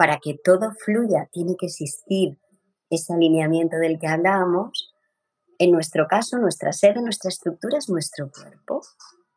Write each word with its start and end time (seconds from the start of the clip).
para 0.00 0.18
que 0.18 0.38
todo 0.42 0.72
fluya, 0.82 1.28
tiene 1.30 1.56
que 1.58 1.66
existir 1.66 2.38
ese 2.88 3.12
alineamiento 3.12 3.76
del 3.76 3.98
que 3.98 4.06
hablábamos. 4.06 4.94
En 5.58 5.72
nuestro 5.72 6.06
caso, 6.08 6.38
nuestra 6.38 6.72
sede, 6.72 7.02
nuestra 7.02 7.28
estructura 7.28 7.76
es 7.76 7.90
nuestro 7.90 8.30
cuerpo. 8.30 8.80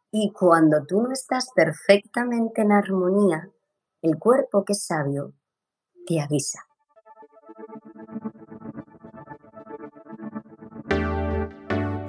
Y 0.09 0.31
cuando 0.31 0.85
tú 0.85 1.01
no 1.01 1.11
estás 1.11 1.49
perfectamente 1.53 2.61
en 2.61 2.71
armonía, 2.71 3.49
el 4.01 4.17
cuerpo 4.17 4.63
que 4.63 4.71
es 4.71 4.85
sabio 4.85 5.33
te 6.07 6.21
avisa. 6.21 6.59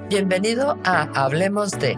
Bienvenido 0.07 0.77
a 0.85 1.25
Hablemos 1.25 1.71
de, 1.71 1.97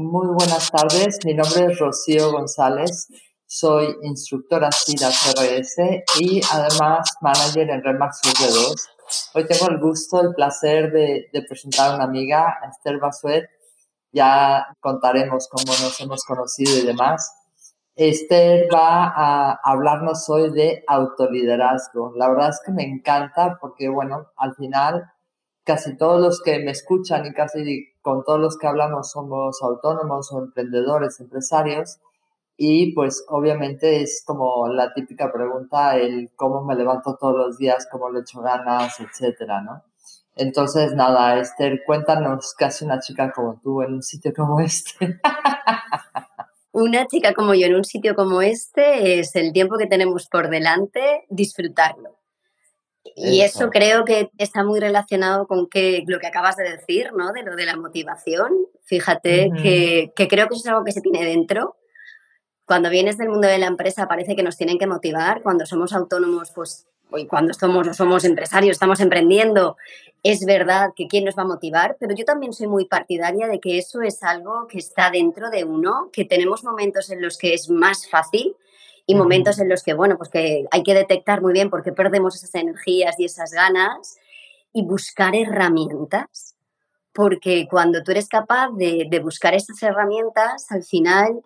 Muy 0.00 0.28
buenas 0.28 0.70
tardes, 0.70 1.18
mi 1.26 1.34
nombre 1.34 1.66
es 1.66 1.78
Rocío 1.78 2.32
González, 2.32 3.06
soy 3.44 3.94
instructora 4.02 4.70
CIDA 4.72 5.10
CRS 5.10 5.76
y 6.18 6.40
además 6.50 7.16
manager 7.20 7.68
en 7.68 7.84
Remax 7.84 8.22
V2. 8.22 8.88
Hoy 9.34 9.46
tengo 9.46 9.68
el 9.68 9.78
gusto, 9.78 10.22
el 10.22 10.34
placer 10.34 10.90
de, 10.90 11.44
presentar 11.46 11.90
a 11.90 11.94
una 11.96 12.04
amiga, 12.04 12.56
Esther 12.70 12.98
Basuet. 12.98 13.44
Ya 14.10 14.74
contaremos 14.80 15.46
cómo 15.50 15.66
nos 15.66 16.00
hemos 16.00 16.24
conocido 16.24 16.78
y 16.78 16.86
demás. 16.86 17.34
Esther 17.94 18.70
va 18.74 19.12
a 19.14 19.60
hablarnos 19.62 20.30
hoy 20.30 20.50
de 20.50 20.82
autoliderazgo. 20.86 22.14
La 22.16 22.30
verdad 22.30 22.48
es 22.48 22.60
que 22.64 22.72
me 22.72 22.84
encanta 22.84 23.58
porque, 23.60 23.90
bueno, 23.90 24.28
al 24.38 24.54
final 24.54 25.12
casi 25.70 25.96
todos 25.96 26.20
los 26.20 26.42
que 26.42 26.58
me 26.58 26.72
escuchan 26.72 27.24
y 27.26 27.32
casi 27.32 27.92
con 28.02 28.24
todos 28.24 28.40
los 28.40 28.58
que 28.58 28.66
hablamos 28.66 29.12
somos 29.12 29.62
autónomos 29.62 30.32
o 30.32 30.40
emprendedores, 30.40 31.20
empresarios. 31.20 32.00
Y 32.56 32.92
pues 32.92 33.24
obviamente 33.28 34.02
es 34.02 34.24
como 34.26 34.66
la 34.66 34.92
típica 34.92 35.32
pregunta, 35.32 35.96
el 35.96 36.32
cómo 36.34 36.64
me 36.64 36.74
levanto 36.74 37.16
todos 37.20 37.36
los 37.36 37.56
días, 37.56 37.86
cómo 37.88 38.10
le 38.10 38.20
echo 38.20 38.40
ganas, 38.40 38.98
etcétera, 38.98 39.62
¿no? 39.62 39.84
Entonces, 40.34 40.92
nada, 40.94 41.38
Esther, 41.38 41.82
cuéntanos 41.86 42.52
qué 42.58 42.64
hace 42.64 42.84
una 42.84 42.98
chica 42.98 43.30
como 43.30 43.60
tú 43.62 43.80
en 43.82 43.94
un 43.94 44.02
sitio 44.02 44.32
como 44.34 44.58
este. 44.58 45.20
una 46.72 47.06
chica 47.06 47.32
como 47.32 47.54
yo 47.54 47.66
en 47.66 47.76
un 47.76 47.84
sitio 47.84 48.16
como 48.16 48.42
este 48.42 49.20
es 49.20 49.36
el 49.36 49.52
tiempo 49.52 49.78
que 49.78 49.86
tenemos 49.86 50.26
por 50.26 50.50
delante, 50.50 51.26
disfrutarlo. 51.28 52.19
Y 53.16 53.40
eso. 53.40 53.70
creo 53.70 54.04
que 54.04 54.30
está 54.38 54.62
muy 54.62 54.80
relacionado 54.80 55.46
con 55.46 55.68
que, 55.68 56.04
lo 56.06 56.18
que 56.18 56.26
acabas 56.26 56.56
de 56.56 56.64
decir, 56.64 57.12
¿no? 57.14 57.32
De 57.32 57.42
lo 57.42 57.56
de 57.56 57.66
la 57.66 57.76
motivación. 57.76 58.52
Fíjate 58.84 59.50
que, 59.62 60.12
que, 60.14 60.28
creo 60.28 60.48
que 60.48 60.54
eso 60.54 60.64
es 60.64 60.68
algo 60.68 60.84
que 60.84 60.92
se 60.92 61.00
tiene 61.00 61.24
dentro. 61.24 61.76
Cuando 62.66 62.90
vienes 62.90 63.18
del 63.18 63.30
mundo 63.30 63.48
de 63.48 63.58
la 63.58 63.66
empresa 63.66 64.06
parece 64.06 64.36
que 64.36 64.42
nos 64.42 64.56
tienen 64.56 64.78
que 64.78 64.86
motivar. 64.86 65.42
Cuando 65.42 65.66
somos 65.66 65.92
autónomos, 65.92 66.52
pues, 66.54 66.86
y 67.16 67.26
cuando 67.26 67.54
somos, 67.54 67.96
somos 67.96 68.24
empresarios, 68.24 68.72
estamos 68.72 69.00
emprendiendo, 69.00 69.76
es 70.22 70.44
verdad 70.44 70.90
que 70.94 71.06
quién 71.08 71.24
nos 71.24 71.36
va 71.36 71.42
a 71.42 71.46
motivar, 71.46 71.96
pero 71.98 72.14
yo 72.14 72.24
también 72.24 72.52
soy 72.52 72.66
muy 72.66 72.84
partidaria 72.84 73.48
de 73.48 73.58
que 73.60 73.78
eso 73.78 74.02
es 74.02 74.22
algo 74.22 74.66
que 74.68 74.78
está 74.78 75.10
dentro 75.10 75.50
de 75.50 75.64
uno, 75.64 76.10
que 76.12 76.24
tenemos 76.24 76.62
momentos 76.62 77.10
en 77.10 77.22
los 77.22 77.38
que 77.38 77.54
es 77.54 77.70
más 77.70 78.08
fácil 78.08 78.54
y 79.10 79.14
momentos 79.16 79.58
en 79.58 79.68
los 79.68 79.82
que, 79.82 79.92
bueno, 79.92 80.16
pues 80.16 80.30
que 80.30 80.66
hay 80.70 80.84
que 80.84 80.94
detectar 80.94 81.42
muy 81.42 81.52
bien 81.52 81.68
por 81.68 81.82
qué 81.82 81.90
perdemos 81.90 82.36
esas 82.36 82.54
energías 82.54 83.18
y 83.18 83.24
esas 83.24 83.50
ganas 83.50 84.20
y 84.72 84.84
buscar 84.84 85.34
herramientas. 85.34 86.54
Porque 87.12 87.66
cuando 87.68 88.04
tú 88.04 88.12
eres 88.12 88.28
capaz 88.28 88.68
de, 88.76 89.20
buscar 89.20 89.52
esas 89.54 89.82
herramientas, 89.82 90.70
al 90.70 90.84
final 90.84 91.42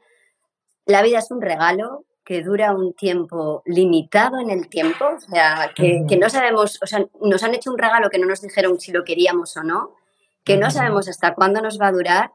la 0.85 1.01
vida 1.01 1.21
es 1.21 1.31
un 1.31 1.41
regalo 1.41 2.05
que 2.23 2.43
dura 2.43 2.75
un 2.75 2.93
tiempo 2.93 3.63
limitado 3.65 4.39
en 4.41 4.51
el 4.51 4.69
tiempo, 4.69 5.07
o 5.17 5.21
sea, 5.21 5.73
que, 5.75 6.05
que, 6.07 6.19
no 6.19 6.29
sabemos, 6.29 6.79
o 6.83 6.87
sea, 6.87 7.07
nos 7.23 7.43
han 7.45 7.55
hecho 7.55 7.71
un 7.71 7.79
regalo 7.79 8.11
que 8.11 8.19
no 8.19 8.27
nos 8.27 8.43
dijeron 8.43 8.79
si 8.79 8.93
lo 8.93 9.05
queríamos 9.05 9.57
o 9.57 9.63
no, 9.63 9.95
que 10.45 10.59
no 10.59 10.71
sabemos 10.71 11.09
hasta 11.09 11.35
cuándo 11.35 11.63
nos 11.63 11.81
va 11.81 11.87
a 11.87 11.93
durar 11.93 12.31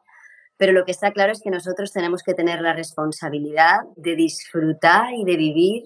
pero 0.59 0.73
lo 0.73 0.83
que 0.83 0.91
está 0.91 1.13
claro 1.13 1.31
es 1.31 1.41
que 1.41 1.49
nosotros 1.49 1.93
tenemos 1.93 2.21
que 2.21 2.33
tener 2.33 2.59
la 2.59 2.73
responsabilidad 2.73 3.79
de 3.95 4.17
disfrutar 4.17 5.13
y 5.13 5.23
de 5.23 5.37
vivir 5.37 5.83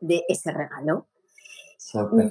de 0.00 0.24
ese 0.28 0.50
regalo. 0.50 1.06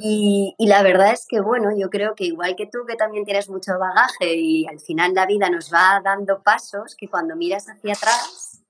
Y, 0.01 0.55
y, 0.57 0.67
la 0.67 0.83
verdad 0.83 1.13
es 1.13 1.25
que, 1.25 1.39
bueno, 1.39 1.69
yo 1.77 1.89
creo 1.89 2.15
que 2.15 2.25
igual 2.25 2.57
que 2.57 2.65
tú, 2.65 2.79
que 2.85 2.95
también 2.95 3.23
tienes 3.23 3.49
mucho 3.49 3.79
bagaje 3.79 4.35
y 4.35 4.67
al 4.67 4.81
final 4.81 5.13
la 5.13 5.25
vida 5.25 5.49
nos 5.49 5.71
va 5.71 6.01
dando 6.03 6.43
pasos, 6.43 6.95
que 6.97 7.07
cuando 7.07 7.37
miras 7.37 7.69
hacia 7.69 7.93
atrás 7.93 8.61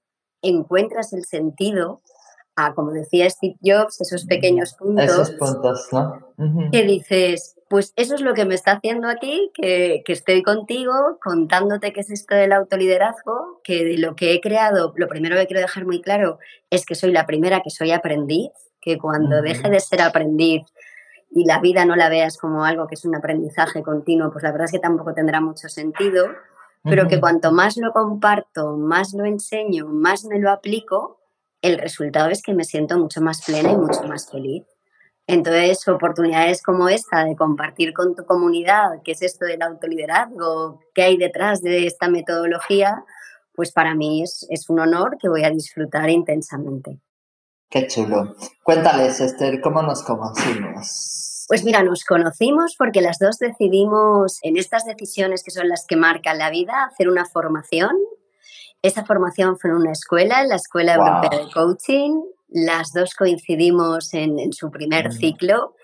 encuentras 0.44 1.14
el 1.14 1.26
sentido 1.26 2.02
a, 2.56 2.76
como 2.76 2.92
decía 2.92 3.28
Steve 3.28 3.58
Jobs, 3.64 4.02
esos 4.02 4.26
pequeños 4.26 4.76
puntos. 4.76 5.06
Esos 5.06 5.32
puntos, 5.32 5.88
¿no? 5.92 6.34
Que 6.72 6.84
dices, 6.84 7.56
pues 7.74 7.92
eso 7.96 8.14
es 8.14 8.22
lo 8.22 8.36
que 8.36 8.46
me 8.46 8.54
está 8.54 8.74
haciendo 8.74 9.08
aquí, 9.08 9.50
que, 9.56 10.04
que, 10.06 10.14
estoy 10.14 10.44
contigo 10.44 10.94
contándote 11.20 11.92
qué 11.92 12.02
es 12.02 12.12
esto 12.12 12.36
del 12.36 12.52
autoliderazgo, 12.52 13.62
que 13.64 13.84
de 13.84 13.98
lo 13.98 14.16
que 14.16 14.32
he 14.32 14.42
creado, 14.42 14.94
lo 14.96 15.08
primero 15.08 15.36
que 15.38 15.48
quiero 15.48 15.62
dejar 15.62 15.84
muy 15.84 16.00
claro 16.00 16.38
es 16.70 16.86
que 16.86 16.94
soy 16.94 17.12
la 17.12 17.26
primera 17.26 17.62
que 17.64 17.72
soy 17.72 17.90
aprendiz, 17.90 18.52
que 18.80 19.00
cuando 19.00 19.42
deje 19.42 19.72
de 19.72 19.80
ser 19.80 20.04
aprendiz 20.04 20.62
y 21.32 21.46
la 21.46 21.60
vida 21.62 21.84
no 21.84 21.96
la 21.96 22.10
veas 22.10 22.38
como 22.38 22.64
algo 22.64 22.86
que 22.86 22.94
es 22.94 23.06
un 23.06 23.16
aprendizaje 23.16 23.82
continuo, 23.82 24.32
pues 24.32 24.44
la 24.44 24.52
verdad 24.52 24.66
es 24.66 24.74
que 24.74 24.78
tampoco 24.78 25.16
tendrá 25.16 25.42
mucho 25.42 25.68
sentido, 25.68 26.28
pero 26.84 27.08
que 27.08 27.20
cuanto 27.20 27.52
más 27.52 27.76
lo 27.78 27.92
comparto, 27.92 28.78
más 28.78 29.16
lo 29.16 29.26
enseño, 29.26 29.88
más 29.88 30.26
me 30.26 30.38
lo 30.38 30.52
aplico, 30.52 31.22
el 31.64 31.80
resultado 31.80 32.30
es 32.30 32.44
que 32.44 32.54
me 32.54 32.66
siento 32.66 33.00
mucho 33.00 33.20
más 33.20 33.44
plena 33.44 33.72
y 33.72 33.78
mucho 33.78 34.04
más 34.04 34.30
feliz. 34.30 34.64
Entonces, 35.26 35.88
oportunidades 35.88 36.62
como 36.62 36.90
esta 36.90 37.24
de 37.24 37.36
compartir 37.36 37.94
con 37.94 38.16
tu 38.16 38.26
comunidad 38.26 39.02
qué 39.04 39.14
es 39.14 39.22
esto 39.22 39.46
del 39.46 39.62
autoliderazgo, 39.62 40.82
qué 40.94 41.04
hay 41.04 41.18
detrás 41.18 41.62
de 41.62 41.88
esta 41.88 42.10
metodología, 42.10 43.06
pues 43.54 43.72
para 43.72 43.96
mí 43.96 44.22
es, 44.24 44.46
es 44.50 44.70
un 44.70 44.80
honor 44.80 45.18
que 45.20 45.30
voy 45.30 45.44
a 45.44 45.50
disfrutar 45.50 46.10
intensamente. 46.10 47.00
Qué 47.70 47.88
chulo. 47.88 48.36
Cuéntales, 48.64 49.22
Esther, 49.22 49.62
¿cómo 49.62 49.82
nos 49.82 50.04
conocimos? 50.04 51.46
Pues 51.48 51.64
mira, 51.64 51.84
nos 51.84 52.04
conocimos 52.04 52.76
porque 52.78 53.02
las 53.02 53.18
dos 53.20 53.38
decidimos 53.38 54.40
en 54.44 54.58
estas 54.58 54.86
decisiones 54.86 55.44
que 55.44 55.52
son 55.52 55.70
las 55.70 55.86
que 55.88 55.96
marcan 55.96 56.38
la 56.38 56.50
vida 56.50 56.86
hacer 56.86 57.10
una 57.10 57.26
formación 57.26 57.96
esa 58.84 59.06
formación 59.06 59.58
fue 59.58 59.70
en 59.70 59.78
una 59.78 59.94
escuela, 59.94 60.42
en 60.42 60.50
la 60.50 60.56
Escuela 60.58 60.96
Europea 60.96 61.40
de 61.40 61.52
Coaching. 61.52 62.22
Las 62.54 62.94
dos 62.94 63.16
coincidimos 63.16 64.14
en, 64.14 64.54
su 64.54 64.70
primer 64.70 65.12
ciclo. 65.12 65.76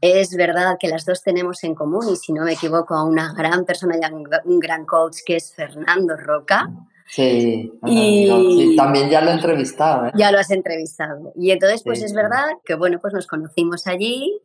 Es 0.00 0.36
verdad 0.36 0.76
que 0.78 0.88
las 0.88 1.04
dos 1.04 1.22
tenemos 1.22 1.64
en 1.64 1.74
común, 1.74 2.08
y 2.12 2.16
si 2.16 2.32
no 2.32 2.44
me 2.44 2.52
equivoco, 2.52 2.94
a 2.94 3.04
una 3.04 3.34
gran 3.34 3.64
persona 3.64 3.96
y 3.96 4.48
un 4.48 4.60
gran 4.60 4.86
coach 4.86 5.18
que 5.26 5.36
es 5.36 5.52
Fernando 5.52 6.16
Roca. 6.16 6.70
Sí, 7.08 7.72
y 7.86 8.76
también 8.76 9.10
ya 9.10 9.20
lo 9.20 9.30
he 9.30 9.34
entrevistado. 9.34 10.06
¿eh? 10.06 10.12
Ya 10.14 10.30
lo 10.30 10.38
has 10.38 10.52
entrevistado. 10.52 11.32
Y 11.34 11.50
entonces, 11.50 11.82
pues 11.82 12.02
es 12.02 12.14
verdad 12.14 12.46
que, 12.64 12.74
bueno, 12.74 13.00
pues 13.00 13.12
nos 13.12 13.26
conocimos 13.26 13.88
allí 13.88 14.40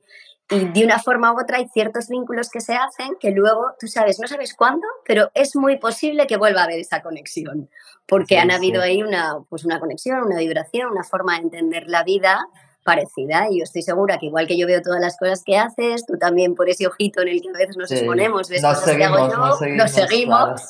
y 0.49 0.65
de 0.65 0.85
una 0.85 0.99
forma 0.99 1.33
u 1.33 1.39
otra 1.39 1.57
hay 1.57 1.67
ciertos 1.69 2.07
vínculos 2.07 2.49
que 2.49 2.61
se 2.61 2.75
hacen 2.75 3.15
que 3.19 3.31
luego, 3.31 3.73
tú 3.79 3.87
sabes, 3.87 4.19
no 4.19 4.27
sabes 4.27 4.53
cuándo, 4.53 4.85
pero 5.05 5.31
es 5.33 5.55
muy 5.55 5.77
posible 5.77 6.27
que 6.27 6.37
vuelva 6.37 6.61
a 6.61 6.63
haber 6.65 6.79
esa 6.79 7.01
conexión, 7.01 7.69
porque 8.07 8.37
han 8.37 8.51
habido 8.51 8.81
ahí 8.81 9.01
una, 9.01 9.39
pues 9.49 9.65
una 9.65 9.79
conexión, 9.79 10.23
una 10.23 10.37
vibración, 10.37 10.91
una 10.91 11.03
forma 11.03 11.33
de 11.33 11.43
entender 11.43 11.85
la 11.87 12.03
vida 12.03 12.47
parecida 12.83 13.47
y 13.49 13.57
yo 13.57 13.63
estoy 13.63 13.81
segura 13.81 14.19
que 14.19 14.27
igual 14.27 14.45
que 14.45 14.57
yo 14.57 14.67
veo 14.67 14.81
todas 14.83 15.01
las 15.01 15.17
cosas 15.17 15.43
que 15.43 15.57
haces, 15.57 16.05
tú 16.05 16.19
también 16.19 16.53
por 16.53 16.69
ese 16.69 16.85
ojito 16.85 17.21
en 17.23 17.29
el 17.29 17.41
que 17.41 17.49
a 17.49 17.57
veces 17.57 17.77
nos 17.77 17.91
exponemos, 17.91 18.47
ves 18.47 18.61
nos 18.61 18.79
seguimos, 18.81 19.61
nos 19.61 19.91
seguimos, 19.91 20.61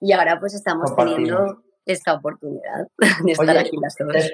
y 0.00 0.12
ahora 0.12 0.40
pues 0.40 0.54
estamos 0.54 0.94
teniendo 0.96 1.62
esta 1.84 2.14
oportunidad 2.14 2.88
de 3.24 3.32
estar 3.32 3.56
aquí 3.56 3.76
las 3.80 3.94
dos. 3.96 4.16
Eh, 4.16 4.30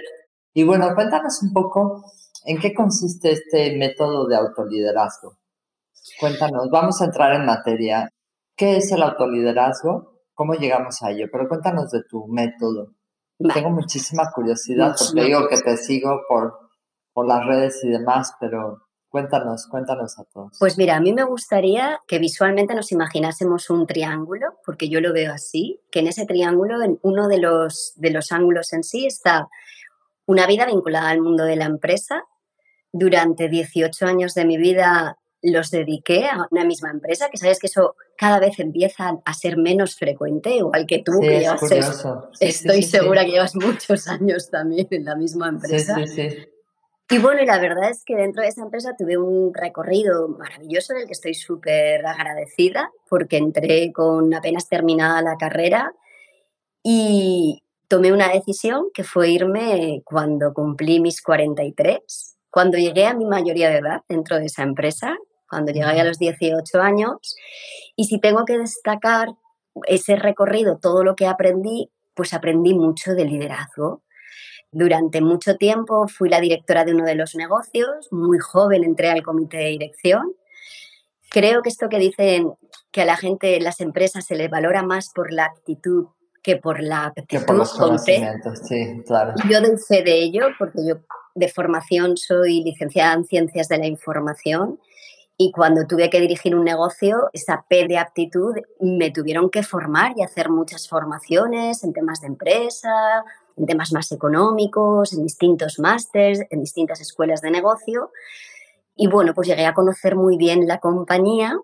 y 0.54 0.64
bueno, 0.64 0.94
cuéntanos 0.94 1.42
un 1.42 1.52
poco 1.52 2.02
¿En 2.44 2.58
qué 2.58 2.74
consiste 2.74 3.32
este 3.32 3.76
método 3.76 4.26
de 4.26 4.36
autoliderazgo? 4.36 5.38
Cuéntanos, 6.18 6.68
vamos 6.70 7.00
a 7.00 7.06
entrar 7.06 7.34
en 7.34 7.46
materia. 7.46 8.08
¿Qué 8.56 8.76
es 8.76 8.90
el 8.92 9.02
autoliderazgo? 9.02 10.20
¿Cómo 10.34 10.54
llegamos 10.54 11.02
a 11.02 11.10
ello? 11.10 11.26
Pero 11.30 11.48
cuéntanos 11.48 11.90
de 11.90 12.02
tu 12.08 12.26
método. 12.26 12.94
Tengo 13.54 13.70
muchísima 13.70 14.30
curiosidad 14.34 14.94
porque 14.98 15.24
digo 15.24 15.48
que 15.48 15.58
te 15.58 15.76
sigo 15.76 16.22
por, 16.28 16.70
por 17.12 17.26
las 17.26 17.44
redes 17.46 17.82
y 17.84 17.88
demás, 17.88 18.32
pero 18.40 18.82
Cuéntanos, 19.12 19.66
cuéntanos 19.66 20.18
a 20.18 20.24
todos. 20.24 20.56
Pues 20.58 20.78
mira, 20.78 20.96
a 20.96 21.00
mí 21.00 21.12
me 21.12 21.24
gustaría 21.24 22.00
que 22.08 22.18
visualmente 22.18 22.74
nos 22.74 22.92
imaginásemos 22.92 23.68
un 23.68 23.86
triángulo, 23.86 24.58
porque 24.64 24.88
yo 24.88 25.02
lo 25.02 25.12
veo 25.12 25.34
así, 25.34 25.82
que 25.90 26.00
en 26.00 26.06
ese 26.06 26.24
triángulo, 26.24 26.82
en 26.82 26.98
uno 27.02 27.28
de 27.28 27.38
los, 27.38 27.92
de 27.96 28.10
los 28.10 28.32
ángulos 28.32 28.72
en 28.72 28.82
sí, 28.82 29.04
está 29.04 29.50
una 30.24 30.46
vida 30.46 30.64
vinculada 30.64 31.10
al 31.10 31.20
mundo 31.20 31.44
de 31.44 31.56
la 31.56 31.66
empresa. 31.66 32.24
Durante 32.92 33.48
18 33.48 34.06
años 34.06 34.34
de 34.34 34.44
mi 34.44 34.58
vida 34.58 35.18
los 35.42 35.70
dediqué 35.70 36.26
a 36.26 36.46
una 36.50 36.64
misma 36.64 36.90
empresa, 36.90 37.28
que 37.28 37.36
sabes 37.36 37.58
que 37.58 37.66
eso 37.66 37.96
cada 38.16 38.38
vez 38.38 38.60
empieza 38.60 39.18
a 39.24 39.34
ser 39.34 39.56
menos 39.56 39.96
frecuente, 39.96 40.54
igual 40.54 40.86
que 40.86 41.02
tú, 41.02 41.18
que 41.20 41.40
llevas, 41.40 41.60
estoy 42.38 42.82
segura 42.82 43.24
que 43.24 43.32
llevas 43.32 43.56
muchos 43.56 44.06
años 44.06 44.50
también 44.50 44.86
en 44.90 45.04
la 45.04 45.16
misma 45.16 45.48
empresa. 45.48 45.96
Y 47.10 47.18
bueno, 47.18 47.42
y 47.42 47.46
la 47.46 47.58
verdad 47.58 47.90
es 47.90 48.04
que 48.04 48.16
dentro 48.16 48.42
de 48.42 48.48
esa 48.48 48.62
empresa 48.62 48.94
tuve 48.96 49.18
un 49.18 49.52
recorrido 49.52 50.28
maravilloso 50.28 50.94
del 50.94 51.06
que 51.06 51.12
estoy 51.12 51.34
súper 51.34 52.06
agradecida, 52.06 52.90
porque 53.08 53.36
entré 53.36 53.92
con 53.92 54.32
apenas 54.32 54.68
terminada 54.68 55.20
la 55.20 55.36
carrera 55.36 55.92
y 56.82 57.64
tomé 57.88 58.12
una 58.12 58.28
decisión 58.28 58.86
que 58.94 59.04
fue 59.04 59.30
irme 59.30 60.00
cuando 60.04 60.54
cumplí 60.54 61.00
mis 61.00 61.20
43, 61.20 62.31
cuando 62.52 62.76
llegué 62.76 63.06
a 63.06 63.14
mi 63.14 63.24
mayoría 63.24 63.70
de 63.70 63.78
edad 63.78 64.02
dentro 64.08 64.38
de 64.38 64.44
esa 64.44 64.62
empresa, 64.62 65.16
cuando 65.48 65.72
llegué 65.72 66.00
a 66.00 66.04
los 66.04 66.18
18 66.18 66.80
años. 66.80 67.34
Y 67.96 68.04
si 68.04 68.20
tengo 68.20 68.44
que 68.44 68.58
destacar 68.58 69.28
ese 69.86 70.16
recorrido, 70.16 70.78
todo 70.78 71.02
lo 71.02 71.16
que 71.16 71.26
aprendí, 71.26 71.90
pues 72.14 72.34
aprendí 72.34 72.74
mucho 72.74 73.14
de 73.14 73.24
liderazgo. 73.24 74.02
Durante 74.70 75.22
mucho 75.22 75.56
tiempo 75.56 76.06
fui 76.08 76.28
la 76.28 76.40
directora 76.40 76.84
de 76.84 76.92
uno 76.92 77.06
de 77.06 77.14
los 77.14 77.34
negocios, 77.34 78.08
muy 78.10 78.38
joven 78.38 78.84
entré 78.84 79.10
al 79.10 79.22
comité 79.22 79.56
de 79.56 79.70
dirección. 79.70 80.34
Creo 81.30 81.62
que 81.62 81.70
esto 81.70 81.88
que 81.88 81.98
dicen 81.98 82.52
que 82.90 83.00
a 83.00 83.06
la 83.06 83.16
gente 83.16 83.56
en 83.56 83.64
las 83.64 83.80
empresas 83.80 84.26
se 84.26 84.36
les 84.36 84.50
valora 84.50 84.82
más 84.82 85.10
por 85.14 85.32
la 85.32 85.46
actitud 85.46 86.08
que 86.42 86.56
por 86.56 86.82
la 86.82 87.06
aptitud. 87.06 87.28
Que 87.28 87.40
por 87.40 87.56
los 87.56 87.72
conocimientos, 87.72 88.60
sí, 88.64 89.02
claro. 89.06 89.34
Yo 89.48 89.58
fe 89.88 90.02
de 90.02 90.14
ello 90.14 90.46
porque 90.58 90.84
yo 90.86 90.96
de 91.34 91.48
formación 91.48 92.16
soy 92.16 92.62
licenciada 92.62 93.14
en 93.14 93.24
Ciencias 93.24 93.68
de 93.68 93.78
la 93.78 93.86
Información 93.86 94.78
y 95.38 95.50
cuando 95.50 95.86
tuve 95.86 96.10
que 96.10 96.20
dirigir 96.20 96.54
un 96.54 96.64
negocio, 96.64 97.30
esa 97.32 97.64
P 97.68 97.88
de 97.88 97.98
aptitud 97.98 98.54
me 98.80 99.10
tuvieron 99.10 99.50
que 99.50 99.62
formar 99.62 100.12
y 100.16 100.22
hacer 100.22 100.50
muchas 100.50 100.88
formaciones 100.88 101.82
en 101.84 101.92
temas 101.92 102.20
de 102.20 102.28
empresa, 102.28 103.24
en 103.56 103.66
temas 103.66 103.92
más 103.92 104.12
económicos, 104.12 105.12
en 105.12 105.22
distintos 105.22 105.78
másters, 105.78 106.40
en 106.50 106.60
distintas 106.60 107.00
escuelas 107.00 107.40
de 107.40 107.50
negocio. 107.50 108.10
Y 108.94 109.08
bueno, 109.08 109.32
pues 109.34 109.48
llegué 109.48 109.66
a 109.66 109.74
conocer 109.74 110.16
muy 110.16 110.36
bien 110.36 110.68
la 110.68 110.78
compañía. 110.78 111.56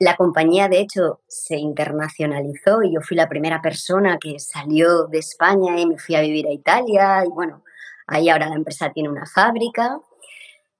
La 0.00 0.16
compañía, 0.16 0.66
de 0.68 0.80
hecho, 0.80 1.20
se 1.28 1.58
internacionalizó 1.58 2.82
y 2.82 2.94
yo 2.94 3.02
fui 3.02 3.18
la 3.18 3.28
primera 3.28 3.60
persona 3.60 4.16
que 4.18 4.38
salió 4.38 5.06
de 5.08 5.18
España 5.18 5.78
y 5.78 5.84
me 5.84 5.98
fui 5.98 6.14
a 6.14 6.22
vivir 6.22 6.46
a 6.46 6.52
Italia. 6.52 7.22
Y 7.26 7.28
bueno, 7.28 7.62
ahí 8.06 8.30
ahora 8.30 8.48
la 8.48 8.54
empresa 8.54 8.90
tiene 8.94 9.10
una 9.10 9.26
fábrica. 9.26 10.00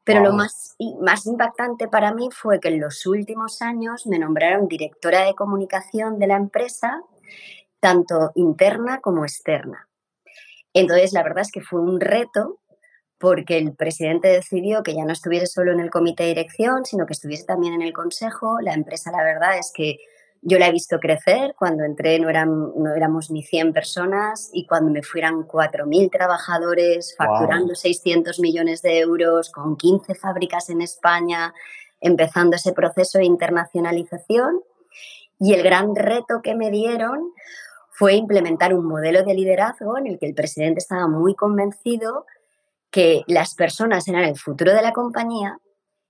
Pero 0.05 0.22
lo 0.22 0.32
más, 0.32 0.75
más 1.02 1.26
impactante 1.26 1.87
para 1.87 2.14
mí 2.14 2.31
fue 2.32 2.61
que 2.61 2.69
en 2.69 2.81
los 2.81 3.05
últimos 3.05 3.61
años 3.61 4.06
me 4.06 4.19
nombraron 4.19 4.69
directora 4.69 5.26
de 5.26 5.34
comunicación 5.34 6.19
de 6.19 6.26
la 6.26 6.37
empresa, 6.37 7.02
tanto 7.78 8.32
interna 8.37 9.00
como 9.02 9.25
externa. 9.25 9.87
Entonces, 10.73 11.12
la 11.12 11.23
verdad 11.23 11.43
es 11.43 11.52
que 11.52 11.61
fue 11.61 11.82
un 11.82 12.00
reto 12.00 12.58
porque 13.20 13.58
el 13.58 13.75
presidente 13.75 14.28
decidió 14.28 14.82
que 14.82 14.94
ya 14.94 15.05
no 15.05 15.12
estuviese 15.12 15.46
solo 15.46 15.72
en 15.72 15.81
el 15.81 15.90
comité 15.90 16.22
de 16.22 16.31
dirección, 16.31 16.87
sino 16.87 17.05
que 17.05 17.12
estuviese 17.12 17.44
también 17.44 17.75
en 17.75 17.82
el 17.82 17.93
consejo. 17.93 18.61
La 18.62 18.72
empresa, 18.72 19.12
la 19.12 19.22
verdad 19.22 19.58
es 19.58 19.70
que 19.75 19.99
yo 20.40 20.58
la 20.58 20.69
he 20.69 20.72
visto 20.72 20.99
crecer. 20.99 21.55
Cuando 21.58 21.84
entré 21.84 22.19
no, 22.19 22.31
eran, 22.31 22.72
no 22.75 22.94
éramos 22.94 23.31
ni 23.31 23.43
100 23.43 23.75
personas 23.75 24.49
y 24.55 24.67
cuando 24.67 24.90
me 24.90 25.02
fueran 25.02 25.46
4.000 25.46 26.11
trabajadores 26.11 27.14
facturando 27.14 27.75
600 27.75 28.40
millones 28.40 28.81
de 28.81 29.00
euros 29.00 29.50
con 29.50 29.76
15 29.76 30.14
fábricas 30.14 30.70
en 30.70 30.81
España, 30.81 31.52
empezando 32.00 32.56
ese 32.56 32.73
proceso 32.73 33.19
de 33.19 33.26
internacionalización. 33.26 34.62
Y 35.38 35.52
el 35.52 35.62
gran 35.62 35.94
reto 35.94 36.40
que 36.43 36.55
me 36.55 36.70
dieron 36.70 37.32
fue 37.90 38.14
implementar 38.14 38.73
un 38.73 38.87
modelo 38.87 39.25
de 39.25 39.34
liderazgo 39.34 39.99
en 39.99 40.06
el 40.06 40.19
que 40.19 40.25
el 40.25 40.34
presidente 40.34 40.78
estaba 40.78 41.06
muy 41.06 41.34
convencido 41.34 42.25
que 42.90 43.22
las 43.26 43.54
personas 43.54 44.06
eran 44.08 44.25
el 44.25 44.38
futuro 44.38 44.75
de 44.75 44.82
la 44.82 44.92
compañía 44.92 45.58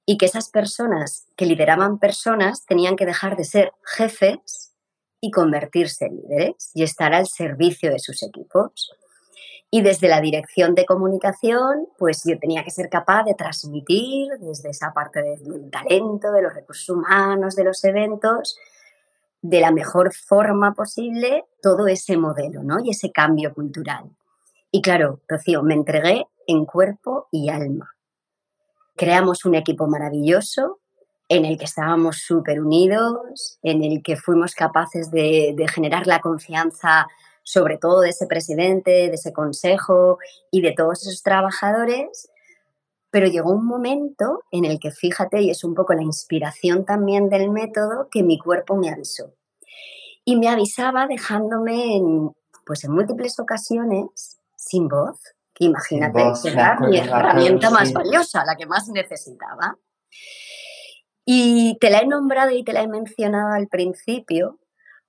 y 0.06 0.17
que 0.17 0.27
esas 0.27 0.50
personas 0.50 1.27
que 1.37 1.47
lideraban 1.47 1.99
personas 1.99 2.65
tenían 2.67 2.97
que 2.97 3.06
dejar 3.06 3.37
de 3.37 3.44
ser 3.44 3.73
jefes 3.85 4.75
y 5.21 5.31
convertirse 5.31 6.06
en 6.06 6.17
líderes 6.17 6.71
y 6.75 6.82
estar 6.82 7.15
al 7.15 7.27
servicio 7.27 7.91
de 7.91 7.99
sus 7.99 8.23
equipos. 8.23 8.91
Y 9.71 9.82
desde 9.82 10.09
la 10.09 10.21
dirección 10.21 10.75
de 10.75 10.85
comunicación, 10.85 11.87
pues 11.97 12.23
yo 12.25 12.38
tenía 12.41 12.65
que 12.65 12.73
ser 12.73 12.88
capaz 12.88 13.23
de 13.25 13.35
transmitir 13.35 14.29
desde 14.41 14.71
esa 14.71 14.93
parte 14.93 15.23
del 15.23 15.71
talento, 15.71 16.32
de 16.32 16.43
los 16.43 16.55
recursos 16.55 16.88
humanos, 16.88 17.55
de 17.55 17.65
los 17.65 17.85
eventos, 17.85 18.59
de 19.43 19.61
la 19.61 19.71
mejor 19.71 20.12
forma 20.12 20.75
posible 20.75 21.44
todo 21.62 21.87
ese 21.87 22.17
modelo 22.17 22.62
¿no? 22.62 22.79
y 22.82 22.91
ese 22.91 23.12
cambio 23.12 23.55
cultural. 23.55 24.11
Y 24.72 24.82
claro, 24.82 25.20
Rocío, 25.28 25.62
me 25.62 25.75
entregué 25.75 26.26
en 26.46 26.64
cuerpo 26.64 27.26
y 27.32 27.49
alma. 27.49 27.96
Creamos 28.96 29.44
un 29.44 29.56
equipo 29.56 29.88
maravilloso 29.88 30.78
en 31.28 31.44
el 31.44 31.58
que 31.58 31.64
estábamos 31.64 32.19
súper 32.19 32.61
unidos, 32.61 33.58
en 33.62 33.82
el 33.82 34.02
que 34.02 34.17
fuimos 34.17 34.55
capaces 34.55 35.11
de, 35.11 35.55
generar 35.72 36.06
la 36.06 36.20
confianza 36.20 37.06
sobre 37.43 37.78
todo 37.78 38.00
de 38.00 38.11
ese 38.11 38.26
presidente, 38.26 38.90
de 38.90 39.14
ese 39.14 39.32
consejo 39.32 40.19
y 40.50 40.61
de 40.61 40.72
todos 40.72 41.02
esos 41.02 41.22
trabajadores, 41.22 42.31
pero 43.11 43.26
llegó 43.26 43.50
un 43.50 43.64
momento 43.64 44.43
en 44.52 44.64
el 44.64 44.78
que, 44.78 44.93
fíjate, 44.93 45.40
y 45.40 45.50
es 45.50 45.64
un 45.64 45.75
poco 45.75 45.94
la 45.94 46.02
inspiración 46.02 46.84
también 46.84 47.28
del 47.28 47.50
método, 47.50 48.08
que 48.08 48.22
mi 48.22 48.38
cuerpo 48.38 48.76
me 48.76 48.90
avisó. 48.90 49.32
Y 50.25 50.37
me 50.37 50.49
avisaba 50.49 51.06
dejándome 51.08 52.02
pues 52.67 52.84
en 52.84 52.93
múltiples 52.93 53.40
ocasiones 53.40 54.40
sin 54.70 54.88
voz, 54.88 55.20
que 55.52 55.64
imagínate, 55.64 56.22
era 56.44 56.78
mi 56.81 56.99
herramienta 56.99 57.70
más 57.70 57.93
valiosa, 57.93 58.44
la 58.44 58.55
que 58.56 58.67
más 58.67 58.88
necesitaba. 58.88 59.76
Y 61.25 61.76
te 61.81 61.90
la 61.90 61.99
he 61.99 62.06
nombrado 62.06 62.50
y 62.50 62.62
te 62.62 62.72
la 62.72 62.82
he 62.82 62.88
mencionado 62.88 63.52
al 63.52 63.67
principio, 63.67 64.58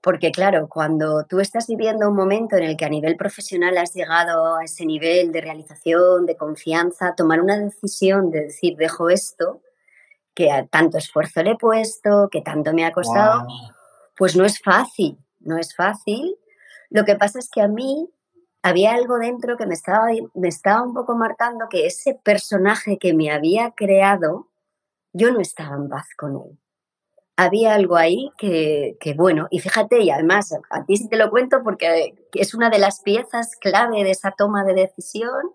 porque 0.02 0.32
claro, 0.32 0.68
cuando 0.68 1.26
tú 1.26 1.40
estás 1.40 1.68
viviendo 1.68 2.10
un 2.10 2.16
momento 2.16 2.56
en 2.56 2.64
el 2.64 2.76
que 2.76 2.86
a 2.86 2.90
nivel 2.90 3.16
profesional 3.18 3.78
has 3.78 3.94
llegado 3.94 4.56
a 4.56 4.64
ese 4.64 4.86
nivel 4.86 5.32
de 5.32 5.42
realización, 5.42 6.26
de 6.26 6.36
confianza, 6.36 7.14
tomar 7.16 7.40
una 7.40 7.58
decisión 7.60 8.32
de 8.32 8.46
decir, 8.46 8.76
dejo 8.78 9.12
esto, 9.12 9.62
que 10.34 10.52
a 10.52 10.66
tanto 10.66 10.98
esfuerzo 10.98 11.44
le 11.44 11.52
he 11.52 11.58
puesto, 11.58 12.30
que 12.32 12.42
tanto 12.42 12.74
me 12.74 12.86
ha 12.86 12.92
costado, 12.92 13.46
pues 14.18 14.36
no 14.36 14.44
es 14.44 14.60
fácil, 14.60 15.20
no 15.40 15.58
es 15.58 15.76
fácil. 15.76 16.36
Lo 16.90 17.06
que 17.06 17.16
pasa 17.16 17.38
es 17.38 17.50
que 17.50 17.62
a 17.62 17.68
mí 17.68 18.10
había 18.64 18.94
algo 18.94 19.18
dentro 19.18 19.58
que 19.58 19.66
me 19.66 19.74
estaba, 19.74 20.08
me 20.34 20.48
estaba 20.48 20.82
un 20.82 20.94
poco 20.94 21.16
marcando 21.16 21.68
que 21.70 21.86
ese 21.86 22.14
personaje 22.14 22.98
que 22.98 23.14
me 23.14 23.32
había 23.32 23.72
creado, 23.72 24.50
yo 25.14 25.32
no 25.32 25.40
estaba 25.40 25.76
en 25.76 25.90
paz 25.90 26.08
con 26.18 26.36
él 26.36 26.62
había 27.42 27.74
algo 27.74 27.96
ahí 27.96 28.32
que, 28.38 28.96
bueno, 29.18 29.48
y 29.50 29.60
fíjate, 29.60 30.00
y 30.02 30.12
además 30.12 30.54
a 30.70 30.86
ti 30.86 30.98
sí 30.98 31.10
te 31.10 31.18
lo 31.18 31.30
cuento 31.30 31.64
porque 31.64 32.14
es 32.34 32.54
una 32.54 32.70
de 32.70 32.78
las 32.78 33.02
piezas 33.02 33.56
clave 33.56 34.04
de 34.04 34.12
esa 34.12 34.32
toma 34.32 34.64
de 34.64 34.74
decisión. 34.74 35.52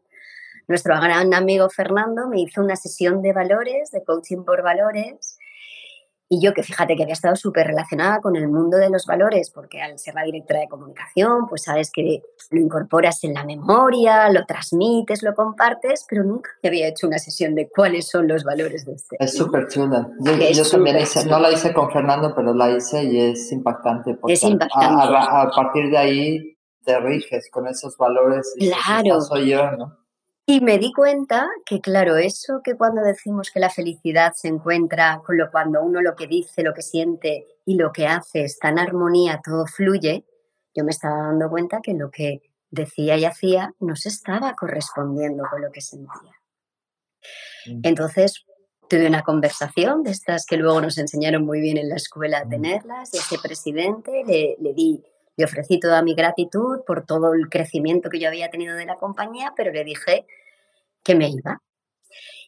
Nuestro 0.66 1.00
gran 1.00 1.32
amigo 1.32 1.70
Fernando 1.70 2.28
me 2.28 2.40
hizo 2.40 2.60
una 2.60 2.74
sesión 2.74 3.22
de 3.22 3.32
valores, 3.32 3.92
de 3.92 4.02
coaching 4.02 4.44
por 4.44 4.62
valores, 4.62 5.38
y 6.28 6.40
yo 6.40 6.54
que 6.54 6.62
fíjate 6.62 6.96
que 6.96 7.04
había 7.04 7.12
estado 7.12 7.36
súper 7.36 7.68
relacionada 7.68 8.20
con 8.20 8.34
el 8.34 8.48
mundo 8.48 8.76
de 8.78 8.90
los 8.90 9.06
valores, 9.06 9.50
porque 9.50 9.80
al 9.80 9.98
ser 9.98 10.14
la 10.14 10.24
directora 10.24 10.60
de 10.60 10.68
comunicación, 10.68 11.46
pues 11.48 11.62
sabes 11.62 11.90
que 11.92 12.22
lo 12.50 12.60
incorporas 12.60 13.22
en 13.22 13.34
la 13.34 13.44
memoria, 13.44 14.28
lo 14.30 14.44
transmites, 14.44 15.22
lo 15.22 15.34
compartes, 15.34 16.04
pero 16.08 16.24
nunca 16.24 16.50
había 16.64 16.88
hecho 16.88 17.06
una 17.06 17.18
sesión 17.18 17.54
de 17.54 17.68
cuáles 17.68 18.08
son 18.08 18.26
los 18.26 18.42
valores 18.42 18.84
de 18.84 18.94
este. 18.94 19.16
Es 19.20 19.36
súper 19.36 19.68
chula. 19.68 20.08
Yo, 20.52 20.68
también 20.68 20.98
hice, 20.98 21.24
no 21.26 21.38
la 21.38 21.52
hice 21.52 21.72
con 21.72 21.90
Fernando, 21.92 22.34
pero 22.34 22.52
la 22.54 22.70
hice 22.72 23.04
y 23.04 23.20
es 23.20 23.52
impactante. 23.52 24.18
es 24.26 24.42
impactante. 24.42 25.14
A, 25.16 25.48
partir 25.54 25.90
de 25.90 25.98
ahí 25.98 26.58
te 26.84 26.98
riges 26.98 27.48
con 27.52 27.68
esos 27.68 27.96
valores. 27.96 28.52
Y 28.56 28.70
claro. 28.70 29.20
Soy 29.20 29.50
yo, 29.50 29.70
¿no? 29.72 30.05
Y 30.48 30.60
me 30.60 30.78
di 30.78 30.92
cuenta 30.92 31.48
que, 31.64 31.80
claro, 31.80 32.16
eso 32.16 32.60
que 32.62 32.76
cuando 32.76 33.02
decimos 33.02 33.50
que 33.50 33.58
la 33.58 33.68
felicidad 33.68 34.32
se 34.34 34.46
encuentra 34.46 35.20
con 35.26 35.36
lo 35.36 35.50
cuando 35.50 35.82
uno 35.82 36.00
lo 36.00 36.14
que 36.14 36.28
dice, 36.28 36.62
lo 36.62 36.72
que 36.72 36.82
siente 36.82 37.48
y 37.64 37.74
lo 37.74 37.90
que 37.90 38.06
hace 38.06 38.44
está 38.44 38.68
en 38.68 38.78
armonía, 38.78 39.40
todo 39.44 39.66
fluye, 39.66 40.24
yo 40.72 40.84
me 40.84 40.92
estaba 40.92 41.26
dando 41.26 41.50
cuenta 41.50 41.80
que 41.82 41.94
lo 41.94 42.12
que 42.12 42.42
decía 42.70 43.16
y 43.16 43.24
hacía 43.24 43.74
no 43.80 43.96
se 43.96 44.08
estaba 44.08 44.54
correspondiendo 44.54 45.42
con 45.50 45.62
lo 45.62 45.72
que 45.72 45.80
sentía. 45.80 46.32
Mm. 47.66 47.80
Entonces, 47.82 48.44
tuve 48.88 49.08
una 49.08 49.22
conversación 49.22 50.04
de 50.04 50.12
estas 50.12 50.46
que 50.46 50.58
luego 50.58 50.80
nos 50.80 50.96
enseñaron 50.98 51.44
muy 51.44 51.60
bien 51.60 51.76
en 51.76 51.88
la 51.88 51.96
escuela 51.96 52.38
a 52.38 52.48
tenerlas 52.48 53.12
y 53.12 53.18
a 53.18 53.20
ese 53.20 53.38
presidente 53.42 54.22
le, 54.24 54.56
le 54.60 54.74
di, 54.74 55.02
le 55.36 55.44
ofrecí 55.44 55.78
toda 55.78 56.02
mi 56.02 56.14
gratitud 56.14 56.80
por 56.86 57.04
todo 57.04 57.34
el 57.34 57.48
crecimiento 57.48 58.08
que 58.08 58.18
yo 58.18 58.28
había 58.28 58.50
tenido 58.50 58.76
de 58.76 58.86
la 58.86 58.96
compañía, 58.96 59.52
pero 59.56 59.70
le 59.70 59.84
dije 59.84 60.26
que 61.02 61.14
me 61.14 61.28
iba. 61.28 61.62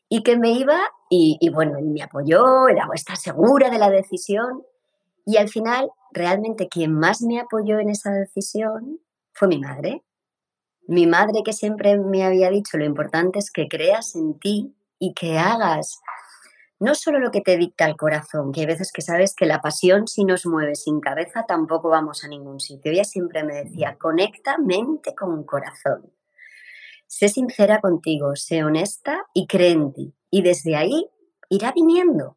Y 0.08 0.22
que 0.22 0.38
me 0.38 0.52
iba 0.52 0.78
y, 1.10 1.38
bueno, 1.50 1.78
él 1.78 1.84
me 1.84 2.02
apoyó, 2.02 2.68
era, 2.68 2.88
está 2.94 3.14
segura 3.14 3.68
de 3.70 3.78
la 3.78 3.90
decisión. 3.90 4.62
Y 5.26 5.36
al 5.36 5.50
final, 5.50 5.90
realmente 6.12 6.68
quien 6.68 6.92
más 6.92 7.20
me 7.20 7.40
apoyó 7.40 7.78
en 7.78 7.90
esa 7.90 8.10
decisión 8.10 9.00
fue 9.32 9.48
mi 9.48 9.58
madre. 9.58 10.02
Mi 10.86 11.06
madre 11.06 11.42
que 11.44 11.52
siempre 11.52 11.98
me 11.98 12.24
había 12.24 12.48
dicho, 12.48 12.78
lo 12.78 12.86
importante 12.86 13.38
es 13.38 13.50
que 13.50 13.68
creas 13.68 14.16
en 14.16 14.38
ti 14.38 14.74
y 14.98 15.12
que 15.12 15.38
hagas 15.38 16.00
no 16.80 16.94
solo 16.94 17.18
lo 17.18 17.30
que 17.30 17.40
te 17.40 17.56
dicta 17.56 17.86
el 17.86 17.96
corazón, 17.96 18.52
que 18.52 18.60
hay 18.60 18.66
veces 18.66 18.92
que 18.92 19.02
sabes 19.02 19.34
que 19.34 19.46
la 19.46 19.60
pasión 19.60 20.06
si 20.06 20.24
nos 20.24 20.46
mueve 20.46 20.76
sin 20.76 21.00
cabeza 21.00 21.44
tampoco 21.46 21.88
vamos 21.88 22.24
a 22.24 22.28
ningún 22.28 22.60
sitio. 22.60 22.92
Ella 22.92 23.04
siempre 23.04 23.42
me 23.42 23.54
decía, 23.54 23.96
conecta 23.98 24.58
mente 24.58 25.14
con 25.14 25.42
corazón. 25.44 26.12
Sé 27.06 27.28
sincera 27.28 27.80
contigo, 27.80 28.36
sé 28.36 28.62
honesta 28.62 29.26
y 29.34 29.46
cree 29.46 29.72
en 29.72 29.92
ti. 29.92 30.14
Y 30.30 30.42
desde 30.42 30.76
ahí 30.76 31.08
irá 31.48 31.72
viniendo. 31.72 32.36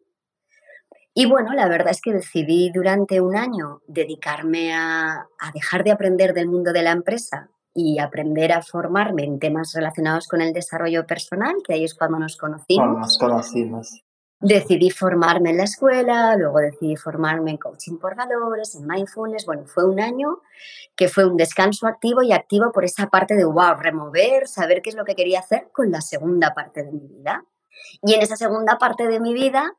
Y 1.13 1.25
bueno, 1.25 1.53
la 1.53 1.67
verdad 1.67 1.91
es 1.91 2.01
que 2.01 2.13
decidí 2.13 2.71
durante 2.71 3.19
un 3.19 3.36
año 3.36 3.81
dedicarme 3.86 4.74
a, 4.74 5.27
a 5.39 5.51
dejar 5.53 5.83
de 5.83 5.91
aprender 5.91 6.33
del 6.33 6.48
mundo 6.48 6.71
de 6.71 6.83
la 6.83 6.91
empresa 6.91 7.50
y 7.74 8.00
aprender 8.00 8.53
a 8.53 8.62
formarme 8.62 9.25
en 9.25 9.38
temas 9.38 9.74
relacionados 9.74 10.27
con 10.27 10.41
el 10.41 10.53
desarrollo 10.53 11.05
personal, 11.05 11.55
que 11.65 11.74
ahí 11.74 11.83
es 11.83 11.93
cuando 11.93 12.17
nos 12.17 12.38
conocimos. 12.38 12.77
Cuando 12.77 13.00
nos 13.00 13.17
conocimos. 13.17 14.03
Decidí 14.41 14.89
formarme 14.89 15.51
en 15.51 15.57
la 15.57 15.65
escuela, 15.65 16.36
luego 16.36 16.60
decidí 16.60 16.95
formarme 16.95 17.51
en 17.51 17.57
coaching 17.57 17.98
por 17.98 18.15
valores, 18.15 18.74
en 18.74 18.88
mindfulness. 18.88 19.45
Bueno, 19.45 19.65
fue 19.67 19.86
un 19.86 20.00
año 20.00 20.39
que 20.95 21.10
fue 21.10 21.25
un 21.25 21.38
descanso 21.38 21.86
activo 21.86 22.24
y 22.24 22.33
activo 22.33 22.71
por 22.71 22.83
esa 22.83 23.07
parte 23.07 23.36
de, 23.36 23.45
wow, 23.45 23.75
remover, 23.77 24.48
saber 24.48 24.81
qué 24.81 24.89
es 24.89 24.95
lo 24.95 25.05
que 25.05 25.13
quería 25.13 25.39
hacer 25.39 25.67
con 25.71 25.91
la 25.91 26.01
segunda 26.01 26.55
parte 26.55 26.83
de 26.83 26.91
mi 26.91 27.07
vida. 27.07 27.45
Y 28.01 28.15
en 28.15 28.21
esa 28.21 28.36
segunda 28.36 28.79
parte 28.79 29.07
de 29.07 29.19
mi 29.19 29.33
vida, 29.33 29.75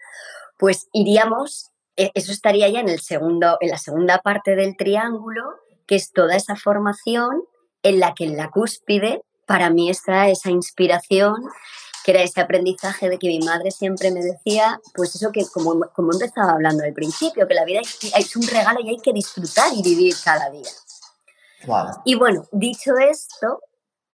pues 0.59 0.89
iríamos, 0.93 1.73
e, 1.97 2.13
eso 2.15 2.31
estaría 2.31 2.69
ya 2.69 2.79
en, 2.81 2.89
el 2.89 3.01
segundo, 3.01 3.57
en 3.61 3.71
la 3.71 3.79
segunda 3.79 4.19
parte 4.19 4.55
del 4.55 4.77
triángulo, 4.77 5.43
que 5.89 5.97
es 5.97 6.13
toda 6.13 6.37
esa 6.37 6.55
formación 6.55 7.43
en 7.83 7.99
la 7.99 8.15
que 8.15 8.25
en 8.25 8.37
la 8.37 8.51
cúspide 8.51 9.23
para 9.47 9.71
mí 9.71 9.91
está 9.91 10.29
esa 10.29 10.51
inspiración 10.51 11.35
que 12.05 12.13
era 12.13 12.23
ese 12.23 12.41
aprendizaje 12.41 13.09
de 13.09 13.19
que 13.19 13.29
mi 13.29 13.41
madre 13.41 13.71
siempre 13.71 14.11
me 14.11 14.21
decía, 14.21 14.81
pues 14.95 15.15
eso 15.15 15.31
que 15.33 15.45
como, 15.47 15.81
como 15.95 16.13
empezaba 16.13 16.53
hablando 16.53 16.85
al 16.85 16.93
principio, 16.93 17.47
que 17.47 17.55
la 17.55 17.65
vida 17.65 17.81
es, 17.81 18.37
un 18.37 18.47
regalo 18.47 18.81
y 18.81 18.91
hay 18.91 18.99
que 18.99 19.13
disfrutar 19.13 19.73
y 19.75 19.83
vivir 19.83 20.15
cada 20.25 20.51
día. 20.51 20.71
Y 22.05 22.17
bueno, 22.17 22.45
dicho 22.51 22.97
esto, 22.99 23.61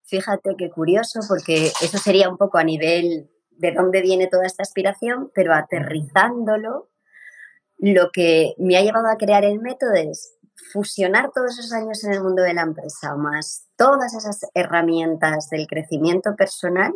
fíjate 0.04 0.54
qué 0.58 0.70
curioso, 0.70 1.20
porque 1.26 1.72
eso 1.80 1.98
sería 1.98 2.28
un 2.28 2.36
poco 2.36 2.58
a 2.58 2.64
nivel 2.64 3.30
de 3.50 3.72
dónde 3.72 4.02
viene 4.02 4.26
toda 4.26 4.46
esta 4.46 4.62
aspiración, 4.62 5.30
pero 5.34 5.54
aterrizándolo, 5.54 6.90
lo 7.78 8.10
que 8.10 8.54
me 8.58 8.76
ha 8.76 8.82
llevado 8.82 9.08
a 9.08 9.16
crear 9.16 9.44
el 9.44 9.60
método 9.60 9.94
es 9.94 10.34
fusionar 10.72 11.30
todos 11.32 11.58
esos 11.58 11.72
años 11.72 12.02
en 12.04 12.12
el 12.12 12.22
mundo 12.22 12.42
de 12.42 12.54
la 12.54 12.62
empresa, 12.62 13.14
más 13.14 13.68
todas 13.76 14.14
esas 14.14 14.40
herramientas 14.54 15.48
del 15.50 15.66
crecimiento 15.66 16.34
personal 16.36 16.92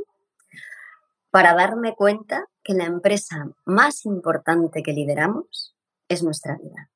para 1.32 1.54
darme 1.54 1.94
cuenta 1.94 2.46
que 2.62 2.74
la 2.74 2.84
empresa 2.84 3.48
más 3.64 4.04
importante 4.04 4.82
que 4.82 4.92
lideramos 4.92 5.74
es 6.08 6.22
nuestra 6.22 6.58
vida. 6.58 6.90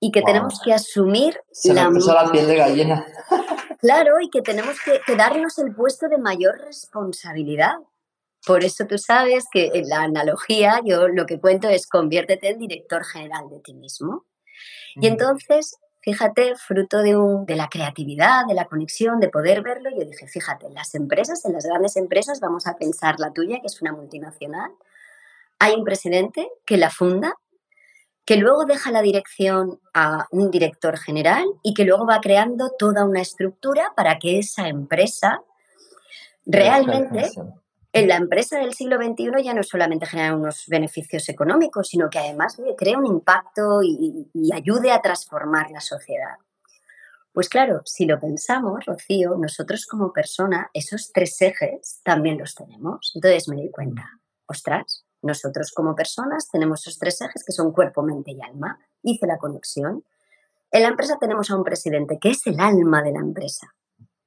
Y 0.00 0.10
que 0.10 0.22
tenemos 0.22 0.60
que 0.64 0.72
asumir 0.72 1.38
la, 1.64 1.90
la 1.90 2.32
piel 2.32 2.48
de 2.48 2.56
gallina. 2.56 3.06
Claro, 3.78 4.20
y 4.20 4.30
que 4.30 4.42
tenemos 4.42 4.76
que, 4.84 5.00
que, 5.04 5.16
darnos 5.16 5.58
el 5.58 5.74
puesto 5.74 6.08
de 6.08 6.16
mayor 6.16 6.56
responsabilidad. 6.60 7.74
Por 8.46 8.62
eso 8.62 8.86
tú 8.86 8.96
sabes 8.96 9.46
que 9.50 9.72
en 9.74 9.88
la 9.88 10.02
analogía 10.02 10.80
yo 10.84 11.08
lo 11.08 11.26
que 11.26 11.40
cuento 11.40 11.68
es 11.68 11.88
conviértete 11.88 12.50
en 12.50 12.60
director 12.60 13.04
general 13.04 13.50
de 13.50 13.58
ti 13.58 13.74
mismo. 13.74 14.24
Y 14.94 15.08
entonces 15.08 15.80
fíjate, 16.02 16.56
fruto 16.56 16.98
de, 16.98 17.16
un, 17.16 17.46
de 17.46 17.56
la 17.56 17.68
creatividad, 17.68 18.46
de 18.46 18.54
la 18.54 18.66
conexión, 18.66 19.20
de 19.20 19.28
poder 19.28 19.62
verlo, 19.62 19.88
yo 19.90 20.04
dije, 20.04 20.26
fíjate, 20.26 20.66
en 20.66 20.74
las 20.74 20.94
empresas, 20.94 21.44
en 21.44 21.52
las 21.52 21.64
grandes 21.64 21.96
empresas, 21.96 22.40
vamos 22.40 22.66
a 22.66 22.76
pensar 22.76 23.18
la 23.18 23.32
tuya, 23.32 23.60
que 23.60 23.68
es 23.68 23.80
una 23.80 23.92
multinacional, 23.92 24.72
hay 25.58 25.74
un 25.74 25.84
presidente 25.84 26.48
que 26.66 26.76
la 26.76 26.90
funda, 26.90 27.34
que 28.24 28.36
luego 28.36 28.64
deja 28.64 28.90
la 28.90 29.02
dirección 29.02 29.80
a 29.94 30.26
un 30.30 30.50
director 30.50 30.98
general 30.98 31.44
y 31.62 31.74
que 31.74 31.84
luego 31.84 32.06
va 32.06 32.20
creando 32.20 32.70
toda 32.78 33.04
una 33.04 33.20
estructura 33.20 33.92
para 33.96 34.18
que 34.18 34.38
esa 34.38 34.68
empresa 34.68 35.42
realmente 36.44 37.30
en 37.92 38.08
la 38.08 38.16
empresa 38.16 38.58
del 38.58 38.72
siglo 38.72 38.96
XXI 38.96 39.42
ya 39.44 39.52
no 39.52 39.62
solamente 39.62 40.06
genera 40.06 40.34
unos 40.34 40.64
beneficios 40.66 41.28
económicos, 41.28 41.88
sino 41.88 42.08
que 42.08 42.18
además 42.18 42.60
crea 42.76 42.98
un 42.98 43.06
impacto 43.06 43.82
y, 43.82 44.30
y, 44.32 44.52
ayude 44.54 44.90
a 44.92 45.02
transformar 45.02 45.70
la 45.70 45.80
sociedad. 45.80 46.36
Pues 47.32 47.48
claro, 47.48 47.82
si 47.84 48.06
lo 48.06 48.18
pensamos, 48.18 48.84
Rocío, 48.86 49.36
nosotros 49.36 49.86
como 49.86 50.12
persona, 50.12 50.70
esos 50.72 51.12
tres 51.12 51.40
ejes 51.42 52.00
también 52.02 52.38
los 52.38 52.54
tenemos. 52.54 53.12
Entonces 53.14 53.48
me 53.48 53.56
di 53.56 53.70
cuenta, 53.70 54.08
ostras, 54.46 55.04
nosotros 55.22 55.72
como 55.72 55.94
personas 55.94 56.48
tenemos 56.50 56.80
esos 56.80 56.98
tres 56.98 57.20
ejes 57.20 57.44
que 57.44 57.52
son 57.52 57.72
cuerpo, 57.72 58.02
mente 58.02 58.32
y 58.32 58.42
alma. 58.42 58.78
Hice 59.02 59.26
la 59.26 59.38
conexión. 59.38 60.04
En 60.70 60.82
la 60.82 60.88
empresa 60.88 61.18
tenemos 61.20 61.50
a 61.50 61.56
un 61.56 61.64
presidente 61.64 62.18
que 62.18 62.30
es 62.30 62.46
el 62.46 62.58
alma 62.58 63.02
de 63.02 63.12
la 63.12 63.20
empresa. 63.20 63.74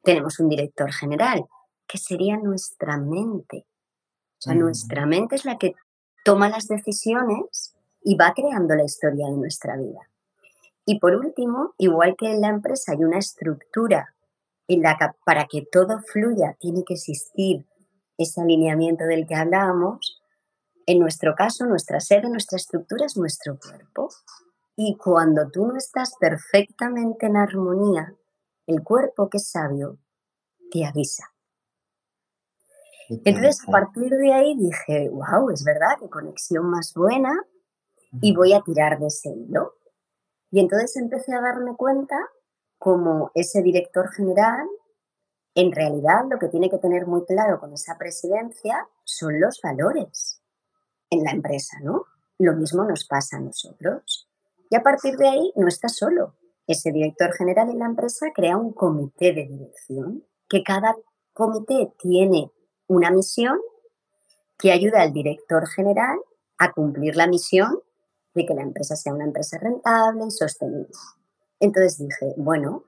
Tenemos 0.03 0.39
un 0.39 0.49
director 0.49 0.91
general 0.91 1.45
que 1.87 1.97
sería 1.97 2.37
nuestra 2.37 2.97
mente. 2.97 3.65
O 4.37 4.41
sea, 4.41 4.53
nuestra 4.55 5.05
mente 5.05 5.35
es 5.35 5.45
la 5.45 5.57
que 5.57 5.75
toma 6.23 6.49
las 6.49 6.67
decisiones 6.67 7.75
y 8.01 8.15
va 8.15 8.33
creando 8.35 8.75
la 8.75 8.83
historia 8.83 9.27
de 9.27 9.37
nuestra 9.37 9.77
vida. 9.77 10.09
Y 10.85 10.99
por 10.99 11.15
último, 11.15 11.73
igual 11.77 12.15
que 12.17 12.31
en 12.31 12.41
la 12.41 12.49
empresa 12.49 12.91
hay 12.91 13.03
una 13.03 13.17
estructura 13.17 14.15
en 14.67 14.81
la 14.81 14.97
que 14.97 15.05
para 15.25 15.45
que 15.47 15.65
todo 15.71 15.99
fluya 15.99 16.55
tiene 16.59 16.83
que 16.85 16.93
existir 16.93 17.65
ese 18.17 18.41
alineamiento 18.41 19.05
del 19.05 19.27
que 19.27 19.35
hablábamos, 19.35 20.21
en 20.85 20.99
nuestro 20.99 21.33
caso, 21.33 21.65
nuestra 21.65 21.99
sede, 21.99 22.29
nuestra 22.29 22.57
estructura 22.57 23.05
es 23.05 23.17
nuestro 23.17 23.57
cuerpo. 23.57 24.09
Y 24.75 24.97
cuando 24.97 25.49
tú 25.49 25.65
no 25.65 25.77
estás 25.77 26.13
perfectamente 26.19 27.25
en 27.25 27.37
armonía, 27.37 28.13
el 28.67 28.83
cuerpo 28.83 29.29
que 29.29 29.37
es 29.37 29.49
sabio 29.49 29.97
te 30.71 30.85
avisa. 30.85 31.34
Entonces, 33.09 33.61
a 33.67 33.71
partir 33.71 34.09
de 34.09 34.33
ahí 34.33 34.55
dije, 34.57 35.09
wow, 35.09 35.49
es 35.49 35.63
verdad, 35.63 35.97
qué 35.99 36.09
conexión 36.09 36.65
más 36.69 36.93
buena 36.95 37.31
y 38.21 38.35
voy 38.35 38.53
a 38.53 38.61
tirar 38.61 38.99
de 38.99 39.07
ese 39.07 39.29
hilo. 39.29 39.73
Y 40.51 40.59
entonces 40.59 40.95
empecé 40.95 41.33
a 41.33 41.41
darme 41.41 41.75
cuenta 41.75 42.15
como 42.77 43.31
ese 43.33 43.61
director 43.61 44.09
general, 44.11 44.67
en 45.53 45.71
realidad 45.71 46.25
lo 46.29 46.37
que 46.37 46.49
tiene 46.49 46.69
que 46.69 46.77
tener 46.77 47.07
muy 47.07 47.25
claro 47.25 47.59
con 47.59 47.73
esa 47.73 47.97
presidencia 47.97 48.87
son 49.03 49.39
los 49.39 49.59
valores 49.61 50.41
en 51.09 51.23
la 51.23 51.31
empresa, 51.31 51.77
¿no? 51.81 52.05
Lo 52.37 52.53
mismo 52.53 52.83
nos 52.83 53.05
pasa 53.05 53.37
a 53.37 53.39
nosotros. 53.39 54.29
Y 54.69 54.75
a 54.75 54.83
partir 54.83 55.15
de 55.15 55.27
ahí 55.27 55.53
no 55.55 55.67
está 55.67 55.87
solo. 55.87 56.35
Ese 56.67 56.91
director 56.91 57.33
general 57.33 57.69
en 57.69 57.79
la 57.79 57.85
empresa 57.85 58.27
crea 58.33 58.57
un 58.57 58.73
comité 58.73 59.33
de 59.33 59.47
dirección, 59.47 60.25
que 60.49 60.63
cada 60.63 60.95
comité 61.33 61.93
tiene 61.99 62.51
una 62.87 63.11
misión 63.11 63.57
que 64.57 64.71
ayuda 64.71 65.01
al 65.01 65.13
director 65.13 65.67
general 65.67 66.17
a 66.57 66.71
cumplir 66.71 67.15
la 67.15 67.27
misión 67.27 67.79
de 68.33 68.45
que 68.45 68.53
la 68.53 68.61
empresa 68.61 68.95
sea 68.95 69.13
una 69.13 69.25
empresa 69.25 69.57
rentable 69.57 70.25
y 70.27 70.31
sostenible. 70.31 70.89
Entonces 71.59 71.97
dije, 71.99 72.33
bueno, 72.37 72.83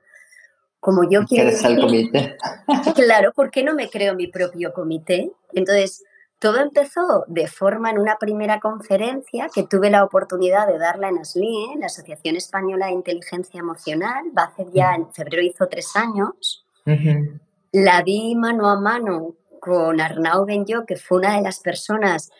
como 0.80 1.10
yo 1.10 1.24
quiero... 1.26 1.50
el 1.50 1.80
comité? 1.80 2.38
claro, 2.96 3.32
¿por 3.34 3.52
qué 3.52 3.64
no 3.64 3.74
me 3.74 3.90
creo 3.90 4.16
mi 4.16 4.28
propio 4.28 4.74
comité? 4.74 5.32
Entonces, 5.54 6.04
todo 6.40 6.60
empezó 6.60 7.26
de 7.28 7.48
forma 7.48 7.90
en 7.90 7.98
una 7.98 8.18
primera 8.18 8.60
conferencia 8.60 9.50
que 9.54 9.64
tuve 9.64 9.90
la 9.90 10.04
oportunidad 10.04 10.68
de 10.68 10.78
darla 10.78 11.10
en 11.10 11.18
ASLI, 11.18 11.78
la 11.80 11.88
Asociación 11.88 12.36
Española 12.36 12.88
de 12.88 12.94
Inteligencia 12.94 13.60
Emocional, 13.60 14.26
va 14.38 14.44
a 14.44 14.48
hacer 14.48 14.68
ya, 14.72 14.94
en 14.94 15.12
febrero 15.12 15.42
hizo 15.42 15.68
tres 15.68 15.96
años. 15.96 16.66
La 17.72 18.02
di 18.02 18.36
mano 18.36 18.70
a 18.70 18.80
mano 18.80 19.36
con 19.68 20.00
Arnau 20.00 20.46
Benyo, 20.46 20.86
que 20.86 20.96
fue 20.96 21.18
una 21.18 21.36
de 21.36 21.42
las 21.42 21.60
personas 21.60 22.32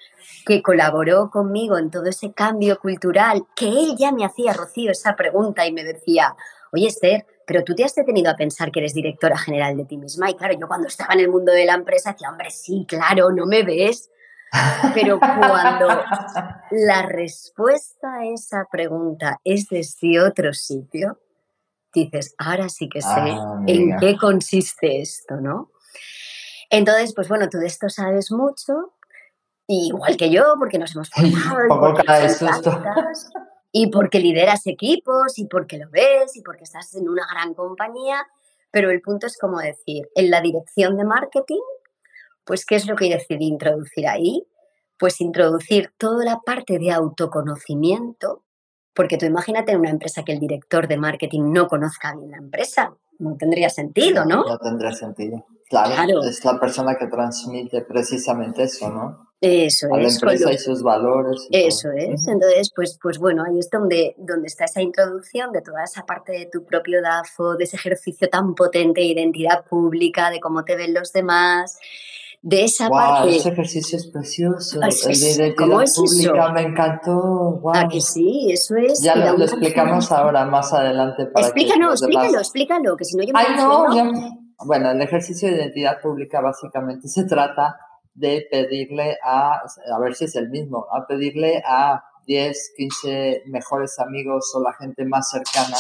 que 0.46 0.64
colaboró 0.64 1.30
conmigo 1.30 1.78
en 1.78 1.92
todo 1.92 2.06
ese 2.06 2.32
cambio 2.32 2.80
cultural, 2.80 3.46
que 3.54 3.68
él 3.68 3.96
ya 4.00 4.14
me 4.14 4.24
hacía, 4.24 4.54
Rocío, 4.54 4.92
esa 4.92 5.18
pregunta 5.18 5.66
y 5.66 5.74
me 5.74 5.84
decía, 5.84 6.38
oye 6.72 6.88
Esther, 6.88 7.26
pero 7.46 7.66
tú 7.66 7.76
te 7.76 7.84
has 7.84 7.94
detenido 7.96 8.32
a 8.32 8.38
pensar 8.38 8.72
que 8.72 8.80
eres 8.80 8.94
directora 8.94 9.38
general 9.38 9.76
de 9.76 9.84
ti 9.84 9.98
misma. 9.98 10.30
Y 10.30 10.36
claro, 10.36 10.58
yo 10.58 10.70
cuando 10.70 10.88
estaba 10.88 11.14
en 11.16 11.20
el 11.20 11.30
mundo 11.30 11.52
de 11.52 11.66
la 11.66 11.74
empresa 11.74 12.14
decía, 12.14 12.30
hombre, 12.30 12.50
sí, 12.50 12.86
claro, 12.88 13.30
no 13.32 13.46
me 13.46 13.64
ves. 13.64 14.10
Pero 14.94 15.20
cuando 15.20 15.88
la 16.72 17.02
respuesta 17.02 18.20
a 18.20 18.26
esa 18.26 18.66
pregunta 18.72 19.42
es 19.44 19.68
desde 19.68 20.22
otro 20.22 20.54
sitio, 20.54 21.20
dices, 21.94 22.36
ahora 22.38 22.70
sí 22.70 22.88
que 22.88 23.02
sé 23.02 23.10
Ah, 23.10 23.62
en 23.68 23.98
qué 23.98 24.16
consiste 24.16 25.02
esto, 25.02 25.36
¿no? 25.42 25.72
Entonces, 26.70 27.14
pues 27.16 27.28
bueno, 27.30 27.50
tú 27.50 27.58
de 27.58 27.68
esto 27.68 27.90
sabes 27.90 28.32
mucho, 28.32 28.94
igual 29.68 30.18
que 30.18 30.30
yo, 30.30 30.56
porque 30.60 30.80
nos 30.80 30.96
hemos 30.96 31.10
formado, 31.10 31.58
y 33.72 33.88
porque 33.88 34.20
y 34.20 34.24
lideras 34.24 34.66
equipos, 34.68 35.38
y 35.38 35.46
porque 35.46 35.78
lo 35.78 35.90
ves, 35.90 36.36
y 36.36 36.42
porque 36.42 36.64
estás 36.64 36.94
en 36.96 37.08
una 37.10 37.26
gran 37.32 37.54
compañía, 37.54 38.26
pero 38.72 38.90
el 38.90 39.02
punto 39.02 39.28
es 39.28 39.38
como 39.38 39.60
decir, 39.60 40.10
en 40.16 40.30
la 40.30 40.42
dirección 40.42 40.98
de 40.98 41.06
marketing, 41.06 41.62
pues 42.44 42.66
¿qué 42.66 42.76
es 42.76 42.88
lo 42.88 42.96
que 42.96 43.10
decidí 43.10 43.46
introducir 43.46 44.08
ahí? 44.08 44.48
Pues 44.98 45.22
introducir 45.22 45.94
toda 45.98 46.26
la 46.26 46.40
parte 46.40 46.80
de 46.80 46.92
autoconocimiento, 46.92 48.44
porque 48.94 49.18
tú 49.18 49.26
imagínate 49.26 49.74
en 49.74 49.80
una 49.80 49.90
empresa 49.90 50.24
que 50.24 50.32
el 50.32 50.40
director 50.40 50.88
de 50.88 50.98
marketing 50.98 51.52
no 51.52 51.68
conozca 51.68 52.16
bien 52.16 52.32
la 52.32 52.38
empresa, 52.38 52.96
no 53.20 53.36
tendría 53.38 53.70
sentido, 53.70 54.26
¿no? 54.26 54.44
No 54.44 54.58
tendría 54.58 54.92
sentido. 54.92 55.46
Claro, 55.70 55.94
Claro. 55.96 56.24
es 56.24 56.44
la 56.46 56.60
persona 56.60 56.96
que 56.98 57.08
transmite 57.08 57.82
precisamente 57.82 58.64
eso, 58.64 58.90
¿no? 58.90 59.28
Eso 59.42 59.88
A 59.94 59.98
la 59.98 60.08
es. 60.08 60.16
empresa 60.16 60.46
lo- 60.48 60.52
y 60.56 60.58
sus 60.58 60.82
valores. 60.82 61.48
y 61.52 61.58
Eso 61.68 61.90
todo. 61.90 61.98
es. 62.14 62.28
Entonces, 62.28 62.72
pues, 62.76 62.98
pues 63.02 63.20
bueno, 63.20 63.44
ahí 63.48 63.60
es 63.60 63.70
donde, 63.70 64.16
donde 64.18 64.48
está 64.48 64.66
esa 64.66 64.82
introducción 64.82 65.52
de 65.52 65.62
toda 65.62 65.84
esa 65.84 66.06
parte 66.06 66.32
de 66.32 66.46
tu 66.52 66.66
propio 66.66 67.02
DAFO, 67.04 67.56
de 67.56 67.66
ese 67.66 67.76
ejercicio 67.76 68.30
tan 68.30 68.56
potente 68.56 69.02
de 69.02 69.08
identidad 69.08 69.66
pública, 69.70 70.32
de 70.32 70.40
cómo 70.40 70.64
te 70.64 70.76
ven 70.76 70.94
los 70.96 71.12
demás, 71.14 71.78
de 72.42 72.64
esa 72.64 72.88
Wow, 72.88 72.98
parte. 72.98 73.36
ese 73.36 73.50
ejercicio 73.50 73.98
es 73.98 74.08
precioso. 74.08 74.82
Es- 74.82 75.06
El 75.06 75.12
es- 75.12 75.38
de 75.38 75.54
¿cómo 75.56 75.82
identidad 75.82 75.84
es 75.84 75.92
eso? 75.92 76.02
pública 76.34 76.52
me 76.54 76.62
encantó. 76.62 77.14
Wow. 77.62 77.76
¿A 77.76 77.88
que 77.90 78.02
sí? 78.02 78.48
Eso 78.52 78.76
es. 78.78 79.02
Ya 79.04 79.16
lo, 79.16 79.44
explicamos 79.44 80.12
ahora 80.12 80.46
más 80.46 80.74
adelante 80.74 81.26
para 81.28 81.46
Explícanos, 81.46 82.00
que 82.02 82.08
demás- 82.08 82.24
explícalo, 82.26 82.40
explícalo, 82.40 82.98
que 82.98 83.06
si 83.06 83.18
no 83.18 83.24
yo 83.24 83.34
me 83.34 83.40
Ay, 83.40 83.56
no, 83.58 83.96
ya- 83.96 84.30
Bueno, 84.66 84.92
el 84.92 85.02
ejercicio 85.02 85.50
de 85.50 85.56
identidad 85.56 86.02
pública 86.02 86.42
básicamente 86.42 87.08
se 87.08 87.26
trata 87.26 87.80
de 88.14 88.48
pedirle 88.50 89.18
a, 89.24 89.62
a 89.94 90.00
ver 90.00 90.16
si 90.16 90.26
es 90.26 90.36
el 90.36 90.50
mismo, 90.50 90.88
a 90.92 91.06
pedirle 91.06 91.62
a 91.66 92.04
10, 92.26 92.74
15 92.76 93.44
mejores 93.46 94.00
amigos 94.00 94.52
o 94.56 94.62
la 94.62 94.74
gente 94.74 95.06
más 95.06 95.30
cercana 95.30 95.78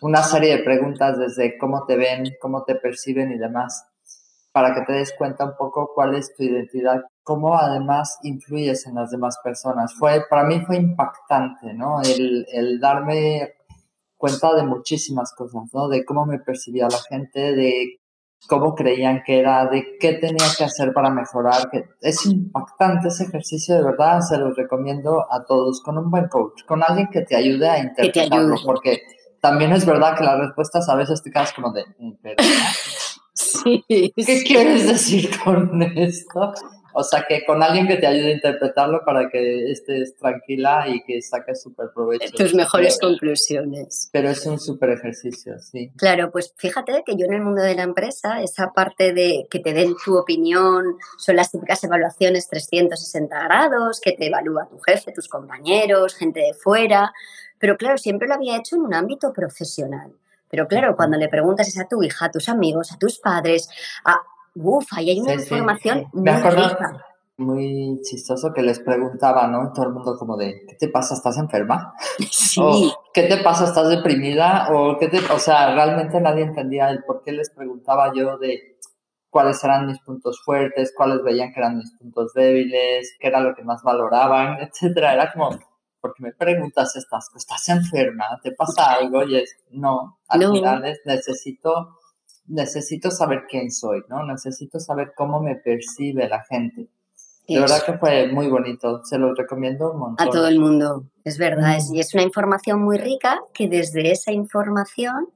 una 0.00 0.22
serie 0.22 0.56
de 0.56 0.62
preguntas 0.62 1.18
desde 1.18 1.58
cómo 1.58 1.84
te 1.84 1.96
ven, 1.96 2.24
cómo 2.40 2.64
te 2.64 2.74
perciben 2.74 3.32
y 3.32 3.38
demás, 3.38 3.86
para 4.52 4.74
que 4.74 4.82
te 4.82 4.92
des 4.94 5.12
cuenta 5.16 5.44
un 5.44 5.56
poco 5.58 5.92
cuál 5.94 6.14
es 6.14 6.34
tu 6.34 6.42
identidad, 6.42 7.02
cómo 7.22 7.56
además 7.56 8.18
influyes 8.22 8.86
en 8.86 8.94
las 8.94 9.10
demás 9.10 9.38
personas. 9.44 9.94
Fue, 9.94 10.24
para 10.28 10.44
mí 10.44 10.60
fue 10.60 10.76
impactante, 10.76 11.74
¿no? 11.74 12.00
El, 12.02 12.46
el 12.52 12.80
darme 12.80 13.54
cuenta 14.16 14.54
de 14.54 14.62
muchísimas 14.62 15.32
cosas, 15.34 15.62
¿no? 15.72 15.88
De 15.88 16.04
cómo 16.04 16.24
me 16.26 16.38
percibía 16.38 16.88
la 16.88 16.98
gente, 17.08 17.54
de 17.54 17.99
cómo 18.48 18.74
creían 18.74 19.22
que 19.24 19.38
era, 19.38 19.66
de 19.66 19.96
qué 20.00 20.14
tenía 20.14 20.46
que 20.56 20.64
hacer 20.64 20.92
para 20.92 21.10
mejorar. 21.10 21.70
Que 21.70 21.84
es 22.00 22.24
impactante 22.26 23.08
ese 23.08 23.24
ejercicio, 23.24 23.76
de 23.76 23.82
verdad, 23.84 24.20
se 24.20 24.38
los 24.38 24.56
recomiendo 24.56 25.26
a 25.32 25.44
todos, 25.44 25.80
con 25.82 25.98
un 25.98 26.10
buen 26.10 26.28
coach, 26.28 26.64
con 26.66 26.82
alguien 26.86 27.08
que 27.12 27.22
te 27.22 27.36
ayude 27.36 27.68
a 27.68 27.78
interpretarlo, 27.78 28.54
ayude. 28.54 28.64
porque 28.64 29.02
también 29.40 29.72
es 29.72 29.86
verdad 29.86 30.16
que 30.16 30.24
las 30.24 30.38
respuestas 30.38 30.88
a 30.88 30.96
veces 30.96 31.22
te 31.22 31.30
quedas 31.30 31.52
como 31.52 31.72
de, 31.72 31.84
"Mm, 31.98 32.12
pero, 32.22 32.36
Sí, 33.32 33.84
¿qué 33.88 34.12
sí. 34.22 34.44
quieres 34.44 34.86
decir 34.86 35.30
con 35.42 35.82
esto? 35.82 36.52
O 36.92 37.02
sea, 37.04 37.24
que 37.28 37.44
con 37.44 37.62
alguien 37.62 37.86
que 37.86 37.96
te 37.96 38.06
ayude 38.06 38.30
a 38.32 38.34
interpretarlo 38.34 39.04
para 39.04 39.28
que 39.28 39.70
estés 39.70 40.16
tranquila 40.16 40.86
y 40.88 41.02
que 41.04 41.20
saques 41.22 41.62
súper 41.62 41.88
provecho. 41.94 42.32
Tus 42.36 42.54
mejores 42.54 42.98
Pero- 43.00 43.10
conclusiones. 43.10 44.08
Pero 44.12 44.28
es 44.30 44.44
un 44.46 44.58
súper 44.58 44.90
ejercicio, 44.90 45.58
sí. 45.58 45.90
Claro, 45.96 46.30
pues 46.30 46.52
fíjate 46.56 47.02
que 47.04 47.16
yo 47.16 47.26
en 47.26 47.34
el 47.34 47.42
mundo 47.42 47.62
de 47.62 47.74
la 47.74 47.82
empresa, 47.82 48.42
esa 48.42 48.72
parte 48.72 49.12
de 49.12 49.46
que 49.50 49.58
te 49.60 49.72
den 49.72 49.94
tu 50.04 50.16
opinión, 50.16 50.96
son 51.18 51.36
las 51.36 51.50
típicas 51.50 51.82
evaluaciones 51.84 52.48
360 52.48 53.44
grados, 53.44 54.00
que 54.00 54.12
te 54.12 54.26
evalúa 54.26 54.68
tu 54.68 54.78
jefe, 54.80 55.12
tus 55.12 55.28
compañeros, 55.28 56.14
gente 56.14 56.40
de 56.40 56.54
fuera, 56.54 57.12
pero 57.58 57.76
claro, 57.76 57.98
siempre 57.98 58.26
lo 58.26 58.34
había 58.34 58.56
hecho 58.56 58.76
en 58.76 58.82
un 58.82 58.94
ámbito 58.94 59.32
profesional. 59.32 60.12
Pero 60.48 60.66
claro, 60.66 60.96
cuando 60.96 61.16
le 61.16 61.28
preguntas 61.28 61.68
es 61.68 61.78
a 61.78 61.86
tu 61.86 62.02
hija, 62.02 62.24
a 62.26 62.30
tus 62.30 62.48
amigos, 62.48 62.90
a 62.92 62.98
tus 62.98 63.18
padres, 63.20 63.68
a... 64.04 64.20
Uf, 64.54 64.86
ahí 64.92 65.10
hay 65.10 65.20
una 65.20 65.32
Sí, 65.32 65.38
sí. 65.38 65.54
información 65.54 66.04
muy 66.12 66.22
Me 66.22 66.30
acuerdo 66.32 66.68
rica. 66.68 67.04
muy 67.38 68.00
chistoso 68.02 68.52
que 68.52 68.62
les 68.62 68.80
preguntaba, 68.80 69.46
¿no? 69.46 69.72
Todo 69.72 69.86
el 69.86 69.92
mundo 69.94 70.16
como 70.18 70.36
de, 70.36 70.64
¿qué 70.68 70.74
te 70.76 70.88
pasa? 70.88 71.14
¿Estás 71.14 71.38
enferma? 71.38 71.94
Sí, 72.30 72.60
O, 72.62 73.02
¿qué 73.14 73.22
te 73.24 73.38
pasa? 73.38 73.64
¿Estás 73.64 73.88
deprimida? 73.88 74.68
O, 74.72 74.98
¿qué 74.98 75.08
te... 75.08 75.18
o 75.32 75.38
sea, 75.38 75.74
realmente 75.74 76.20
nadie 76.20 76.42
entendía 76.44 76.90
el 76.90 77.04
por 77.04 77.22
qué 77.22 77.32
les 77.32 77.50
preguntaba 77.50 78.12
yo 78.14 78.36
de 78.38 78.78
cuáles 79.30 79.62
eran 79.62 79.86
mis 79.86 80.00
puntos 80.00 80.42
fuertes, 80.44 80.92
cuáles 80.96 81.22
veían 81.22 81.52
que 81.52 81.60
eran 81.60 81.76
mis 81.78 81.92
puntos 81.96 82.32
débiles, 82.34 83.16
qué 83.20 83.28
era 83.28 83.40
lo 83.40 83.54
que 83.54 83.62
más 83.62 83.82
valoraban, 83.84 84.58
etcétera. 84.60 85.14
Era 85.14 85.32
como, 85.32 85.50
¿por 86.00 86.12
qué 86.14 86.24
me 86.24 86.32
preguntas 86.32 86.96
estas 86.96 87.28
cosas? 87.30 87.42
¿Estás 87.42 87.68
enferma? 87.68 88.24
¿Te 88.42 88.50
pasa 88.52 88.94
algo? 88.94 89.22
Y 89.22 89.36
es, 89.36 89.56
no, 89.70 90.18
al 90.28 90.40
No. 90.40 90.52
final 90.52 90.84
es, 90.84 91.00
necesito, 91.04 91.99
necesito 92.50 93.10
saber 93.10 93.44
quién 93.48 93.70
soy, 93.70 94.02
¿no? 94.08 94.24
Necesito 94.26 94.78
saber 94.80 95.12
cómo 95.16 95.40
me 95.40 95.56
percibe 95.56 96.28
la 96.28 96.44
gente. 96.44 96.88
De 97.48 97.54
eso. 97.56 97.60
verdad 97.62 97.82
que 97.84 97.98
fue 97.98 98.28
muy 98.28 98.48
bonito, 98.48 99.02
se 99.04 99.18
los 99.18 99.36
recomiendo 99.36 99.90
un 99.92 99.98
montón. 99.98 100.28
a 100.28 100.30
todo 100.30 100.46
el 100.46 100.60
mundo, 100.60 101.04
es 101.24 101.36
verdad. 101.38 101.76
es- 101.76 101.90
y 101.92 101.98
es 101.98 102.14
una 102.14 102.22
información 102.22 102.80
muy 102.82 102.96
rica 102.98 103.40
que 103.54 103.68
desde 103.68 104.12
esa 104.12 104.30
información, 104.32 105.28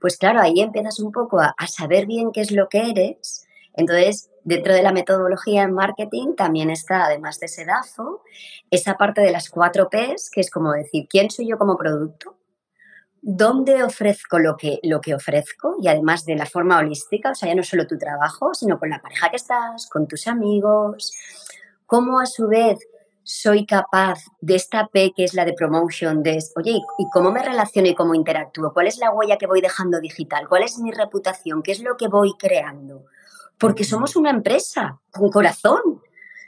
pues 0.00 0.16
claro, 0.16 0.40
ahí 0.40 0.60
empiezas 0.60 1.00
un 1.00 1.10
poco 1.12 1.40
a, 1.40 1.54
a 1.58 1.66
saber 1.66 2.06
bien 2.06 2.30
qué 2.32 2.40
es 2.42 2.52
lo 2.52 2.68
que 2.68 2.90
eres. 2.90 3.46
Entonces, 3.74 4.30
dentro 4.44 4.74
de 4.74 4.82
la 4.82 4.92
metodología 4.92 5.62
en 5.62 5.72
marketing 5.72 6.34
también 6.36 6.70
está, 6.70 7.04
además 7.04 7.38
de 7.40 7.46
ese 7.46 7.64
DAFO, 7.64 8.22
esa 8.70 8.96
parte 8.96 9.20
de 9.20 9.30
las 9.32 9.48
cuatro 9.50 9.88
Ps, 9.90 10.30
que 10.30 10.40
es 10.40 10.50
como 10.50 10.72
decir, 10.72 11.06
¿quién 11.08 11.30
soy 11.30 11.48
yo 11.48 11.58
como 11.58 11.76
producto? 11.76 12.36
¿Dónde 13.22 13.82
ofrezco 13.82 14.38
lo 14.38 14.56
que, 14.56 14.78
lo 14.82 15.00
que 15.00 15.14
ofrezco? 15.14 15.76
Y 15.80 15.88
además 15.88 16.24
de 16.24 16.36
la 16.36 16.46
forma 16.46 16.78
holística, 16.78 17.30
o 17.32 17.34
sea, 17.34 17.48
ya 17.48 17.54
no 17.54 17.62
solo 17.62 17.86
tu 17.86 17.98
trabajo, 17.98 18.54
sino 18.54 18.78
con 18.78 18.88
la 18.90 19.00
pareja 19.02 19.28
que 19.30 19.36
estás, 19.36 19.88
con 19.88 20.06
tus 20.06 20.26
amigos. 20.26 21.12
¿Cómo 21.86 22.18
a 22.20 22.26
su 22.26 22.48
vez 22.48 22.78
soy 23.22 23.66
capaz 23.66 24.20
de 24.40 24.56
esta 24.56 24.88
P 24.88 25.12
que 25.14 25.24
es 25.24 25.34
la 25.34 25.44
de 25.44 25.52
promotion, 25.52 26.22
de, 26.22 26.38
oye, 26.56 26.70
¿y- 26.72 26.82
¿y 26.98 27.06
cómo 27.12 27.30
me 27.30 27.42
relaciono 27.42 27.88
y 27.88 27.94
cómo 27.94 28.14
interactúo? 28.14 28.72
¿Cuál 28.72 28.86
es 28.86 28.96
la 28.98 29.10
huella 29.12 29.36
que 29.36 29.46
voy 29.46 29.60
dejando 29.60 30.00
digital? 30.00 30.48
¿Cuál 30.48 30.62
es 30.62 30.78
mi 30.78 30.90
reputación? 30.90 31.62
¿Qué 31.62 31.72
es 31.72 31.80
lo 31.80 31.96
que 31.96 32.08
voy 32.08 32.32
creando? 32.38 33.04
Porque 33.58 33.84
somos 33.84 34.16
una 34.16 34.30
empresa 34.30 34.98
con 35.12 35.30
corazón, 35.30 36.00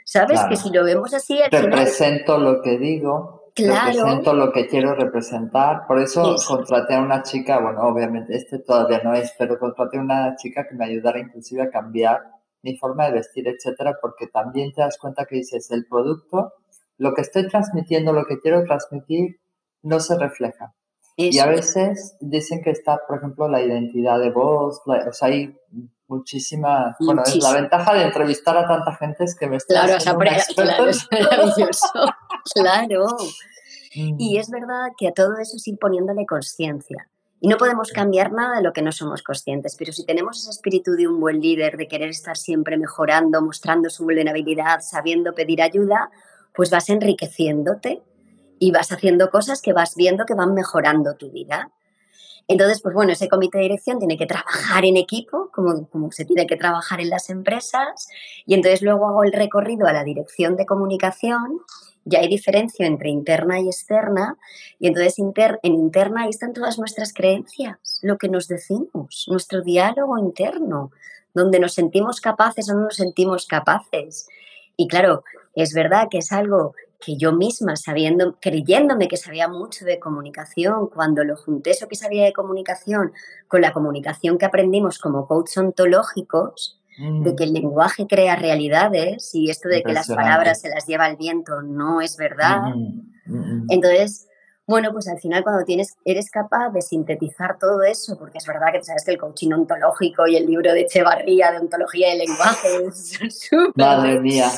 ¿sabes? 0.05 0.39
Claro. 0.41 0.49
Que 0.49 0.57
si 0.57 0.71
lo 0.71 0.83
vemos 0.85 1.13
así, 1.13 1.41
al 1.43 1.51
final, 1.51 1.65
represento 1.65 2.39
lo 2.39 2.63
que 2.63 2.79
digo, 2.79 3.41
Claro. 3.55 3.87
represento 3.87 4.33
lo 4.35 4.53
que 4.53 4.67
quiero 4.67 4.95
representar. 4.95 5.87
Por 5.87 6.01
eso 6.01 6.35
Eso. 6.37 6.57
contraté 6.57 6.95
a 6.95 7.01
una 7.01 7.23
chica, 7.23 7.59
bueno, 7.61 7.83
obviamente 7.83 8.35
este 8.37 8.59
todavía 8.59 9.01
no 9.05 9.12
es, 9.15 9.35
pero 9.38 9.59
contraté 9.59 9.99
a 9.99 10.01
una 10.01 10.37
chica 10.37 10.67
que 10.69 10.75
me 10.75 10.85
ayudara 10.87 11.19
inclusive 11.19 11.62
a 11.62 11.71
cambiar 11.71 12.23
mi 12.62 12.77
forma 12.79 13.07
de 13.07 13.12
vestir, 13.12 13.47
etcétera, 13.49 13.99
porque 14.01 14.27
también 14.29 14.73
te 14.73 14.81
das 14.83 14.97
cuenta 14.99 15.25
que 15.27 15.37
dices, 15.37 15.71
el 15.71 15.85
producto, 15.87 16.53
lo 16.99 17.12
que 17.12 17.23
estoy 17.23 17.49
transmitiendo, 17.49 18.12
lo 18.12 18.25
que 18.25 18.38
quiero 18.38 18.62
transmitir, 18.65 19.41
no 19.83 19.99
se 20.01 20.17
refleja. 20.19 20.73
Y 21.17 21.38
a 21.41 21.43
eso. 21.45 21.51
veces 21.51 22.17
dicen 22.21 22.62
que 22.62 22.71
está, 22.71 23.01
por 23.07 23.19
ejemplo, 23.19 23.49
la 23.49 23.61
identidad 23.61 24.19
de 24.21 24.31
voz, 24.31 24.81
la- 24.87 25.09
o 25.09 25.12
sea, 25.12 25.29
hay 25.29 25.55
muchísimas, 26.07 26.95
bueno, 27.01 27.23
es 27.23 27.29
la 27.31 27.35
Muchísimo. 27.41 27.61
ventaja 27.61 27.95
de 27.95 28.03
entrevistar 28.05 28.57
a 28.57 28.67
tanta 28.67 28.95
gente 28.97 29.25
es 29.25 29.35
que 29.37 29.47
me 29.47 29.57
estoy 29.57 29.77
Claro, 29.77 29.97
haciendo 29.97 30.19
claro, 30.55 30.87
es 30.88 31.09
maravilloso. 31.11 31.87
Claro. 32.55 33.07
Mm. 33.94 34.16
Y 34.18 34.38
es 34.38 34.50
verdad 34.50 34.88
que 34.96 35.09
a 35.09 35.12
todo 35.12 35.38
eso 35.38 35.57
es 35.57 35.66
ir 35.68 35.78
poniéndole 35.78 36.26
conciencia. 36.26 37.09
Y 37.40 37.48
no 37.48 37.57
podemos 37.57 37.90
cambiar 37.90 38.33
nada 38.33 38.59
de 38.59 38.62
lo 38.62 38.72
que 38.72 38.83
no 38.83 38.92
somos 38.92 39.22
conscientes, 39.22 39.74
pero 39.76 39.92
si 39.92 40.07
tenemos 40.07 40.38
ese 40.38 40.50
espíritu 40.50 40.92
de 40.92 41.09
un 41.09 41.18
buen 41.18 41.40
líder, 41.40 41.76
de 41.76 41.88
querer 41.88 42.11
estar 42.11 42.37
siempre 42.37 42.76
mejorando, 42.76 43.42
mostrando 43.42 43.90
su 43.90 44.05
vulnerabilidad, 44.05 44.81
sabiendo 44.81 45.35
pedir 45.35 45.61
ayuda, 45.61 46.11
pues 46.55 46.70
vas 46.70 46.88
enriqueciéndote 46.88 48.00
y 48.61 48.70
vas 48.70 48.92
haciendo 48.92 49.28
cosas 49.31 49.61
que 49.61 49.72
vas 49.72 49.96
viendo 49.96 50.24
que 50.24 50.35
van 50.35 50.55
mejorando 50.55 51.16
tu 51.16 51.33
vida. 51.33 51.72
Entonces, 52.46 52.81
pues 52.81 52.94
bueno, 52.94 53.12
ese 53.12 53.28
comité 53.28 53.59
de 53.59 53.64
dirección 53.64 53.98
tiene 53.98 54.16
que 54.16 54.26
trabajar 54.26 54.85
en 54.85 54.96
equipo, 54.96 55.50
como, 55.52 55.88
como 55.88 56.12
se 56.12 56.24
tiene 56.24 56.46
que 56.46 56.57
trabajar 56.57 57.00
en 57.00 57.11
las 57.11 57.28
empresas, 57.28 58.09
y 58.46 58.55
entonces 58.55 58.83
luego 58.83 59.09
hago 59.09 59.24
el 59.24 59.33
recorrido 59.33 59.87
a 59.87 59.92
la 59.92 60.05
dirección 60.05 60.57
de 60.57 60.66
comunicación, 60.66 61.61
ya 62.05 62.21
hay 62.21 62.29
diferencia 62.29 62.87
entre 62.87 63.11
interna 63.11 63.61
y 63.61 63.67
externa, 63.67 64.37
y 64.79 64.88
entonces 64.88 65.19
inter- 65.19 65.61
en 65.62 65.75
interna 65.75 66.23
ahí 66.23 66.31
están 66.31 66.53
todas 66.53 66.79
nuestras 66.79 67.12
creencias, 67.12 68.01
lo 68.03 68.19
que 68.19 68.29
nos 68.29 68.49
decimos, 68.49 69.27
nuestro 69.29 69.62
diálogo 69.62 70.19
interno, 70.19 70.91
donde 71.35 71.61
nos 71.61 71.75
sentimos 71.75 72.21
capaces 72.21 72.69
o 72.69 72.75
no 72.75 72.83
nos 72.83 72.97
sentimos 72.97 73.47
capaces. 73.47 74.29
Y 74.77 74.88
claro, 74.88 75.25
es 75.55 75.73
verdad 75.75 76.09
que 76.11 76.19
es 76.19 76.33
algo 76.33 76.75
que 77.05 77.17
yo 77.17 77.33
misma, 77.33 77.75
sabiendo, 77.77 78.37
creyéndome 78.41 79.09
que 79.09 79.17
sabía 79.17 79.49
mucho 79.49 79.85
de 79.85 79.99
comunicación, 79.99 80.88
cuando 80.88 81.25
lo 81.25 81.37
junté 81.37 81.71
eso 81.71 81.88
que 81.88 81.97
sabía 81.97 82.25
de 82.25 82.33
comunicación 82.33 83.12
con 83.49 83.61
la 83.61 83.73
comunicación 83.73 84.38
que 84.38 84.47
aprendimos 84.47 84.99
como 84.99 85.27
coach 85.27 85.57
ontológicos, 85.57 86.79
de 86.98 87.35
que 87.35 87.44
el 87.44 87.52
lenguaje 87.52 88.07
crea 88.07 88.37
realidades 88.37 89.35
y 89.35 89.50
esto 89.50 89.68
de 89.68 89.83
que 89.83 89.92
las 89.92 90.09
palabras 90.09 90.61
se 90.61 90.68
las 90.68 90.87
lleva 90.87 91.09
el 91.09 91.16
viento 91.16 91.62
no 91.62 92.00
es 92.00 92.16
verdad. 92.16 92.61
Entonces, 93.68 94.28
bueno, 94.66 94.92
pues 94.92 95.09
al 95.09 95.18
final 95.18 95.42
cuando 95.42 95.64
tienes, 95.64 95.96
eres 96.05 96.31
capaz 96.31 96.70
de 96.70 96.83
sintetizar 96.83 97.59
todo 97.59 97.83
eso, 97.83 98.16
porque 98.16 98.38
es 98.38 98.46
verdad 98.46 98.68
que 98.72 98.83
sabes 98.83 99.05
que 99.05 99.11
el 99.11 99.18
coaching 99.18 99.50
ontológico 99.50 100.26
y 100.28 100.37
el 100.37 100.46
libro 100.46 100.72
de 100.72 100.83
Echevarría 100.83 101.50
de 101.50 101.59
ontología 101.59 102.11
del 102.11 102.18
lenguaje 102.20 102.68
es 102.87 103.40
súper 103.40 103.72
Madre 103.74 104.20
mía, 104.20 104.50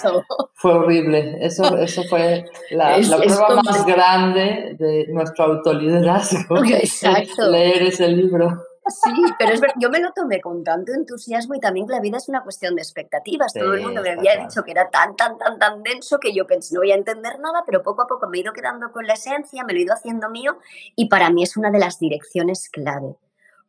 fue 0.52 0.72
horrible. 0.72 1.38
Eso, 1.40 1.76
eso 1.78 2.02
fue 2.10 2.44
la, 2.70 2.96
prueba 2.96 3.62
más 3.62 3.86
grande 3.86 4.76
de 4.78 5.06
nuestro 5.08 5.44
autoliderazgo. 5.44 6.64
Exacto. 6.64 7.50
Leer 7.50 7.84
ese 7.84 8.08
libro. 8.08 8.62
Sí, 8.86 9.22
pero 9.38 9.54
es 9.54 9.60
verdad, 9.60 9.76
yo 9.80 9.88
me 9.88 9.98
lo 9.98 10.12
tomé 10.12 10.42
con 10.42 10.62
tanto 10.62 10.92
entusiasmo 10.92 11.54
y 11.54 11.60
también 11.60 11.86
que 11.86 11.94
la 11.94 12.00
vida 12.00 12.18
es 12.18 12.28
una 12.28 12.42
cuestión 12.42 12.74
de 12.74 12.82
expectativas. 12.82 13.54
Todo 13.54 13.72
el 13.72 13.82
mundo 13.82 14.02
me 14.02 14.10
había 14.10 14.36
dicho 14.36 14.62
que 14.62 14.72
era 14.72 14.90
tan, 14.90 15.16
tan, 15.16 15.38
tan, 15.38 15.58
tan 15.58 15.82
denso 15.82 16.18
que 16.18 16.34
yo 16.34 16.46
pensé, 16.46 16.74
no 16.74 16.80
voy 16.80 16.92
a 16.92 16.96
entender 16.96 17.40
nada, 17.40 17.62
pero 17.64 17.82
poco 17.82 18.02
a 18.02 18.06
poco 18.06 18.28
me 18.28 18.36
he 18.36 18.40
ido 18.42 18.52
quedando 18.52 18.92
con 18.92 19.06
la 19.06 19.14
esencia, 19.14 19.64
me 19.64 19.72
lo 19.72 19.78
he 19.78 19.82
ido 19.82 19.94
haciendo 19.94 20.28
mío 20.28 20.58
y 20.96 21.08
para 21.08 21.30
mí 21.30 21.42
es 21.42 21.56
una 21.56 21.70
de 21.70 21.78
las 21.78 21.98
direcciones 21.98 22.68
clave. 22.68 23.16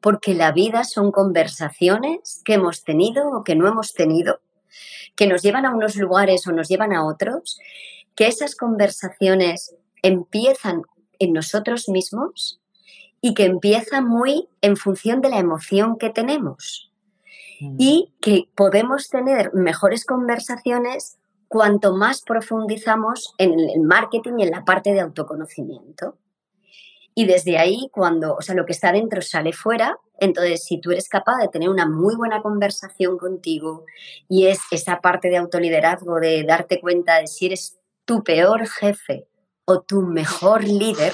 Porque 0.01 0.33
la 0.33 0.51
vida 0.51 0.83
son 0.83 1.13
conversaciones 1.13 2.41
que 2.43 2.55
hemos 2.55 2.83
tenido 2.83 3.29
o 3.29 3.43
que 3.45 3.55
no 3.55 3.69
hemos 3.69 3.93
tenido, 3.93 4.41
que 5.15 5.27
nos 5.27 5.41
llevan 5.41 5.65
a 5.65 5.73
unos 5.73 5.95
lugares 5.95 6.45
o 6.45 6.51
nos 6.51 6.67
llevan 6.67 6.91
a 6.91 7.05
otros, 7.05 7.57
que 8.15 8.27
esas 8.27 8.55
conversaciones 8.55 9.75
empiezan 10.01 10.81
en 11.19 11.31
nosotros 11.31 11.87
mismos 11.87 12.59
y 13.25 13.33
que 13.33 13.45
empieza 13.45 14.01
muy 14.01 14.49
en 14.61 14.77
función 14.77 15.19
de 15.19 15.29
la 15.29 15.39
emoción 15.39 15.97
que 15.97 16.11
tenemos. 16.11 16.91
Mm. 17.59 17.75
Y 17.79 18.13
que 18.21 18.43
podemos 18.53 19.09
tener 19.09 19.51
mejores 19.51 20.05
conversaciones 20.05 21.17
cuanto 21.47 21.95
más 21.95 22.21
profundizamos 22.21 23.33
en 23.39 23.59
el 23.59 23.81
marketing 23.81 24.33
y 24.37 24.43
en 24.43 24.51
la 24.51 24.63
parte 24.63 24.93
de 24.93 24.99
autoconocimiento. 24.99 26.19
Y 27.15 27.25
desde 27.25 27.57
ahí, 27.57 27.89
cuando, 27.91 28.35
o 28.35 28.43
sea, 28.43 28.53
lo 28.53 28.63
que 28.63 28.73
está 28.73 28.91
dentro 28.91 29.23
sale 29.23 29.53
fuera, 29.53 29.97
entonces 30.19 30.63
si 30.63 30.79
tú 30.79 30.91
eres 30.91 31.09
capaz 31.09 31.37
de 31.37 31.47
tener 31.47 31.69
una 31.69 31.87
muy 31.87 32.15
buena 32.15 32.43
conversación 32.43 33.17
contigo 33.17 33.85
y 34.29 34.45
es 34.45 34.59
esa 34.69 35.01
parte 35.01 35.29
de 35.29 35.37
autoliderazgo, 35.37 36.19
de 36.19 36.43
darte 36.43 36.79
cuenta 36.79 37.21
de 37.21 37.25
si 37.25 37.47
eres 37.47 37.79
tu 38.05 38.23
peor 38.23 38.67
jefe 38.67 39.27
o 39.65 39.81
tu 39.81 40.03
mejor 40.03 40.63
líder, 40.63 41.13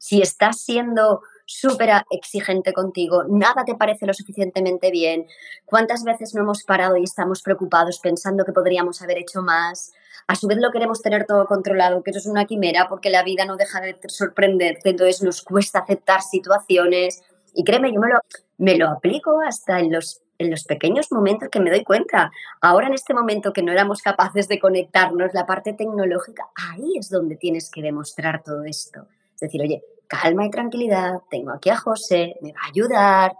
si 0.00 0.22
estás 0.22 0.62
siendo 0.62 1.20
súper 1.44 1.90
exigente 2.10 2.72
contigo, 2.72 3.24
nada 3.28 3.66
te 3.66 3.74
parece 3.74 4.06
lo 4.06 4.14
suficientemente 4.14 4.90
bien, 4.90 5.26
cuántas 5.66 6.04
veces 6.04 6.34
no 6.34 6.40
hemos 6.40 6.64
parado 6.64 6.96
y 6.96 7.04
estamos 7.04 7.42
preocupados 7.42 7.98
pensando 7.98 8.44
que 8.46 8.52
podríamos 8.52 9.02
haber 9.02 9.18
hecho 9.18 9.42
más, 9.42 9.92
a 10.26 10.36
su 10.36 10.46
vez 10.46 10.56
lo 10.58 10.70
queremos 10.70 11.02
tener 11.02 11.26
todo 11.26 11.44
controlado, 11.44 12.02
que 12.02 12.12
eso 12.12 12.18
es 12.18 12.26
una 12.26 12.46
quimera 12.46 12.88
porque 12.88 13.10
la 13.10 13.22
vida 13.22 13.44
no 13.44 13.58
deja 13.58 13.82
de 13.82 13.98
sorprenderte, 14.06 14.88
entonces 14.88 15.22
nos 15.22 15.42
cuesta 15.42 15.80
aceptar 15.80 16.22
situaciones 16.22 17.22
y 17.54 17.62
créeme, 17.62 17.92
yo 17.92 18.00
me 18.00 18.08
lo, 18.08 18.20
me 18.56 18.78
lo 18.78 18.88
aplico 18.88 19.40
hasta 19.46 19.80
en 19.80 19.92
los 19.92 20.22
en 20.38 20.50
los 20.50 20.64
pequeños 20.64 21.12
momentos 21.12 21.50
que 21.50 21.60
me 21.60 21.68
doy 21.68 21.84
cuenta. 21.84 22.32
Ahora 22.62 22.86
en 22.86 22.94
este 22.94 23.12
momento 23.12 23.52
que 23.52 23.62
no 23.62 23.72
éramos 23.72 24.00
capaces 24.00 24.48
de 24.48 24.58
conectarnos, 24.58 25.34
la 25.34 25.44
parte 25.44 25.74
tecnológica, 25.74 26.48
ahí 26.54 26.96
es 26.98 27.10
donde 27.10 27.36
tienes 27.36 27.70
que 27.70 27.82
demostrar 27.82 28.42
todo 28.42 28.64
esto. 28.64 29.06
Decir, 29.40 29.62
oye, 29.62 29.82
calma 30.06 30.46
y 30.46 30.50
tranquilidad, 30.50 31.20
tengo 31.30 31.52
aquí 31.52 31.70
a 31.70 31.76
José, 31.76 32.36
me 32.42 32.52
va 32.52 32.60
a 32.64 32.68
ayudar, 32.68 33.36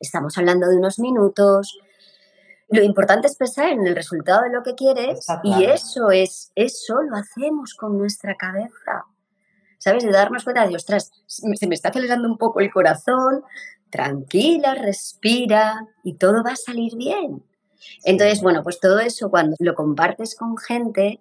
estamos 0.00 0.36
hablando 0.38 0.68
de 0.68 0.76
unos 0.76 0.98
minutos. 0.98 1.78
Lo 2.68 2.82
importante 2.82 3.26
es 3.26 3.36
pensar 3.36 3.68
en 3.68 3.86
el 3.86 3.94
resultado 3.94 4.42
de 4.42 4.50
lo 4.50 4.62
que 4.62 4.74
quieres 4.74 5.26
y 5.42 5.64
eso 5.64 6.10
es, 6.10 6.52
eso 6.54 7.02
lo 7.02 7.16
hacemos 7.16 7.74
con 7.74 7.98
nuestra 7.98 8.34
cabeza. 8.36 9.04
¿Sabes? 9.78 10.04
De 10.04 10.12
darnos 10.12 10.44
cuenta 10.44 10.66
de, 10.66 10.76
ostras, 10.76 11.10
se 11.26 11.66
me 11.66 11.74
está 11.74 11.88
acelerando 11.88 12.28
un 12.28 12.38
poco 12.38 12.60
el 12.60 12.70
corazón, 12.70 13.42
tranquila, 13.90 14.74
respira 14.74 15.86
y 16.02 16.14
todo 16.14 16.42
va 16.42 16.52
a 16.52 16.56
salir 16.56 16.96
bien. 16.96 17.42
Entonces, 18.04 18.42
bueno, 18.42 18.62
pues 18.62 18.80
todo 18.80 18.98
eso 19.00 19.30
cuando 19.30 19.56
lo 19.58 19.74
compartes 19.74 20.34
con 20.34 20.56
gente 20.56 21.20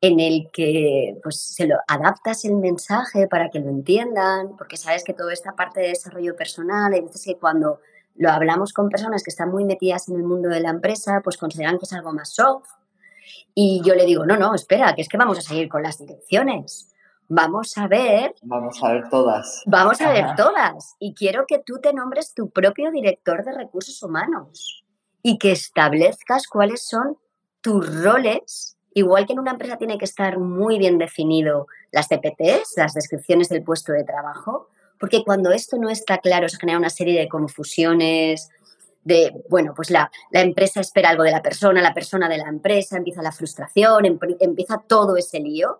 en 0.00 0.20
el 0.20 0.50
que 0.52 1.18
pues 1.22 1.40
se 1.40 1.66
lo 1.66 1.76
adaptas 1.86 2.44
el 2.44 2.56
mensaje 2.56 3.28
para 3.28 3.50
que 3.50 3.60
lo 3.60 3.70
entiendan, 3.70 4.56
porque 4.56 4.76
sabes 4.76 5.04
que 5.04 5.14
toda 5.14 5.32
esta 5.32 5.52
parte 5.52 5.80
de 5.80 5.88
desarrollo 5.88 6.36
personal, 6.36 6.90
veces 6.90 7.24
que 7.24 7.36
cuando 7.36 7.80
lo 8.16 8.30
hablamos 8.30 8.72
con 8.72 8.88
personas 8.88 9.22
que 9.22 9.30
están 9.30 9.50
muy 9.50 9.64
metidas 9.64 10.08
en 10.08 10.16
el 10.16 10.24
mundo 10.24 10.48
de 10.48 10.60
la 10.60 10.70
empresa, 10.70 11.20
pues 11.22 11.36
consideran 11.36 11.78
que 11.78 11.84
es 11.84 11.92
algo 11.92 12.12
más 12.12 12.30
soft. 12.30 12.68
Y 13.54 13.80
yo 13.84 13.94
le 13.94 14.04
digo, 14.04 14.26
no, 14.26 14.36
no, 14.36 14.54
espera, 14.54 14.94
que 14.94 15.02
es 15.02 15.08
que 15.08 15.16
vamos 15.16 15.38
a 15.38 15.42
seguir 15.42 15.68
con 15.68 15.82
las 15.82 15.98
direcciones. 15.98 16.92
Vamos 17.28 17.76
a 17.76 17.86
ver. 17.86 18.34
Vamos 18.42 18.82
a 18.82 18.92
ver 18.92 19.08
todas. 19.10 19.62
Vamos 19.66 20.00
a 20.00 20.12
ver 20.12 20.34
todas. 20.36 20.96
Y 20.98 21.14
quiero 21.14 21.44
que 21.46 21.58
tú 21.58 21.78
te 21.80 21.92
nombres 21.92 22.34
tu 22.34 22.50
propio 22.50 22.90
director 22.90 23.44
de 23.44 23.52
recursos 23.52 24.02
humanos 24.02 24.84
y 25.28 25.36
que 25.36 25.52
establezcas 25.52 26.46
cuáles 26.46 26.80
son 26.88 27.18
tus 27.60 28.02
roles. 28.02 28.78
Igual 28.94 29.26
que 29.26 29.34
en 29.34 29.40
una 29.40 29.50
empresa 29.50 29.76
tiene 29.76 29.98
que 29.98 30.06
estar 30.06 30.38
muy 30.38 30.78
bien 30.78 30.96
definido 30.96 31.66
las 31.92 32.08
CPTs, 32.08 32.78
las 32.78 32.94
descripciones 32.94 33.50
del 33.50 33.62
puesto 33.62 33.92
de 33.92 34.04
trabajo, 34.04 34.70
porque 34.98 35.24
cuando 35.24 35.52
esto 35.52 35.76
no 35.76 35.90
está 35.90 36.16
claro 36.16 36.48
se 36.48 36.56
genera 36.56 36.78
una 36.78 36.88
serie 36.88 37.20
de 37.20 37.28
confusiones, 37.28 38.48
de, 39.04 39.34
bueno, 39.50 39.74
pues 39.76 39.90
la, 39.90 40.10
la, 40.30 40.40
empresa 40.40 40.80
espera 40.80 41.10
algo 41.10 41.24
de 41.24 41.30
la 41.30 41.42
persona, 41.42 41.82
la 41.82 41.92
persona 41.92 42.26
de 42.26 42.38
la 42.38 42.48
empresa, 42.48 42.96
empieza 42.96 43.20
la 43.20 43.32
frustración, 43.32 44.06
empieza 44.40 44.82
todo 44.86 45.18
ese 45.18 45.40
lío. 45.40 45.78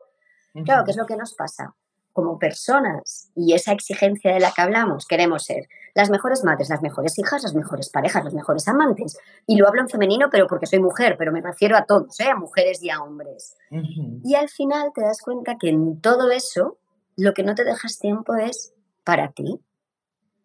Claro, 0.67 0.85
¿qué 0.85 0.91
es 0.91 0.97
lo 0.99 1.07
que 1.07 1.17
nos 1.17 1.33
pasa? 1.33 1.75
Como 2.19 2.37
personas 2.37 3.31
y 3.37 3.55
esa 3.55 3.71
exigencia 3.71 4.35
de 4.35 4.41
la 4.41 4.51
que 4.51 4.61
hablamos, 4.61 5.07
queremos 5.07 5.45
ser 5.45 5.69
las 5.95 6.11
mejores 6.11 6.43
madres, 6.43 6.69
las 6.69 6.83
mejores 6.83 7.17
hijas, 7.17 7.45
las 7.45 7.55
mejores 7.55 7.91
parejas, 7.91 8.25
los 8.25 8.35
mejores 8.35 8.67
amantes. 8.67 9.17
Y 9.47 9.55
lo 9.55 9.69
hablo 9.69 9.83
en 9.83 9.89
femenino, 9.89 10.27
pero 10.29 10.49
porque 10.49 10.67
soy 10.67 10.81
mujer, 10.81 11.15
pero 11.17 11.31
me 11.31 11.41
refiero 11.41 11.77
a 11.77 11.85
todos, 11.85 12.19
¿eh? 12.19 12.29
a 12.29 12.35
mujeres 12.35 12.83
y 12.83 12.91
a 12.91 13.01
hombres. 13.01 13.57
Y 13.71 14.35
al 14.35 14.49
final 14.49 14.91
te 14.93 15.03
das 15.03 15.23
cuenta 15.23 15.59
que 15.61 15.69
en 15.69 16.01
todo 16.01 16.33
eso 16.33 16.79
lo 17.15 17.35
que 17.35 17.45
no 17.45 17.55
te 17.55 17.63
dejas 17.63 18.01
tiempo 18.01 18.35
es 18.35 18.73
para 19.05 19.31
ti. 19.31 19.61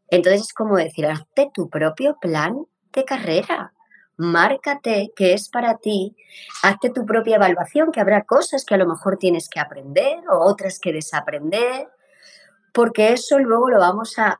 Entonces 0.10 0.42
es 0.42 0.54
como 0.54 0.78
decir, 0.78 1.08
hazte 1.08 1.50
tu 1.52 1.72
propio 1.72 2.20
plan 2.22 2.68
de 2.94 3.04
carrera 3.04 3.73
márcate 4.18 5.12
qué 5.16 5.34
es 5.34 5.50
para 5.50 5.78
ti, 5.78 6.16
hazte 6.62 6.90
tu 6.90 7.06
propia 7.06 7.38
evaluación, 7.38 7.92
que 7.92 8.00
habrá 8.00 8.24
cosas 8.24 8.66
que 8.66 8.76
a 8.76 8.78
lo 8.78 8.88
mejor 8.88 9.18
tienes 9.18 9.50
que 9.50 9.60
aprender 9.60 10.20
o 10.30 10.40
otras 10.40 10.80
que 10.80 10.94
desaprender, 10.94 11.90
porque 12.74 13.14
eso 13.14 13.40
luego 13.40 13.70
lo 13.70 13.80
vamos 13.80 14.18
a, 14.18 14.40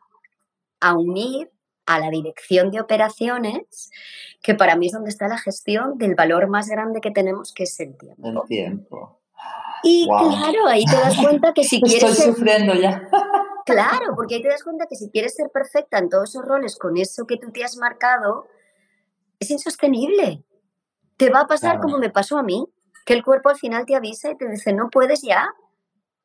unir 0.96 1.50
a 1.86 1.98
la 1.98 2.10
dirección 2.10 2.70
de 2.70 2.82
operaciones, 2.82 3.90
que 4.42 4.54
para 4.54 4.76
mí 4.76 4.88
es 4.88 4.92
donde 4.92 5.10
está 5.10 5.30
la 5.30 5.38
gestión 5.38 5.98
del 5.98 6.14
valor 6.14 6.48
más 6.48 6.68
grande 6.68 7.00
que 7.00 7.12
tenemos, 7.12 7.54
que 7.54 7.64
es 7.64 7.80
el 7.80 7.98
tiempo. 7.98 8.28
El 8.28 8.48
tiempo. 8.48 9.20
Y 9.84 10.08
claro, 10.08 10.68
ahí 10.68 10.84
te 10.84 10.96
das 10.96 11.16
cuenta 11.18 11.54
que 11.54 11.64
si 11.64 11.82
quieres... 11.82 12.04
Estoy 12.04 12.34
sufriendo 12.34 12.74
ya. 12.74 13.08
Claro, 13.66 14.14
porque 14.16 14.36
ahí 14.36 14.42
te 14.42 14.50
das 14.50 14.64
cuenta 14.64 14.88
que 14.88 14.96
si 14.96 15.10
quieres 15.10 15.36
ser 15.36 15.50
perfecta 15.50 15.98
en 15.98 16.10
todos 16.10 16.30
esos 16.30 16.44
roles 16.46 16.78
con 16.78 16.98
eso 16.98 17.26
que 17.26 17.38
tú 17.38 17.52
te 17.52 17.64
has 17.64 17.78
marcado, 17.78 18.48
es 19.44 19.52
insostenible. 19.52 20.44
Te 21.18 21.30
va 21.30 21.42
a 21.42 21.48
pasar 21.48 21.80
como 21.80 21.98
me 22.00 22.10
pasó 22.10 22.38
a 22.38 22.44
mí, 22.44 22.66
que 23.06 23.14
el 23.14 23.24
cuerpo 23.24 23.50
al 23.50 23.58
final 23.58 23.86
te 23.86 23.96
avisa 23.96 24.32
y 24.32 24.38
te 24.38 24.50
dice, 24.50 24.74
no 24.74 24.90
puedes 24.90 25.22
ya, 25.22 25.54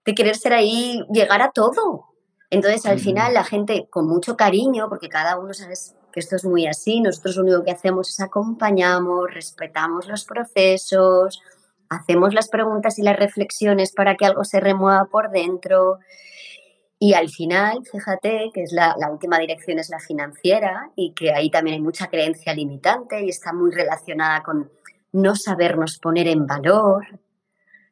de 0.04 0.14
querer 0.14 0.36
ser 0.36 0.54
ahí, 0.54 1.04
llegar 1.12 1.42
a 1.42 1.50
todo. 1.50 2.06
Entonces, 2.50 2.86
al 2.86 2.98
final, 2.98 3.34
la 3.34 3.44
gente 3.44 3.88
con 3.90 4.08
mucho 4.08 4.36
cariño, 4.36 4.88
porque 4.88 5.08
cada 5.08 5.38
uno 5.38 5.52
sabe 5.52 5.74
que 6.12 6.20
esto 6.20 6.36
es 6.36 6.44
muy 6.44 6.66
así, 6.66 7.00
nosotros 7.00 7.36
lo 7.36 7.42
único 7.42 7.64
que 7.64 7.72
hacemos 7.72 8.08
es 8.08 8.20
acompañamos, 8.20 9.32
respetamos 9.32 10.08
los 10.08 10.24
procesos, 10.24 11.42
hacemos 11.90 12.32
las 12.32 12.48
preguntas 12.48 12.98
y 12.98 13.02
las 13.02 13.18
reflexiones 13.18 13.92
para 13.92 14.16
que 14.16 14.24
algo 14.24 14.44
se 14.44 14.60
remueva 14.60 15.06
por 15.06 15.30
dentro. 15.30 15.98
Y 17.00 17.14
al 17.14 17.28
final, 17.28 17.84
fíjate 17.90 18.50
que 18.52 18.64
es 18.64 18.72
la, 18.72 18.96
última 19.10 19.38
dirección 19.38 19.78
es 19.78 19.88
la 19.88 20.00
financiera 20.00 20.90
y 20.96 21.12
que 21.12 21.32
ahí 21.32 21.48
también 21.48 21.74
hay 21.74 21.80
mucha 21.80 22.08
creencia 22.08 22.52
limitante 22.52 23.22
y 23.22 23.28
está 23.28 23.52
muy 23.52 23.70
relacionada 23.70 24.42
con 24.42 24.70
no 25.12 25.36
sabernos 25.36 25.98
poner 25.98 26.26
en 26.26 26.46
valor, 26.46 27.06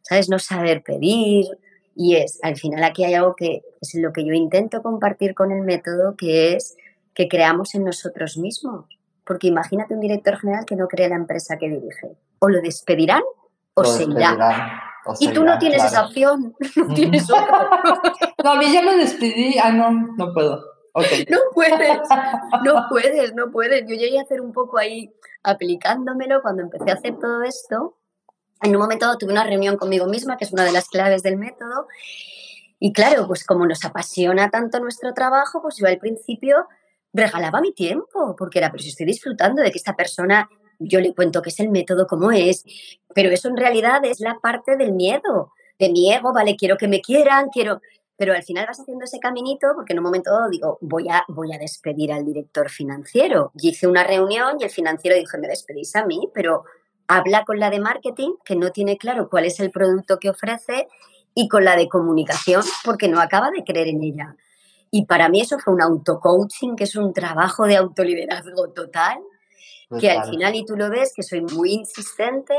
¿sabes? 0.02 0.28
No 0.28 0.40
saber 0.40 0.82
pedir. 0.82 1.46
Y 1.94 2.16
es, 2.16 2.40
al 2.42 2.56
final 2.56 2.82
aquí 2.82 3.04
hay 3.04 3.14
algo 3.14 3.36
que 3.36 3.62
es 3.80 3.94
lo 3.94 4.12
que 4.12 4.24
yo 4.24 4.32
intento 4.32 4.82
compartir 4.82 5.34
con 5.34 5.52
el 5.52 5.62
método, 5.62 6.16
que 6.16 6.54
es 6.54 6.76
que 7.14 7.28
creamos 7.28 7.76
en 7.76 7.84
nosotros 7.84 8.36
mismos. 8.36 8.86
Porque 9.24 9.46
imagínate 9.46 9.94
un 9.94 10.00
director 10.00 10.36
general 10.36 10.64
que 10.66 10.76
no 10.76 10.88
cree 10.88 11.08
la 11.08 11.16
empresa 11.16 11.56
que 11.58 11.68
dirige. 11.68 12.16
O 12.40 12.48
lo 12.48 12.60
despedirán 12.60 13.22
o 13.74 13.84
se 13.84 14.04
irá. 14.04 14.82
y 15.20 15.28
tú 15.32 15.44
no 15.44 15.58
tienes 15.58 15.84
esa 15.84 16.06
opción, 16.06 16.54
no 16.76 16.94
tienes 16.94 17.30
otra. 17.30 17.70
no, 18.42 18.50
a 18.50 18.56
mí 18.56 18.72
ya 18.72 18.82
me 18.82 18.96
despedí, 18.96 19.56
ah, 19.62 19.72
no, 19.72 19.90
no 19.90 20.32
puedo. 20.32 20.76
No 21.28 21.38
puedes, 21.52 21.98
no 22.64 22.86
puedes, 22.88 23.34
no 23.34 23.50
puedes. 23.50 23.82
Yo 23.82 23.96
llegué 23.96 24.18
a 24.18 24.22
hacer 24.22 24.40
un 24.40 24.54
poco 24.54 24.78
ahí 24.78 25.12
aplicándomelo 25.42 26.40
cuando 26.40 26.62
empecé 26.62 26.90
a 26.90 26.94
hacer 26.94 27.18
todo 27.18 27.42
esto. 27.42 27.98
En 28.62 28.74
un 28.74 28.80
momento 28.80 29.14
tuve 29.18 29.30
una 29.30 29.44
reunión 29.44 29.76
conmigo 29.76 30.06
misma, 30.06 30.38
que 30.38 30.46
es 30.46 30.52
una 30.54 30.64
de 30.64 30.72
las 30.72 30.88
claves 30.88 31.22
del 31.22 31.36
método. 31.36 31.86
Y 32.78 32.92
claro, 32.94 33.26
pues 33.26 33.44
como 33.44 33.66
nos 33.66 33.84
apasiona 33.84 34.50
tanto 34.50 34.80
nuestro 34.80 35.12
trabajo, 35.12 35.60
pues 35.60 35.76
yo 35.76 35.86
al 35.86 35.98
principio 35.98 36.66
regalaba 37.12 37.60
mi 37.60 37.72
tiempo, 37.72 38.34
porque 38.36 38.58
era, 38.58 38.70
pero 38.70 38.82
si 38.82 38.90
estoy 38.90 39.06
disfrutando 39.06 39.62
de 39.62 39.70
que 39.70 39.78
esta 39.78 39.96
persona 39.96 40.48
yo 40.78 41.00
le 41.00 41.14
cuento 41.14 41.42
qué 41.42 41.50
es 41.50 41.60
el 41.60 41.70
método, 41.70 42.06
cómo 42.06 42.32
es, 42.32 42.64
pero 43.14 43.30
eso 43.30 43.48
en 43.48 43.56
realidad 43.56 44.04
es 44.04 44.20
la 44.20 44.38
parte 44.40 44.76
del 44.76 44.92
miedo, 44.92 45.52
de 45.78 45.90
mi 45.90 46.12
ego, 46.12 46.32
vale, 46.32 46.56
quiero 46.56 46.76
que 46.76 46.88
me 46.88 47.00
quieran, 47.00 47.48
quiero, 47.48 47.80
pero 48.16 48.32
al 48.32 48.42
final 48.42 48.66
vas 48.66 48.80
haciendo 48.80 49.04
ese 49.04 49.20
caminito 49.20 49.68
porque 49.74 49.92
en 49.92 49.98
un 49.98 50.04
momento 50.04 50.30
dado 50.30 50.48
digo, 50.48 50.78
voy 50.80 51.08
a, 51.08 51.24
voy 51.28 51.52
a 51.52 51.58
despedir 51.58 52.12
al 52.12 52.24
director 52.24 52.70
financiero. 52.70 53.52
Y 53.54 53.70
hice 53.70 53.86
una 53.86 54.04
reunión 54.04 54.56
y 54.58 54.64
el 54.64 54.70
financiero 54.70 55.16
dijo, 55.16 55.38
me 55.38 55.48
despedís 55.48 55.94
a 55.96 56.06
mí, 56.06 56.30
pero 56.32 56.64
habla 57.08 57.44
con 57.44 57.60
la 57.60 57.70
de 57.70 57.80
marketing, 57.80 58.32
que 58.44 58.56
no 58.56 58.72
tiene 58.72 58.96
claro 58.96 59.28
cuál 59.28 59.44
es 59.44 59.60
el 59.60 59.70
producto 59.70 60.18
que 60.18 60.30
ofrece, 60.30 60.88
y 61.34 61.48
con 61.48 61.64
la 61.64 61.76
de 61.76 61.88
comunicación, 61.88 62.62
porque 62.84 63.08
no 63.08 63.20
acaba 63.20 63.50
de 63.50 63.62
creer 63.62 63.88
en 63.88 64.02
ella. 64.02 64.36
Y 64.90 65.04
para 65.04 65.28
mí 65.28 65.42
eso 65.42 65.58
fue 65.58 65.74
un 65.74 65.82
auto-coaching, 65.82 66.76
que 66.76 66.84
es 66.84 66.96
un 66.96 67.12
trabajo 67.12 67.66
de 67.66 67.76
autoliderazgo 67.76 68.70
total, 68.70 69.18
que 70.00 70.10
al 70.10 70.28
final, 70.28 70.54
y 70.54 70.64
tú 70.64 70.76
lo 70.76 70.88
ves, 70.88 71.12
que 71.14 71.22
soy 71.22 71.42
muy 71.42 71.74
insistente, 71.74 72.54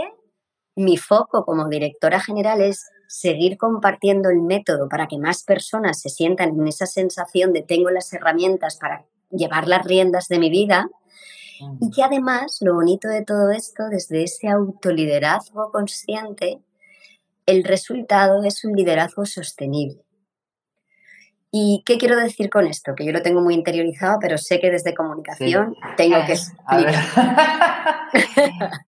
mi 0.76 0.96
foco 0.96 1.44
como 1.44 1.68
directora 1.68 2.20
general 2.20 2.62
es 2.62 2.88
seguir 3.08 3.58
compartiendo 3.58 4.30
el 4.30 4.42
método 4.42 4.90
para 4.90 5.08
que 5.08 5.18
más 5.18 5.44
personas 5.44 6.02
se 6.02 6.10
sientan 6.10 6.50
en 6.50 6.68
esa 6.68 6.86
sensación 6.86 7.54
de 7.54 7.64
tengo 7.64 7.90
las 7.90 8.12
herramientas 8.14 8.78
para 8.78 9.06
llevar 9.32 9.68
las 9.68 9.86
riendas 9.86 10.28
de 10.28 10.40
mi 10.40 10.50
vida 10.50 10.90
y 11.80 11.90
que 11.90 12.04
además 12.04 12.58
lo 12.62 12.76
bonito 12.76 13.08
de 13.08 13.24
todo 13.24 13.52
esto, 13.52 13.90
desde 13.90 14.24
ese 14.24 14.48
autoliderazgo 14.48 15.72
consciente, 15.72 16.60
el 17.46 17.64
resultado 17.64 18.44
es 18.44 18.64
un 18.64 18.74
liderazgo 18.74 19.26
sostenible. 19.26 20.04
¿Y 21.50 21.82
qué 21.86 21.98
quiero 21.98 22.18
decir 22.18 22.50
con 22.50 22.68
esto? 22.68 22.94
Que 22.94 23.06
yo 23.06 23.14
lo 23.14 23.22
tengo 23.22 23.42
muy 23.42 23.54
interiorizado, 23.54 24.20
pero 24.20 24.38
sé 24.38 24.60
que 24.60 24.70
desde 24.70 24.94
comunicación 24.94 25.76
tengo 25.96 26.18
que 26.26 26.34
explicar. 26.34 27.04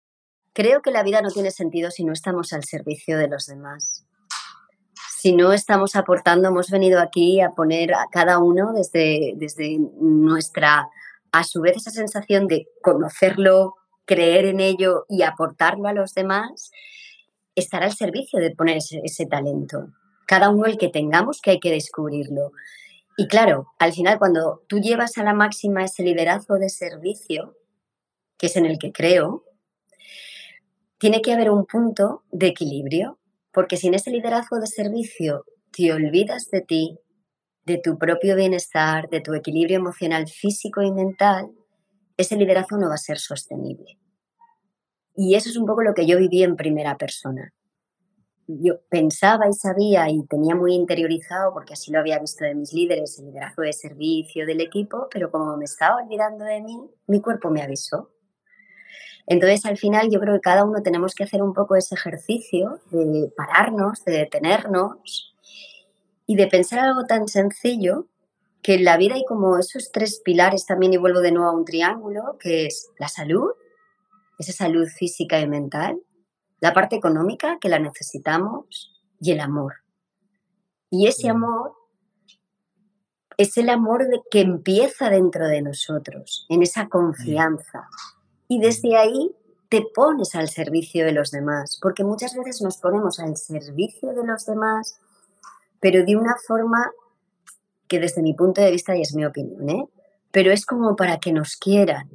Creo 0.54 0.82
que 0.82 0.90
la 0.90 1.04
vida 1.04 1.22
no 1.22 1.30
tiene 1.30 1.52
sentido 1.52 1.92
si 1.92 2.04
no 2.04 2.14
estamos 2.14 2.52
al 2.52 2.64
servicio 2.64 3.16
de 3.18 3.28
los 3.28 3.46
demás. 3.46 4.07
Si 5.20 5.34
no 5.34 5.52
estamos 5.52 5.96
aportando, 5.96 6.50
hemos 6.50 6.70
venido 6.70 7.00
aquí 7.00 7.42
a 7.42 7.50
poner 7.50 7.92
a 7.96 8.06
cada 8.12 8.38
uno 8.38 8.72
desde, 8.72 9.34
desde 9.36 9.80
nuestra, 10.00 10.90
a 11.32 11.44
su 11.44 11.60
vez, 11.62 11.78
esa 11.78 11.90
sensación 11.90 12.46
de 12.46 12.68
conocerlo, 12.84 13.74
creer 14.06 14.46
en 14.46 14.60
ello 14.60 15.06
y 15.10 15.24
aportarlo 15.24 15.88
a 15.88 15.94
los 15.94 16.14
demás, 16.14 16.70
estar 17.56 17.82
al 17.82 17.94
servicio 17.94 18.40
de 18.40 18.52
poner 18.52 18.78
ese 18.78 19.26
talento. 19.26 19.88
Cada 20.28 20.52
uno 20.52 20.68
el 20.68 20.78
que 20.78 20.90
tengamos, 20.90 21.42
que 21.42 21.50
hay 21.50 21.60
que 21.60 21.72
descubrirlo. 21.72 22.52
Y 23.18 23.28
claro, 23.28 23.70
al 23.80 23.94
final 23.94 24.20
cuando 24.20 24.62
tú 24.68 24.78
llevas 24.78 25.18
a 25.18 25.24
la 25.24 25.34
máxima 25.34 25.84
ese 25.84 26.04
liderazgo 26.04 26.60
de 26.60 26.70
servicio, 26.70 27.58
que 28.38 28.46
es 28.46 28.56
en 28.56 28.68
el 28.68 28.78
que 28.78 28.92
creo, 28.92 29.46
tiene 31.00 31.24
que 31.24 31.34
haber 31.34 31.50
un 31.50 31.66
punto 31.66 32.22
de 32.32 32.46
equilibrio, 32.46 33.18
porque 33.58 33.76
si 33.76 33.88
en 33.88 33.96
ese 33.96 34.12
liderazgo 34.12 34.60
de 34.60 34.68
servicio 34.68 35.44
te 35.76 35.92
olvidas 35.92 36.52
de 36.52 36.62
ti, 36.62 37.00
de 37.66 37.80
tu 37.80 37.98
propio 37.98 38.36
bienestar, 38.36 39.10
de 39.10 39.20
tu 39.20 39.34
equilibrio 39.34 39.78
emocional, 39.78 40.28
físico 40.28 40.84
y 40.84 40.92
mental, 40.92 41.50
ese 42.18 42.36
liderazgo 42.36 42.78
no 42.78 42.90
va 42.90 42.94
a 42.94 43.00
ser 43.00 43.18
sostenible. 43.18 43.98
Y 45.16 45.34
eso 45.34 45.50
es 45.50 45.58
un 45.58 45.66
poco 45.66 45.82
lo 45.82 45.96
que 45.96 46.06
yo 46.06 46.20
viví 46.20 46.44
en 46.44 46.56
primera 46.56 46.98
persona. 46.98 47.52
Yo 48.46 48.80
pensaba 48.90 49.50
y 49.50 49.54
sabía 49.54 50.08
y 50.08 50.24
tenía 50.28 50.54
muy 50.54 50.76
interiorizado, 50.76 51.52
porque 51.52 51.74
así 51.74 51.92
lo 51.92 51.98
había 51.98 52.20
visto 52.20 52.46
de 52.46 52.54
mis 52.54 52.74
líderes, 52.74 53.18
el 53.18 53.26
liderazgo 53.26 53.64
de 53.64 53.74
servicio 53.74 54.46
del 54.46 54.62
equipo, 54.62 55.08
pero 55.12 55.32
como 55.32 55.58
me 55.58 55.66
estaba 55.66 56.04
olvidando 56.04 56.46
de 56.46 56.62
mí, 56.62 56.80
mi 57.08 57.22
cuerpo 57.22 57.50
me 57.50 57.64
avisó 57.64 58.12
entonces, 59.28 59.66
al 59.66 59.78
final, 59.78 60.10
yo 60.10 60.22
creo 60.22 60.36
que 60.36 60.42
cada 60.42 60.64
uno 60.64 60.82
tenemos 60.82 61.14
que 61.14 61.26
hacer 61.26 61.44
un 61.44 61.54
poco 61.54 61.76
ese 61.76 61.96
ejercicio 61.96 62.80
de 62.92 63.30
pararnos, 63.36 64.06
de 64.06 64.14
detenernos 64.14 65.36
y 66.26 66.38
de 66.38 66.48
pensar 66.48 66.80
algo 66.80 67.06
tan 67.06 67.28
sencillo 67.28 68.08
que 68.62 68.76
en 68.76 68.86
la 68.86 68.96
vida 68.96 69.16
hay 69.16 69.26
como 69.26 69.58
esos 69.58 69.92
tres 69.92 70.22
pilares 70.24 70.66
también, 70.66 70.94
y 70.94 70.98
vuelvo 70.98 71.20
de 71.20 71.34
nuevo 71.34 71.50
a 71.50 71.54
un 71.54 71.66
triángulo, 71.66 72.38
que 72.40 72.68
es 72.68 72.90
la 72.98 73.10
salud, 73.10 73.52
esa 74.40 74.54
salud 74.54 74.88
física 74.88 75.40
y 75.42 75.48
mental, 75.48 76.00
la 76.62 76.74
parte 76.74 76.96
económica, 76.96 77.58
que 77.60 77.70
la 77.70 77.80
necesitamos, 77.80 79.04
y 79.20 79.32
el 79.32 79.42
amor. 79.42 79.74
Y 80.90 81.08
ese 81.08 81.30
amor 81.30 81.74
es 83.36 83.58
el 83.58 83.70
amor 83.70 84.08
de, 84.08 84.22
que 84.32 84.40
empieza 84.40 85.10
dentro 85.10 85.48
de 85.48 85.62
nosotros, 85.62 86.46
en 86.50 86.64
esa 86.64 86.88
confianza, 86.88 87.88
y 88.48 88.60
desde 88.60 88.98
ahí 88.98 89.36
te 89.70 89.86
pones 89.94 90.36
al 90.36 90.50
servicio 90.50 91.06
de 91.06 91.12
los 91.12 91.32
demás, 91.32 91.78
porque 91.82 92.04
muchas 92.04 92.36
veces 92.36 92.62
nos 92.62 92.78
ponemos 92.78 93.20
al 93.20 93.36
servicio 93.36 94.14
de 94.14 94.26
los 94.26 94.46
demás, 94.46 95.00
pero 95.80 96.06
de 96.06 96.16
una 96.16 96.36
forma 96.48 96.92
que 97.88 98.00
desde 98.00 98.22
mi 98.22 98.34
punto 98.34 98.62
de 98.62 98.72
vista, 98.72 98.96
y 98.96 99.02
es 99.02 99.14
mi 99.14 99.26
opinión, 99.26 99.70
¿eh? 99.70 99.88
pero 100.32 100.52
es 100.52 100.66
como 100.66 100.96
para 100.96 101.18
que 101.20 101.32
nos 101.32 101.58
quieran, 101.58 102.10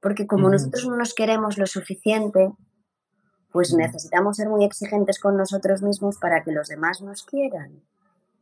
porque 0.00 0.26
como 0.26 0.48
nosotros 0.48 0.86
no 0.86 0.96
nos 0.96 1.14
queremos 1.14 1.58
lo 1.58 1.66
suficiente, 1.66 2.52
pues 3.50 3.74
necesitamos 3.74 4.36
ser 4.36 4.48
muy 4.48 4.64
exigentes 4.64 5.18
con 5.18 5.36
nosotros 5.36 5.82
mismos 5.82 6.18
para 6.18 6.44
que 6.44 6.52
los 6.52 6.68
demás 6.68 7.00
nos 7.00 7.24
quieran. 7.24 7.82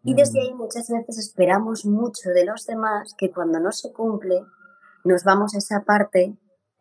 Y 0.03 0.15
desde 0.15 0.41
ahí 0.41 0.55
muchas 0.55 0.89
veces 0.89 1.19
esperamos 1.19 1.85
mucho 1.85 2.31
de 2.31 2.45
los 2.45 2.67
demás 2.67 3.15
que 3.17 3.33
cuando 3.33 3.59
no 3.61 3.73
se 3.73 3.93
cumple, 3.93 4.45
nos 5.05 5.25
vamos 5.25 5.55
a 5.55 5.59
esa 5.59 5.85
parte 5.85 6.37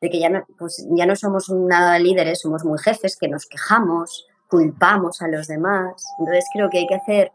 de 0.05 0.11
que 0.11 0.19
ya 0.19 0.29
no, 0.29 0.45
pues 0.57 0.85
ya 0.91 1.05
no 1.05 1.15
somos 1.15 1.49
nada 1.49 1.97
líderes, 1.97 2.41
somos 2.41 2.63
muy 2.63 2.77
jefes, 2.77 3.17
que 3.17 3.27
nos 3.27 3.45
quejamos, 3.47 4.27
culpamos 4.47 5.21
a 5.21 5.27
los 5.27 5.47
demás. 5.47 6.05
Entonces 6.19 6.45
creo 6.53 6.69
que 6.69 6.79
hay 6.79 6.87
que 6.87 6.95
hacer 6.95 7.31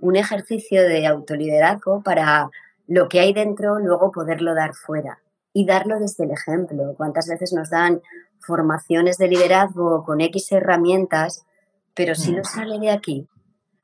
un 0.00 0.16
ejercicio 0.16 0.82
de 0.82 1.06
autoliderazgo 1.06 2.02
para 2.02 2.50
lo 2.88 3.08
que 3.08 3.20
hay 3.20 3.32
dentro 3.32 3.78
luego 3.78 4.10
poderlo 4.10 4.54
dar 4.54 4.74
fuera 4.74 5.20
y 5.52 5.64
darlo 5.64 6.00
desde 6.00 6.24
el 6.24 6.32
ejemplo. 6.32 6.94
¿Cuántas 6.96 7.28
veces 7.28 7.52
nos 7.52 7.70
dan 7.70 8.02
formaciones 8.42 9.18
de 9.18 9.28
liderazgo 9.28 10.04
con 10.04 10.20
X 10.20 10.52
herramientas, 10.52 11.44
pero 11.94 12.14
si 12.14 12.32
no 12.32 12.40
mm. 12.40 12.44
sale 12.44 12.78
de 12.78 12.90
aquí, 12.90 13.28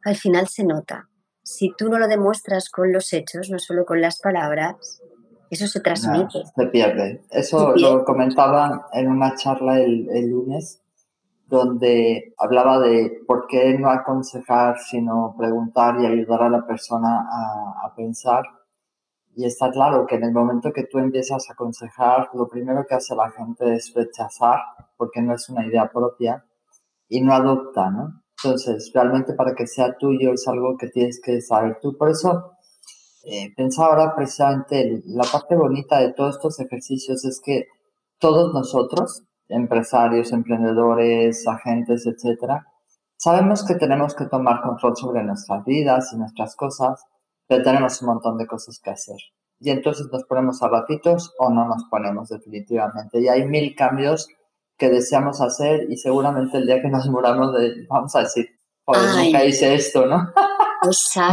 al 0.04 0.16
final 0.16 0.48
se 0.48 0.64
nota. 0.64 1.09
Si 1.42 1.72
tú 1.76 1.88
no 1.88 1.98
lo 1.98 2.09
demuestras 2.09 2.68
con 2.68 2.92
los 2.92 3.12
hechos, 3.12 3.50
no 3.50 3.59
solo 3.59 3.87
con 3.87 4.00
las 4.00 4.20
palabras, 4.20 5.00
eso 5.50 5.66
se 5.66 5.80
transmite. 5.80 6.44
se 6.54 6.66
pierde. 6.66 7.22
Eso 7.30 7.74
lo 7.76 8.04
comentaba 8.04 8.88
en 8.92 9.08
una 9.08 9.34
charla 9.34 9.80
el, 9.80 10.08
el, 10.11 10.30
lunes, 10.30 10.82
donde 11.46 12.34
hablaba 12.38 12.78
de 12.80 13.22
por 13.26 13.46
qué 13.46 13.78
no 13.78 13.90
aconsejar, 13.90 14.78
sino 14.78 15.34
preguntar 15.38 16.00
y 16.00 16.06
ayudar 16.06 16.42
a 16.42 16.50
la 16.50 16.66
persona 16.66 17.26
a, 17.30 17.87
a 17.87 17.94
pensar. 17.94 18.44
Y 19.34 19.44
está 19.44 19.70
claro 19.70 20.04
que 20.06 20.16
en 20.16 20.24
el 20.24 20.32
momento 20.32 20.72
que 20.72 20.84
tú 20.84 20.98
empiezas 20.98 21.48
a 21.48 21.52
aconsejar, 21.52 22.28
lo 22.34 22.48
primero 22.48 22.84
que 22.87 22.96
hace 22.96 23.14
la 23.14 23.30
gente 23.30 23.74
es 23.74 23.92
rechazar, 23.94 24.58
porque 24.96 25.22
no 25.22 25.34
es 25.34 25.48
una 25.48 25.64
idea 25.66 25.88
propia, 25.90 26.44
y 27.08 27.22
no 27.22 27.32
adopta, 27.32 27.90
¿no? 27.90 28.22
Entonces, 28.42 28.90
realmente 28.94 29.32
para 29.32 29.54
que 29.54 29.66
sea 29.66 29.96
tuyo 29.98 30.32
es 30.32 30.46
algo 30.46 30.76
que 30.76 30.88
tienes 30.88 31.20
que 31.20 31.40
saber 31.40 31.78
tú. 31.80 31.96
Por 31.96 32.11
eso, 32.11 32.57
eh, 33.24 33.52
pensaba 33.57 33.88
ahora 33.88 34.14
precisamente 34.14 35.02
la 35.07 35.24
parte 35.24 35.57
bonita 35.57 35.98
de 35.98 36.12
todos 36.12 36.37
estos 36.37 36.61
ejercicios 36.61 37.24
es 37.24 37.40
que 37.44 37.66
todos 38.18 38.54
nosotros, 38.54 39.22
empresarios, 39.48 40.33
emprendedores, 40.33 41.46
agentes, 41.46 42.07
etcétera, 42.07 42.66
sabemos 43.16 43.64
que 43.64 43.74
tenemos 43.74 44.14
que 44.14 44.26
tomar 44.26 44.62
control 44.62 44.96
sobre 44.96 45.22
nuestras 45.24 45.64
vidas 45.64 46.12
y 46.12 46.18
nuestras 46.18 46.57
cosas, 46.57 47.04
pero 47.46 47.62
tenemos 47.62 48.00
un 48.02 48.09
montón 48.09 48.38
de 48.38 48.46
cosas 48.46 48.81
que 48.83 48.90
hacer. 48.90 49.18
Y 49.61 49.70
entonces 49.70 50.07
nos 50.12 50.24
ponemos 50.24 50.62
a 50.62 50.68
ratitos 50.68 51.35
o 51.38 51.50
no 51.50 51.66
nos 51.66 51.85
ponemos 51.90 52.28
definitivamente. 52.28 53.20
Y 53.20 53.28
hay 53.28 53.46
mil 53.46 53.74
cambios 53.74 54.28
que 54.76 54.88
deseamos 54.88 55.40
hacer 55.40 55.90
y 55.90 55.96
seguramente 55.96 56.59
el 56.59 56.66
día 56.66 56.81
que 56.81 56.88
nos 56.88 57.09
muramos 57.09 57.52
de, 57.54 57.87
vamos 57.88 58.14
a 58.14 58.20
decir, 58.20 58.46
joder, 58.85 59.24
nunca 59.24 59.44
hice 59.44 59.74
esto, 59.74 60.07
¿no? 60.07 60.33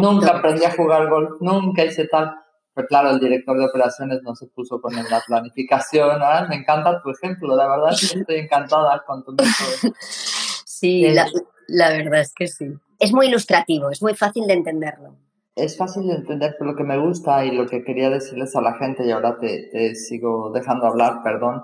Nunca 0.01 0.38
aprendí 0.38 0.65
a 0.65 0.71
jugar 0.71 1.10
golf, 1.10 1.41
nunca 1.41 1.84
hice 1.84 2.08
tal. 2.08 2.34
Pero 2.73 2.88
claro, 2.88 3.12
el 3.12 3.19
director 3.19 3.58
de 3.58 3.65
operaciones 3.65 4.21
no 4.23 4.36
se 4.36 4.47
puso 4.47 4.81
con 4.81 4.93
la 4.93 5.21
planificación. 5.25 6.19
me 6.49 6.55
encanta 6.55 7.01
tu 7.01 7.10
ejemplo, 7.10 7.55
la 7.55 7.67
verdad 7.67 7.93
es 7.93 8.12
que 8.12 8.19
estoy 8.19 8.36
encantada 8.38 9.03
con 9.05 9.23
tu 9.23 9.31
método. 9.31 9.93
Sí, 10.65 11.08
la, 11.10 11.25
la 11.67 11.89
verdad 11.89 12.19
es 12.19 12.34
que 12.34 12.47
sí. 12.47 12.67
Es 12.99 13.13
muy 13.13 13.27
ilustrativo, 13.27 13.89
es 13.91 14.01
muy 14.01 14.13
fácil 14.13 14.45
de 14.45 14.53
entenderlo 14.53 15.15
es 15.55 15.77
fácil 15.77 16.08
de 16.08 16.15
entender, 16.15 16.55
pero 16.60 16.71
lo 16.71 16.77
que 16.77 16.84
me 16.84 16.97
gusta 16.97 17.45
y 17.45 17.51
lo 17.51 17.65
que 17.65 17.84
quería 17.84 18.10
decirles 18.10 18.55
a 18.55 18.62
la 18.62 18.73
gente, 18.73 19.05
y 19.05 19.12
ahora 19.12 19.38
te, 19.39 19.95
sigo 19.95 20.51
dejando 20.53 20.88
hablar, 20.88 21.21
perdón, 21.23 21.63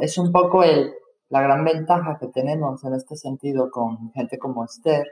es 0.00 0.18
un 0.18 0.32
poco 0.32 0.64
el, 0.64 0.92
la 1.28 1.40
gran 1.40 1.64
ventaja 1.64 2.18
que 2.20 2.26
tenemos 2.28 2.84
en 2.84 2.94
este 2.94 3.16
sentido 3.16 3.70
con 3.70 4.10
gente 4.12 4.38
como 4.38 4.64
Esther, 4.64 5.06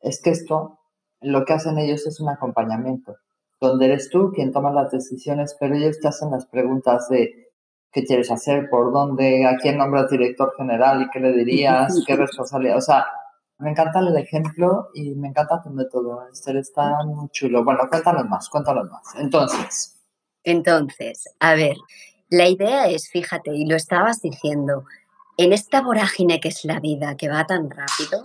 es 0.00 0.20
que 0.20 0.30
esto, 0.30 0.80
lo 1.20 1.44
que 1.44 1.52
hacen 1.54 1.78
ellos 1.78 2.06
es 2.06 2.20
un 2.20 2.28
acompañamiento, 2.28 3.16
donde 3.60 3.86
eres 3.86 4.10
tú 4.10 4.32
quien 4.32 4.52
toma 4.52 4.72
las 4.72 4.90
decisiones, 4.90 5.56
pero 5.58 5.74
ellos 5.74 5.98
te 6.00 6.08
hacen 6.08 6.30
las 6.30 6.46
preguntas 6.46 7.08
de 7.08 7.52
qué 7.92 8.04
quieres 8.04 8.30
hacer, 8.30 8.68
por 8.68 8.92
dónde, 8.92 9.46
a 9.46 9.56
quién 9.56 9.78
nombras 9.78 10.10
director 10.10 10.52
general 10.56 11.02
y 11.02 11.10
qué 11.10 11.20
le 11.20 11.32
dirías, 11.32 12.02
qué 12.06 12.16
responsabilidad, 12.16 12.78
o 12.78 12.82
sea, 12.82 13.06
me 13.58 13.70
encanta 13.70 14.00
el 14.00 14.16
ejemplo 14.16 14.90
y 14.94 15.14
me 15.14 15.28
encanta 15.28 15.62
tu 15.62 15.70
método. 15.70 16.26
Esther 16.30 16.56
está 16.56 17.04
muy 17.04 17.28
chulo. 17.30 17.62
Bueno, 17.64 17.88
cuéntanos 17.88 18.26
más, 18.26 18.48
cuéntanos 18.48 18.90
más. 18.90 19.14
Entonces. 19.16 20.00
Entonces, 20.42 21.24
a 21.38 21.54
ver, 21.54 21.76
la 22.28 22.48
idea 22.48 22.88
es, 22.88 23.08
fíjate, 23.08 23.54
y 23.54 23.64
lo 23.64 23.76
estabas 23.76 24.20
diciendo, 24.20 24.84
en 25.36 25.52
esta 25.52 25.80
vorágine 25.80 26.40
que 26.40 26.48
es 26.48 26.64
la 26.64 26.80
vida, 26.80 27.16
que 27.16 27.28
va 27.28 27.46
tan 27.46 27.70
rápido, 27.70 28.22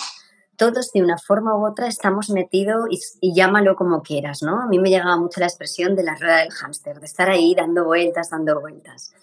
todos 0.59 0.91
de 0.91 1.01
una 1.01 1.17
forma 1.17 1.57
u 1.57 1.65
otra 1.65 1.87
estamos 1.87 2.29
metidos 2.29 2.85
y, 3.21 3.33
llámalo 3.33 3.75
como 3.75 4.03
quieras, 4.03 4.43
¿no? 4.43 4.61
A 4.61 4.67
mí 4.67 4.77
me 4.77 4.89
llegaba 4.89 5.17
mucho 5.17 5.39
la 5.39 5.47
expresión 5.47 5.95
de 5.95 6.03
la 6.03 6.15
rueda 6.15 6.37
del 6.37 6.51
hámster, 6.51 6.99
de 6.99 7.05
estar 7.05 7.29
ahí 7.29 7.55
dando 7.55 7.85
vueltas, 7.85 8.29
dando 8.29 8.59
vueltas. 8.59 9.13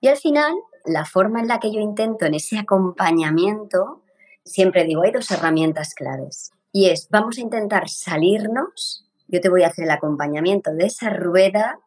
Y 0.00 0.08
al 0.08 0.16
final, 0.16 0.54
la 0.84 1.04
forma 1.04 1.40
en 1.40 1.48
la 1.48 1.60
que 1.60 1.72
yo 1.72 1.80
intento 1.80 2.24
en 2.24 2.34
ese 2.34 2.58
acompañamiento 2.58 4.02
siempre 4.46 4.84
digo, 4.84 5.02
hay 5.02 5.10
dos 5.10 5.30
herramientas 5.30 5.94
claves. 5.94 6.52
Y 6.72 6.86
es, 6.90 7.08
vamos 7.10 7.38
a 7.38 7.40
intentar 7.40 7.88
salirnos, 7.88 9.04
yo 9.28 9.40
te 9.40 9.48
voy 9.48 9.64
a 9.64 9.68
hacer 9.68 9.84
el 9.84 9.90
acompañamiento 9.90 10.72
de 10.72 10.86
esa 10.86 11.10
rueda 11.10 11.80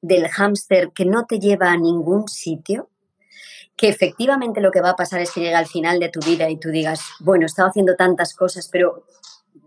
del 0.00 0.28
hámster 0.28 0.90
que 0.92 1.04
no 1.04 1.26
te 1.26 1.38
lleva 1.38 1.70
a 1.70 1.76
ningún 1.76 2.28
sitio, 2.28 2.88
que 3.82 3.88
efectivamente 3.88 4.60
lo 4.60 4.70
que 4.70 4.80
va 4.80 4.90
a 4.90 4.96
pasar 4.96 5.20
es 5.22 5.32
que 5.32 5.40
llega 5.40 5.58
al 5.58 5.66
final 5.66 5.98
de 5.98 6.08
tu 6.08 6.20
vida 6.20 6.48
y 6.48 6.56
tú 6.56 6.68
digas, 6.68 7.00
bueno, 7.18 7.42
he 7.42 7.46
estado 7.46 7.68
haciendo 7.68 7.96
tantas 7.96 8.32
cosas, 8.32 8.68
pero 8.70 9.02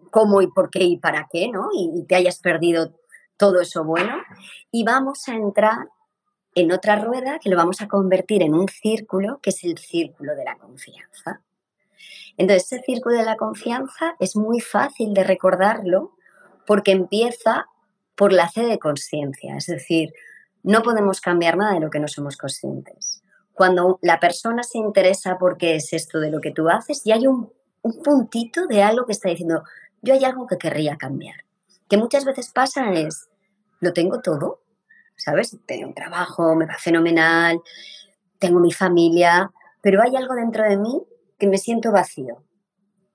¿cómo 0.09 0.41
y 0.41 0.47
por 0.47 0.69
qué 0.69 0.85
y 0.85 0.95
para 0.95 1.27
qué? 1.29 1.49
¿no? 1.49 1.67
Y, 1.73 2.05
te 2.05 2.15
hayas 2.15 2.39
perdido 2.39 2.93
todo 3.35 3.59
eso 3.59 3.83
bueno. 3.83 4.15
Y 4.71 4.85
vamos 4.85 5.27
a 5.27 5.33
entrar 5.33 5.89
en 6.53 6.71
otra 6.71 6.95
rueda 6.95 7.39
que 7.39 7.49
lo 7.49 7.57
vamos 7.57 7.81
a 7.81 7.89
convertir 7.89 8.41
en 8.41 8.53
un 8.53 8.69
círculo, 8.69 9.41
que 9.41 9.49
es 9.49 9.61
el 9.65 9.77
círculo 9.77 10.33
de 10.33 10.45
la 10.45 10.55
confianza. 10.55 11.41
Entonces, 12.37 12.71
ese 12.71 12.83
círculo 12.83 13.17
de 13.17 13.25
la 13.25 13.35
confianza 13.35 14.15
es 14.21 14.37
muy 14.37 14.61
fácil 14.61 15.13
de 15.13 15.25
recordarlo 15.25 16.15
porque 16.65 16.93
empieza 16.93 17.65
por 18.15 18.31
la 18.31 18.47
C 18.47 18.61
de 18.61 18.79
conciencia, 18.79 19.57
es 19.57 19.65
decir, 19.65 20.13
no 20.63 20.83
podemos 20.83 21.19
cambiar 21.19 21.57
nada 21.57 21.73
de 21.73 21.81
lo 21.81 21.89
que 21.89 21.99
no 21.99 22.07
somos 22.07 22.37
conscientes. 22.37 23.24
Cuando 23.55 23.97
la 24.01 24.19
persona 24.19 24.61
se 24.61 24.77
interesa 24.77 25.39
por 25.39 25.57
qué 25.57 25.75
es 25.75 25.91
esto 25.93 26.19
de 26.19 26.29
lo 26.29 26.41
que 26.41 26.51
tú 26.51 26.69
haces 26.69 27.01
y 27.05 27.11
hay 27.11 27.25
un, 27.25 27.51
un 27.81 28.03
puntito 28.03 28.67
de 28.67 28.83
algo 28.83 29.05
que 29.05 29.13
está 29.13 29.29
diciendo, 29.29 29.63
yo 30.01 30.13
hay 30.13 30.23
algo 30.23 30.45
que 30.45 30.57
querría 30.57 30.97
cambiar. 30.97 31.37
Que 31.89 31.97
muchas 31.97 32.25
veces 32.25 32.51
pasa 32.51 32.91
es, 32.91 33.29
lo 33.79 33.93
tengo 33.93 34.21
todo, 34.21 34.61
¿sabes? 35.15 35.57
Tengo 35.65 35.87
un 35.87 35.93
trabajo, 35.95 36.55
me 36.55 36.65
va 36.65 36.77
fenomenal, 36.77 37.59
tengo 38.39 38.59
mi 38.59 38.71
familia, 38.71 39.51
pero 39.81 40.01
hay 40.03 40.15
algo 40.15 40.35
dentro 40.35 40.63
de 40.63 40.77
mí 40.77 41.01
que 41.39 41.47
me 41.47 41.57
siento 41.57 41.91
vacío. 41.91 42.43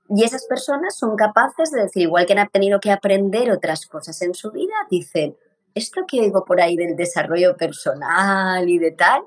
Y 0.09 0.25
esas 0.25 0.47
personas 0.47 0.97
son 0.97 1.17
capaces 1.17 1.71
de 1.71 1.83
decir, 1.83 2.03
igual 2.03 2.27
que 2.27 2.33
han 2.33 2.49
tenido 2.49 2.81
que 2.81 2.91
aprender 2.91 3.51
otras 3.53 3.87
cosas 3.87 4.21
en 4.23 4.35
su 4.35 4.51
vida, 4.51 4.75
dicen, 4.91 5.37
esto 5.75 6.03
que 6.07 6.21
oigo 6.21 6.45
por 6.45 6.61
ahí 6.61 6.77
del 6.77 6.97
desarrollo 6.97 7.57
personal 7.57 8.69
y 8.69 8.79
de 8.79 8.91
tal, 8.91 9.23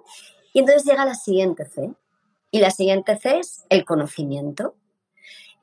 y 0.53 0.59
entonces 0.59 0.85
llega 0.85 1.05
la 1.05 1.15
siguiente 1.15 1.65
C. 1.65 1.91
Y 2.51 2.59
la 2.59 2.69
siguiente 2.69 3.17
C 3.17 3.39
es 3.39 3.65
el 3.69 3.83
conocimiento. 3.83 4.75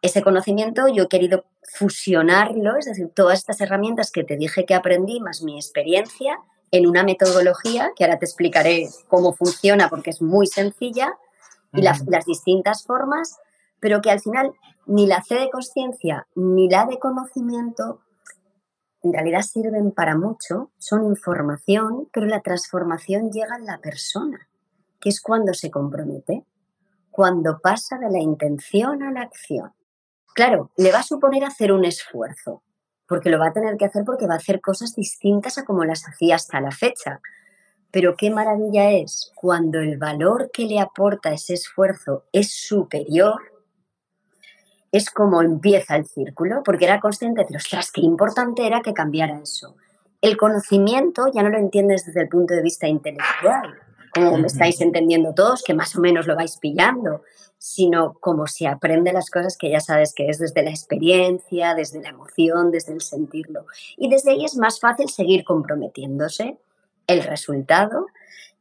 Ese 0.03 0.23
conocimiento 0.23 0.89
yo 0.89 1.05
he 1.05 1.09
querido 1.09 1.45
fusionarlo, 1.63 2.77
es 2.77 2.87
decir, 2.87 3.11
todas 3.15 3.39
estas 3.39 3.61
herramientas 3.61 4.11
que 4.11 4.25
te 4.25 4.37
dije 4.37 4.67
que 4.67 4.75
aprendí, 4.75 5.21
más 5.21 5.43
mi 5.43 5.57
experiencia, 5.57 6.41
en 6.73 6.87
una 6.89 7.05
metodología 7.05 7.93
que 7.95 8.05
ahora 8.05 8.19
te 8.19 8.25
explicaré 8.25 8.89
cómo 9.09 9.33
funciona 9.33 9.89
porque 9.89 10.11
es 10.11 10.21
muy 10.21 10.47
sencilla, 10.47 11.17
y 11.73 11.83
las, 11.83 12.05
las 12.07 12.25
distintas 12.25 12.85
formas, 12.85 13.39
pero 13.79 14.01
que 14.01 14.11
al 14.11 14.21
final 14.21 14.53
ni 14.87 15.07
la 15.07 15.23
C 15.23 15.37
de 15.37 15.51
conciencia 15.51 16.27
ni 16.35 16.69
la 16.69 16.87
de 16.87 16.99
conocimiento 16.99 18.01
en 19.03 19.13
realidad 19.13 19.43
sirven 19.43 19.93
para 19.93 20.17
mucho, 20.17 20.71
son 20.79 21.07
información, 21.07 22.09
pero 22.13 22.27
la 22.27 22.43
transformación 22.43 23.31
llega 23.31 23.57
en 23.57 23.65
la 23.65 23.79
persona, 23.79 24.50
que 25.01 25.09
es 25.09 25.21
cuando 25.21 25.55
se 25.55 25.71
compromete, 25.71 26.45
cuando 27.11 27.59
pasa 27.61 27.99
de 27.99 28.11
la 28.11 28.21
intención 28.21 29.03
a 29.03 29.11
la 29.11 29.23
acción. 29.23 29.73
Claro, 30.35 30.71
le 30.77 30.93
va 30.93 31.01
a 31.01 31.03
suponer 31.03 31.45
hacer 31.45 31.73
un 31.73 31.85
esfuerzo, 31.85 32.63
porque 33.09 33.31
lo 33.31 33.39
va 33.39 33.49
a 33.49 33.53
tener 33.53 33.77
que 33.77 33.87
hacer 33.87 34.05
porque 34.05 34.27
va 34.27 34.35
a 34.35 34.39
hacer 34.39 34.61
cosas 34.61 34.95
distintas 34.95 35.59
a 35.59 35.65
como 35.65 35.85
las 35.85 36.07
hacía 36.07 36.37
hasta 36.37 36.61
la 36.61 36.71
fecha. 36.71 37.21
Pero 37.91 38.15
qué 38.17 38.31
maravilla 38.31 38.93
es 38.93 39.33
cuando 39.35 39.81
el 39.81 39.99
valor 39.99 40.51
que 40.53 40.65
le 40.67 40.79
aporta 40.79 41.33
ese 41.33 41.55
esfuerzo 41.55 42.25
es 42.33 42.55
superior, 42.55 43.41
es 44.93 45.11
como 45.11 45.43
empieza 45.43 45.97
el 45.97 46.07
círculo, 46.07 46.63
porque 46.65 46.85
era 46.85 47.01
consciente 47.01 47.45
de, 47.49 47.57
ostras, 47.57 47.91
qué 47.91 48.01
importante 48.01 48.67
era 48.67 48.81
que 48.81 48.95
cambiara 48.95 49.41
eso. 49.41 49.77
El 50.21 50.37
conocimiento 50.37 51.31
ya 51.33 51.43
no 51.43 51.49
lo 51.49 51.59
entiendes 51.59 52.07
desde 52.07 52.23
el 52.23 52.29
punto 52.29 52.55
de 52.55 52.63
vista 52.63 52.87
intelectual, 52.87 53.79
como 54.13 54.39
me 54.39 54.47
estáis 54.47 54.81
entendiendo 54.81 55.35
todos, 55.35 55.63
que 55.63 55.75
más 55.75 55.95
o 55.97 56.01
menos 56.01 56.27
lo 56.27 56.37
vais 56.37 56.57
pillando, 56.59 57.23
sino 57.59 58.15
como 58.15 58.47
se 58.47 58.67
aprende 58.67 59.13
las 59.13 59.31
cosas 59.31 59.57
que 59.57 59.71
ya 59.71 59.81
sabes 59.81 60.15
que 60.15 60.29
es 60.29 60.39
desde 60.39 60.63
la 60.63 60.71
experiencia, 60.71 61.75
desde 61.75 62.01
la 62.03 62.09
emoción, 62.09 62.71
desde 62.71 62.93
el 62.93 63.03
sentirlo. 63.03 63.67
Y 63.97 64.09
desde 64.09 64.33
ahí 64.33 64.45
es 64.45 64.57
más 64.57 64.81
fácil 64.81 65.09
seguir 65.09 65.45
comprometiéndose 65.45 66.59
el 67.11 67.25
resultado 67.25 68.07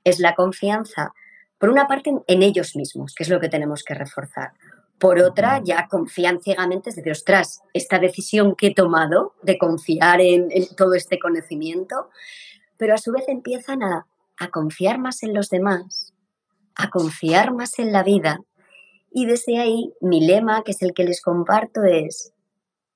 es 0.03 0.19
la 0.19 0.33
confianza, 0.33 1.13
por 1.59 1.69
una 1.69 1.88
parte, 1.88 2.12
en 2.25 2.41
ellos 2.41 2.75
mismos, 2.75 3.13
que 3.13 3.23
es 3.23 3.29
lo 3.29 3.39
que 3.39 3.49
tenemos 3.49 3.83
que 3.83 3.93
reforzar. 3.93 4.53
Por 4.97 5.19
otra, 5.19 5.62
ya 5.63 5.88
confían 5.88 6.41
ciegamente, 6.41 6.89
es 6.89 6.95
decir, 6.95 7.12
ostras, 7.12 7.62
esta 7.73 7.99
decisión 7.99 8.55
que 8.55 8.67
he 8.67 8.73
tomado 8.73 9.33
de 9.43 9.57
confiar 9.57 10.19
en, 10.21 10.49
todo 10.75 10.93
este 10.93 11.19
conocimiento, 11.19 12.09
pero 12.77 12.95
a 12.95 12.97
su 12.97 13.12
vez 13.12 13.25
empiezan 13.27 13.83
a, 13.83 14.07
a 14.39 14.49
confiar 14.49 14.99
más 14.99 15.23
en 15.23 15.34
los 15.34 15.49
demás, 15.49 16.13
a 16.75 16.89
confiar 16.89 17.54
más 17.54 17.80
en 17.80 17.91
la 17.91 18.04
vida. 18.04 18.39
Y 19.12 19.25
desde 19.25 19.60
ahí, 19.60 19.93
mi 20.02 20.25
lema, 20.25 20.63
que 20.63 20.71
es 20.71 20.82
el 20.82 20.93
que 20.93 21.04
les 21.04 21.21
comparto, 21.21 21.84
es, 21.84 22.34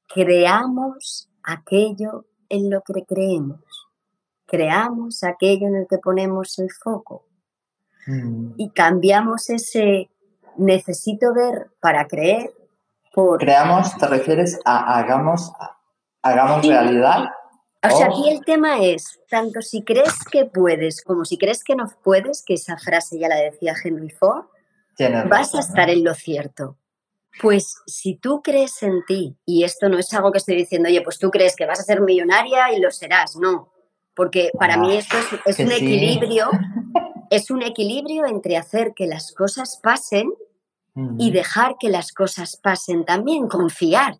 creamos 0.08 1.30
aquello 1.44 2.26
en 2.50 2.70
lo 2.70 2.82
que 2.82 3.04
creemos 3.06 3.84
creamos 4.54 5.24
aquello 5.24 5.66
en 5.66 5.76
el 5.78 5.88
que 5.88 5.98
ponemos 5.98 6.60
el 6.60 6.72
foco 6.72 7.26
mm. 8.06 8.52
y 8.58 8.70
cambiamos 8.70 9.50
ese 9.50 10.12
necesito 10.58 11.34
ver 11.34 11.72
para 11.80 12.06
creer 12.06 12.54
por... 13.12 13.40
Creamos, 13.40 13.98
¿te 13.98 14.06
refieres 14.06 14.60
a 14.64 15.00
hagamos, 15.00 15.52
hagamos 16.22 16.68
realidad? 16.68 17.32
O 17.84 17.98
sea, 17.98 18.08
aquí 18.08 18.30
el 18.30 18.46
tema 18.46 18.82
es, 18.82 19.20
tanto 19.30 19.62
si 19.62 19.84
crees 19.84 20.24
que 20.32 20.46
puedes 20.46 21.02
como 21.04 21.26
si 21.26 21.38
crees 21.38 21.64
que 21.64 21.76
no 21.76 21.92
puedes, 22.04 22.44
que 22.44 22.54
esa 22.54 22.78
frase 22.78 23.20
ya 23.20 23.28
la 23.28 23.36
decía 23.36 23.76
Henry 23.84 24.10
Ford, 24.10 24.46
vas 25.30 25.54
a 25.56 25.60
estar 25.60 25.90
en 25.90 26.04
lo 26.04 26.14
cierto. 26.14 26.78
Pues 27.42 27.76
si 27.88 28.16
tú 28.16 28.42
crees 28.42 28.84
en 28.84 29.04
ti, 29.06 29.36
y 29.46 29.64
esto 29.64 29.90
no 29.90 29.98
es 29.98 30.14
algo 30.14 30.32
que 30.32 30.38
estoy 30.38 30.56
diciendo, 30.56 30.88
oye, 30.88 31.02
pues 31.02 31.18
tú 31.18 31.32
crees 31.32 31.56
que 31.56 31.66
vas 31.66 31.80
a 31.80 31.84
ser 31.84 32.00
millonaria 32.00 32.72
y 32.74 32.80
lo 32.80 32.92
serás, 32.92 33.36
no 33.36 33.74
porque 34.16 34.52
para 34.58 34.78
mí 34.78 34.96
esto 34.96 35.18
es, 35.46 35.60
un 35.60 35.72
equilibrio, 35.72 36.50
es 37.30 37.50
un 37.52 37.64
equilibrio 37.64 38.26
entre 38.26 38.58
hacer 38.58 38.94
que 38.96 39.08
las 39.08 39.32
cosas 39.34 39.80
pasen 39.82 40.32
y 41.18 41.32
dejar 41.32 41.78
que 41.80 41.90
las 41.90 42.12
cosas 42.12 42.56
pasen 42.56 43.04
también, 43.04 43.48
confiar. 43.48 44.20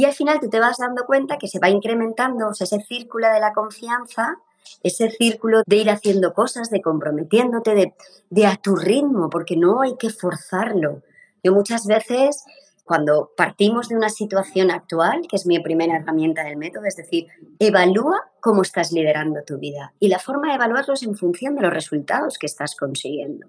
Y 0.00 0.06
al 0.06 0.14
final 0.14 0.40
tú 0.40 0.48
te 0.48 0.58
vas 0.58 0.78
dando 0.78 1.04
cuenta 1.04 1.36
que 1.36 1.46
se 1.46 1.58
va 1.58 1.68
incrementando 1.68 2.52
ese 2.58 2.80
círculo 2.80 3.30
de 3.30 3.38
la 3.38 3.52
confianza, 3.52 4.38
ese 4.82 5.10
círculo 5.10 5.60
de 5.66 5.76
ir 5.76 5.90
haciendo 5.90 6.32
cosas, 6.32 6.70
de 6.70 6.80
comprometiéndote, 6.80 7.92
de, 8.30 8.46
a 8.46 8.56
tu 8.56 8.76
ritmo, 8.76 9.28
porque 9.28 9.58
no 9.58 9.82
hay 9.82 9.98
que 9.98 10.08
forzarlo. 10.08 11.02
Yo 11.44 11.52
muchas 11.52 11.86
veces 11.86 12.44
cuando 12.82 13.32
partimos 13.36 13.90
de 13.90 13.96
una 13.96 14.08
situación 14.08 14.70
actual, 14.70 15.20
que 15.28 15.36
es 15.36 15.44
mi 15.44 15.60
primera 15.60 15.98
herramienta 15.98 16.44
del 16.44 16.56
método, 16.56 16.86
es 16.86 16.96
decir, 16.96 17.26
evalúa 17.58 18.30
cómo 18.40 18.62
estás 18.62 18.92
liderando 18.92 19.42
tu 19.42 19.58
vida. 19.58 19.92
Y 20.00 20.08
la 20.08 20.18
forma 20.18 20.48
de 20.48 20.54
evaluarlo 20.54 20.94
es 20.94 21.02
en 21.02 21.14
función 21.14 21.56
de 21.56 21.60
los 21.60 21.74
resultados 21.74 22.38
que 22.38 22.46
estás 22.46 22.74
consiguiendo. 22.74 23.48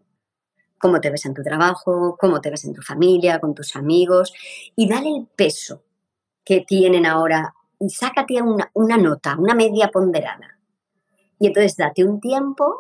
cómo 0.78 1.00
te 1.00 1.12
ves 1.12 1.26
en 1.26 1.34
tu 1.34 1.44
trabajo, 1.44 2.18
cómo 2.20 2.42
te 2.42 2.50
ves 2.50 2.66
en 2.66 2.74
tu 2.74 2.82
familia, 2.82 3.40
con 3.40 3.56
tus 3.56 3.78
amigos, 3.78 4.34
y 4.76 4.90
dale 4.90 5.10
el 5.16 5.28
peso 5.28 5.84
que 6.44 6.62
tienen 6.62 7.06
ahora 7.06 7.54
y 7.80 7.90
sácate 7.90 8.42
una, 8.42 8.70
una 8.74 8.98
nota, 8.98 9.36
una 9.38 9.56
media 9.56 9.90
ponderada. 9.90 10.58
Y 11.40 11.48
entonces 11.48 11.76
date 11.76 12.04
un 12.04 12.20
tiempo 12.20 12.76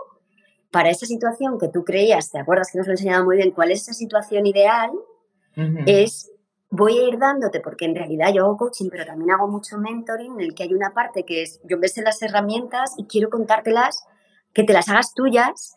para 0.69 0.89
esa 0.89 1.05
situación 1.05 1.57
que 1.59 1.67
tú 1.67 1.83
creías, 1.83 2.31
¿te 2.31 2.39
acuerdas 2.39 2.69
que 2.71 2.77
nos 2.77 2.87
lo 2.87 2.93
enseñaba 2.93 3.23
muy 3.23 3.37
bien? 3.37 3.51
¿Cuál 3.51 3.71
es 3.71 3.81
esa 3.81 3.93
situación 3.93 4.45
ideal? 4.45 4.91
Es 5.85 6.31
voy 6.71 6.97
a 6.97 7.03
ir 7.09 7.19
dándote, 7.19 7.59
porque 7.59 7.85
en 7.85 7.95
realidad 7.95 8.33
yo 8.33 8.45
hago 8.45 8.57
coaching, 8.57 8.89
pero 8.89 9.05
también 9.05 9.31
hago 9.31 9.47
mucho 9.47 9.77
mentoring, 9.77 10.33
en 10.35 10.41
el 10.41 10.55
que 10.55 10.63
hay 10.63 10.73
una 10.73 10.93
parte 10.93 11.25
que 11.25 11.43
es, 11.43 11.59
yo 11.65 11.77
ves 11.77 11.97
las 11.97 12.21
herramientas 12.21 12.93
y 12.97 13.05
quiero 13.05 13.29
contártelas, 13.29 14.05
que 14.53 14.63
te 14.63 14.73
las 14.73 14.87
hagas 14.87 15.13
tuyas, 15.13 15.75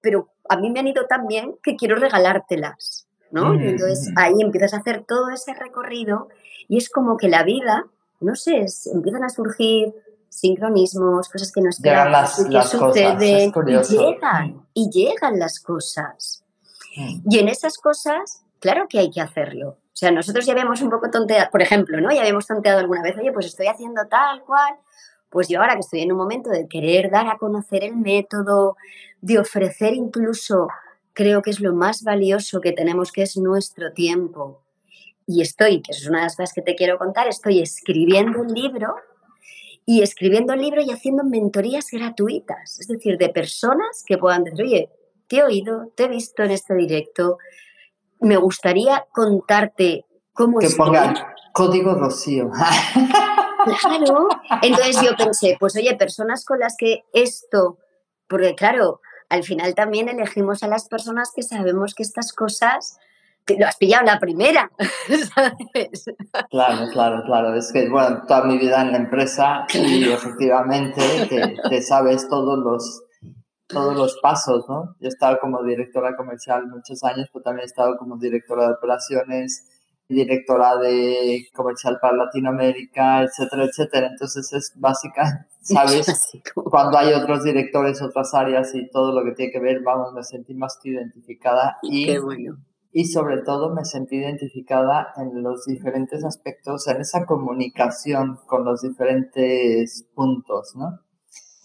pero 0.00 0.28
a 0.48 0.56
mí 0.56 0.70
me 0.70 0.80
han 0.80 0.88
ido 0.88 1.06
tan 1.06 1.26
bien 1.28 1.56
que 1.62 1.76
quiero 1.76 1.96
regalártelas, 1.96 3.06
¿no? 3.30 3.54
Y 3.54 3.68
entonces 3.68 4.12
ahí 4.16 4.34
empiezas 4.40 4.74
a 4.74 4.78
hacer 4.78 5.04
todo 5.06 5.30
ese 5.30 5.54
recorrido 5.54 6.28
y 6.70 6.78
es 6.78 6.88
como 6.88 7.16
que 7.16 7.28
la 7.28 7.42
vida, 7.42 7.84
no 8.20 8.36
sé, 8.36 8.64
empiezan 8.94 9.24
a 9.24 9.28
surgir 9.28 9.92
sincronismos, 10.28 11.28
cosas 11.28 11.50
que 11.50 11.60
no 11.60 11.68
esperamos, 11.68 12.36
que 12.36 12.62
suceden, 12.62 13.52
y 13.66 13.96
llegan, 13.96 14.66
y 14.72 14.88
llegan 14.88 15.38
las 15.40 15.58
cosas. 15.58 16.44
Mm. 16.96 17.22
Y 17.28 17.38
en 17.40 17.48
esas 17.48 17.76
cosas, 17.76 18.44
claro 18.60 18.86
que 18.88 19.00
hay 19.00 19.10
que 19.10 19.20
hacerlo. 19.20 19.70
O 19.70 19.96
sea, 20.00 20.12
nosotros 20.12 20.46
ya 20.46 20.52
habíamos 20.52 20.80
un 20.80 20.90
poco 20.90 21.10
tonteado, 21.10 21.50
por 21.50 21.60
ejemplo, 21.60 22.00
¿no? 22.00 22.12
Ya 22.12 22.20
habíamos 22.20 22.46
tonteado 22.46 22.78
alguna 22.78 23.02
vez, 23.02 23.18
oye, 23.18 23.32
pues 23.32 23.46
estoy 23.46 23.66
haciendo 23.66 24.06
tal 24.06 24.44
cual. 24.44 24.76
Pues 25.28 25.48
yo 25.48 25.60
ahora 25.60 25.74
que 25.74 25.80
estoy 25.80 26.02
en 26.02 26.12
un 26.12 26.18
momento 26.18 26.50
de 26.50 26.68
querer 26.68 27.10
dar 27.10 27.26
a 27.26 27.36
conocer 27.36 27.82
el 27.82 27.96
método, 27.96 28.76
de 29.20 29.40
ofrecer 29.40 29.94
incluso, 29.94 30.68
creo 31.14 31.42
que 31.42 31.50
es 31.50 31.58
lo 31.58 31.74
más 31.74 32.04
valioso 32.04 32.60
que 32.60 32.70
tenemos, 32.70 33.10
que 33.10 33.22
es 33.22 33.36
nuestro 33.36 33.92
tiempo. 33.92 34.62
Y 35.26 35.42
estoy, 35.42 35.82
que 35.82 35.92
es 35.92 36.06
una 36.06 36.18
de 36.18 36.24
las 36.24 36.36
cosas 36.36 36.52
que 36.52 36.62
te 36.62 36.74
quiero 36.74 36.98
contar, 36.98 37.28
estoy 37.28 37.60
escribiendo 37.60 38.40
un 38.40 38.48
libro 38.48 38.94
y 39.86 40.02
escribiendo 40.02 40.52
el 40.52 40.60
libro 40.60 40.82
y 40.82 40.90
haciendo 40.90 41.24
mentorías 41.24 41.88
gratuitas, 41.90 42.78
es 42.80 42.86
decir, 42.88 43.18
de 43.18 43.28
personas 43.28 44.04
que 44.06 44.18
puedan 44.18 44.44
decir, 44.44 44.64
oye, 44.64 44.90
te 45.26 45.36
he 45.36 45.42
oído, 45.42 45.92
te 45.96 46.04
he 46.04 46.08
visto 46.08 46.42
en 46.42 46.50
este 46.50 46.74
directo, 46.74 47.38
me 48.20 48.36
gustaría 48.36 49.06
contarte 49.12 50.04
cómo 50.32 50.58
que 50.58 50.70
pongan 50.70 51.14
código 51.52 51.94
Rocío. 51.94 52.50
Claro, 53.82 54.26
entonces 54.62 55.02
yo 55.02 55.14
pensé, 55.16 55.58
pues 55.60 55.76
oye, 55.76 55.94
personas 55.94 56.46
con 56.46 56.58
las 56.58 56.76
que 56.78 57.04
esto, 57.12 57.76
porque 58.26 58.54
claro, 58.54 59.02
al 59.28 59.44
final 59.44 59.74
también 59.74 60.08
elegimos 60.08 60.62
a 60.62 60.66
las 60.66 60.88
personas 60.88 61.30
que 61.36 61.42
sabemos 61.42 61.94
que 61.94 62.02
estas 62.02 62.32
cosas 62.32 62.98
lo 63.58 63.66
has 63.66 63.76
pillado 63.76 64.06
la 64.06 64.18
primera, 64.18 64.70
¿sabes? 65.34 66.04
Claro, 66.50 66.88
claro, 66.92 67.22
claro. 67.24 67.54
Es 67.54 67.72
que, 67.72 67.88
bueno, 67.88 68.22
toda 68.26 68.44
mi 68.44 68.58
vida 68.58 68.82
en 68.82 68.92
la 68.92 68.98
empresa 68.98 69.66
y 69.72 70.04
efectivamente 70.12 71.02
te, 71.68 71.82
sabes 71.82 72.28
todos 72.28 72.58
los, 72.58 73.02
todos 73.66 73.96
los 73.96 74.18
pasos, 74.20 74.68
¿no? 74.68 74.96
Yo 75.00 75.06
he 75.06 75.08
estado 75.08 75.38
como 75.40 75.62
directora 75.62 76.16
comercial 76.16 76.66
muchos 76.68 77.02
años, 77.04 77.28
pero 77.32 77.42
también 77.42 77.64
he 77.64 77.66
estado 77.66 77.96
como 77.96 78.16
directora 78.18 78.66
de 78.66 78.74
operaciones, 78.74 79.66
directora 80.08 80.76
de 80.76 81.46
comercial 81.54 81.98
para 82.00 82.16
Latinoamérica, 82.16 83.22
etcétera, 83.22 83.64
etcétera. 83.64 84.08
Entonces 84.08 84.52
es 84.52 84.72
básica, 84.76 85.46
¿sabes? 85.60 86.06
Cuando 86.54 86.98
hay 86.98 87.12
otros 87.12 87.44
directores, 87.44 88.02
otras 88.02 88.34
áreas 88.34 88.74
y 88.74 88.88
todo 88.90 89.12
lo 89.12 89.24
que 89.24 89.32
tiene 89.32 89.52
que 89.52 89.60
ver, 89.60 89.80
vamos, 89.82 90.12
me 90.12 90.22
sentí 90.22 90.54
más 90.54 90.78
que 90.82 90.90
identificada. 90.90 91.78
Y, 91.82 92.06
Qué 92.06 92.18
bueno 92.18 92.58
y 92.92 93.06
sobre 93.06 93.42
todo 93.42 93.72
me 93.72 93.84
sentí 93.84 94.16
identificada 94.16 95.12
en 95.16 95.42
los 95.42 95.64
diferentes 95.66 96.24
aspectos, 96.24 96.88
en 96.88 97.00
esa 97.00 97.24
comunicación 97.24 98.38
con 98.46 98.64
los 98.64 98.82
diferentes 98.82 100.06
puntos, 100.14 100.74
¿no? 100.74 101.00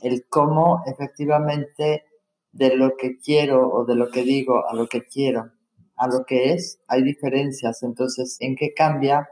El 0.01 0.27
cómo 0.29 0.83
efectivamente 0.85 2.03
de 2.51 2.75
lo 2.75 2.95
que 2.95 3.17
quiero 3.17 3.69
o 3.69 3.85
de 3.85 3.95
lo 3.95 4.09
que 4.09 4.23
digo 4.23 4.67
a 4.69 4.75
lo 4.75 4.87
que 4.87 5.05
quiero, 5.05 5.51
a 5.95 6.07
lo 6.07 6.25
que 6.25 6.53
es, 6.53 6.79
hay 6.87 7.01
diferencias. 7.01 7.81
Entonces, 7.81 8.37
¿en 8.39 8.55
qué 8.55 8.73
cambia? 8.73 9.29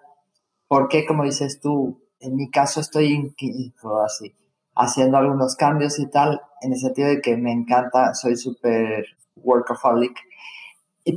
¿Por 0.68 0.88
qué, 0.88 1.06
como 1.06 1.24
dices 1.24 1.60
tú, 1.62 2.02
en 2.20 2.36
mi 2.36 2.50
caso 2.50 2.80
estoy 2.82 3.34
así, 4.04 4.36
haciendo 4.76 5.18
algunos 5.18 5.56
cambios 5.56 6.00
y 6.00 6.10
tal, 6.10 6.42
en 6.62 6.74
el 6.74 6.80
sentido 6.80 7.10
de 7.10 7.22
que 7.22 7.38
me 7.38 7.52
encanta, 7.52 8.16
soy 8.16 8.36
súper 8.36 9.06
workaholic 9.36 10.18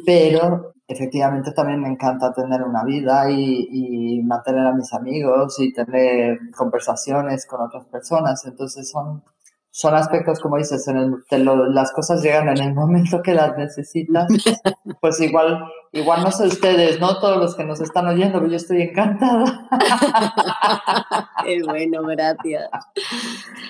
pero 0.05 0.75
efectivamente 0.89 1.53
también 1.53 1.81
me 1.81 1.89
encanta 1.89 2.33
tener 2.33 2.63
una 2.63 2.85
vida 2.85 3.31
y, 3.31 4.23
mantener 4.25 4.67
a 4.67 4.73
mis 4.73 4.93
amigos 4.93 5.59
y 5.61 5.73
tener 5.73 6.39
conversaciones 6.57 7.47
con 7.47 7.61
otras 7.63 7.87
personas. 7.87 8.45
Entonces 8.45 8.91
son, 8.91 9.23
son 9.71 9.95
aspectos, 9.95 10.41
como 10.41 10.57
dices, 10.57 10.87
en 10.89 10.97
el, 10.97 11.75
las 11.75 11.93
cosas 11.93 12.23
llegan 12.23 12.49
en 12.49 12.59
el 12.59 12.75
momento 12.75 13.23
que 13.23 13.35
las 13.35 13.57
necesitas. 13.57 14.27
Pues 15.01 15.21
igual, 15.21 15.65
igual 15.93 16.23
no 16.23 16.31
sé 16.31 16.47
ustedes, 16.47 17.01
¿no? 17.01 17.19
Todos 17.19 17.37
los 17.39 17.55
que 17.55 17.65
nos 17.65 17.81
están 17.81 18.07
oyendo, 18.07 18.39
pero 18.39 18.51
yo 18.51 18.57
estoy 18.57 18.83
encantada. 18.83 19.69
Qué 21.45 21.63
bueno, 21.63 22.03
gracias. 22.05 22.69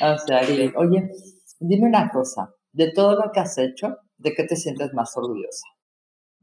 O 0.00 0.18
sea, 0.18 0.40
oye, 0.76 1.10
dime 1.58 1.88
una 1.88 2.08
cosa, 2.10 2.50
de 2.72 2.92
todo 2.92 3.16
lo 3.16 3.32
que 3.32 3.40
has 3.40 3.58
hecho, 3.58 3.96
¿de 4.18 4.34
qué 4.34 4.44
te 4.44 4.56
sientes 4.56 4.94
más 4.94 5.16
orgullosa? 5.16 5.66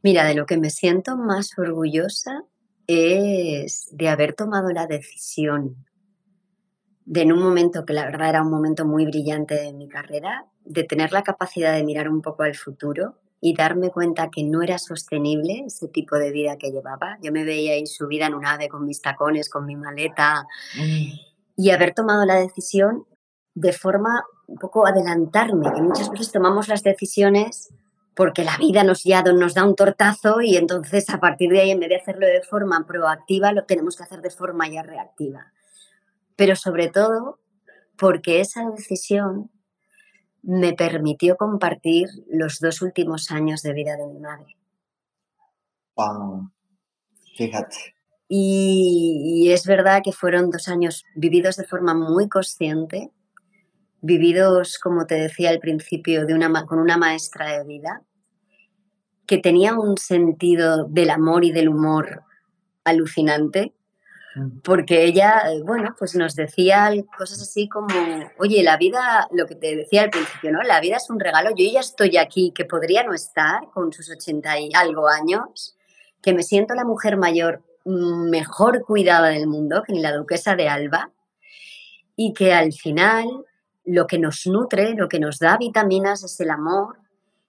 Mira, 0.04 0.26
de 0.26 0.36
lo 0.36 0.46
que 0.46 0.58
me 0.58 0.70
siento 0.70 1.18
más 1.18 1.58
orgullosa 1.58 2.44
es 2.88 3.88
de 3.94 4.10
haber 4.10 4.34
tomado 4.34 4.70
la 4.72 4.86
decisión 4.86 5.86
de 7.06 7.22
en 7.22 7.32
un 7.32 7.40
momento 7.40 7.86
que 7.86 7.94
la 7.94 8.06
verdad 8.06 8.30
era 8.30 8.42
un 8.42 8.52
momento 8.52 8.86
muy 8.86 9.06
brillante 9.06 9.56
de 9.56 9.74
mi 9.74 9.88
carrera, 9.88 10.46
de 10.66 10.84
tener 10.84 11.12
la 11.12 11.24
capacidad 11.24 11.74
de 11.74 11.84
mirar 11.84 12.10
un 12.10 12.22
poco 12.22 12.44
al 12.44 12.56
futuro 12.56 13.20
y 13.42 13.56
darme 13.56 13.90
cuenta 13.92 14.30
que 14.30 14.44
no 14.44 14.62
era 14.62 14.78
sostenible 14.78 15.64
ese 15.68 15.88
tipo 15.90 16.18
de 16.18 16.32
vida 16.32 16.58
que 16.58 16.72
llevaba. 16.72 17.18
Yo 17.22 17.32
me 17.32 17.44
veía 17.44 17.74
ahí 17.74 17.88
subida 17.88 18.28
en 18.28 18.36
un 18.36 18.46
ave 18.46 18.70
con 18.70 18.86
mis 18.86 19.02
tacones, 19.02 19.50
con 19.50 19.66
mi 19.66 19.76
maleta 19.76 20.48
mm. 20.78 21.12
y 21.58 21.70
haber 21.72 21.94
tomado 21.94 22.26
la 22.26 22.36
decisión 22.36 23.06
de 23.54 23.74
forma 23.74 24.24
un 24.48 24.58
poco 24.58 24.88
adelantarme, 24.88 25.72
que 25.74 25.82
muchas 25.82 26.10
veces 26.10 26.32
tomamos 26.32 26.68
las 26.68 26.84
decisiones 26.84 27.74
porque 28.16 28.44
la 28.44 28.58
vida 28.58 28.84
nos, 28.84 29.04
ya 29.04 29.24
nos 29.24 29.54
da 29.54 29.66
un 29.66 29.76
tortazo 29.76 30.42
y 30.42 30.58
entonces 30.58 31.10
a 31.10 31.20
partir 31.20 31.50
de 31.52 31.62
ahí, 31.62 31.72
en 31.72 31.80
vez 31.80 31.90
de 31.90 31.96
hacerlo 31.96 32.28
de 32.28 32.42
forma 32.42 32.86
proactiva, 32.86 33.52
lo 33.52 33.66
tenemos 33.66 33.98
que 33.98 34.04
hacer 34.04 34.22
de 34.22 34.30
forma 34.30 34.68
ya 34.68 34.84
reactiva. 34.84 35.52
Pero 36.36 36.56
sobre 36.56 36.90
todo 36.90 37.40
porque 37.98 38.40
esa 38.40 38.70
decisión 38.70 39.52
me 40.42 40.74
permitió 40.74 41.38
compartir 41.38 42.10
los 42.28 42.60
dos 42.60 42.82
últimos 42.82 43.32
años 43.32 43.62
de 43.62 43.74
vida 43.74 43.96
de 43.96 44.08
mi 44.08 44.20
madre. 44.20 44.58
Wow. 45.96 46.52
Fíjate. 47.36 47.96
Y, 48.28 49.46
y, 49.46 49.52
es 49.52 49.66
verdad 49.66 50.02
que 50.04 50.12
fueron 50.12 50.50
dos 50.50 50.68
años 50.68 51.06
vividos 51.16 51.56
de 51.56 51.66
forma 51.66 51.94
muy 51.94 52.28
consciente, 52.30 53.12
vividos, 54.04 54.78
como 54.80 55.08
te 55.08 55.16
decía 55.16 55.50
al 55.50 55.60
principio, 55.60 56.26
de 56.26 56.34
una, 56.34 56.66
con 56.66 56.78
una 56.78 56.98
maestra 56.98 57.58
de 57.58 57.64
vida, 57.64 58.02
que 59.26 59.38
tenía 59.38 59.74
un 59.74 59.98
sentido 59.98 60.86
del 60.90 61.10
amor 61.10 61.46
y 61.46 61.54
del 61.54 61.70
humor 61.70 62.24
alucinante, 62.84 63.74
mm. 64.36 64.60
porque 64.60 65.06
ella, 65.06 65.44
eh, 65.50 65.62
bueno, 65.64 65.96
pues 65.98 66.16
nos 66.16 66.36
decía 66.36 66.92
cosas 67.18 67.42
así 67.42 67.70
como, 67.70 67.96
oye, 68.40 68.62
la 68.62 68.76
vida, 68.76 69.30
lo 69.32 69.48
que 69.48 69.56
te 69.56 69.74
decía 69.78 70.04
al 70.04 70.10
principio, 70.10 70.52
¿no? 70.52 70.62
La 70.64 70.82
vida 70.82 70.98
es 70.98 71.10
un 71.10 71.22
regalo, 71.22 71.52
yo 71.56 71.66
ya 71.72 71.80
estoy 71.80 72.18
aquí, 72.18 72.52
que 72.54 72.66
podría 72.66 73.04
no 73.04 73.14
estar 73.14 73.62
con 73.74 73.94
sus 73.94 74.12
ochenta 74.12 74.60
y 74.60 74.70
algo 74.76 75.08
años, 75.08 75.78
que 76.22 76.34
me 76.34 76.44
siento 76.44 76.76
la 76.76 76.84
mujer 76.84 77.16
mayor 77.16 77.64
mejor 77.86 78.84
cuidada 78.86 79.30
del 79.30 79.48
mundo, 79.48 79.84
que 79.88 79.94
ni 79.94 80.02
la 80.02 80.14
duquesa 80.14 80.58
de 80.58 80.68
Alba, 80.68 81.10
y 82.18 82.34
que 82.34 82.54
al 82.54 82.74
final 82.74 83.46
lo 83.86 84.08
que 84.08 84.20
nos 84.20 84.46
nutre, 84.48 84.94
lo 84.96 85.08
que 85.08 85.20
nos 85.20 85.40
da 85.40 85.58
vitaminas 85.58 86.24
es 86.24 86.40
el 86.40 86.50
amor. 86.50 86.98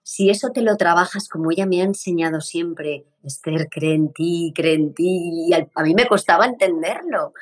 Si 0.03 0.29
eso 0.29 0.51
te 0.51 0.61
lo 0.61 0.77
trabajas 0.77 1.27
como 1.29 1.51
ella 1.51 1.65
me 1.65 1.81
ha 1.81 1.85
enseñado 1.85 2.39
siempre, 2.41 3.05
Esther, 3.23 3.69
cree 3.69 3.95
en 3.95 4.13
ti, 4.13 4.53
cree 4.55 4.75
en 4.75 4.93
ti, 4.93 5.47
y 5.49 5.53
a 5.53 5.83
mí 5.83 5.95
me 5.95 6.07
costaba 6.07 6.45
entenderlo, 6.45 7.33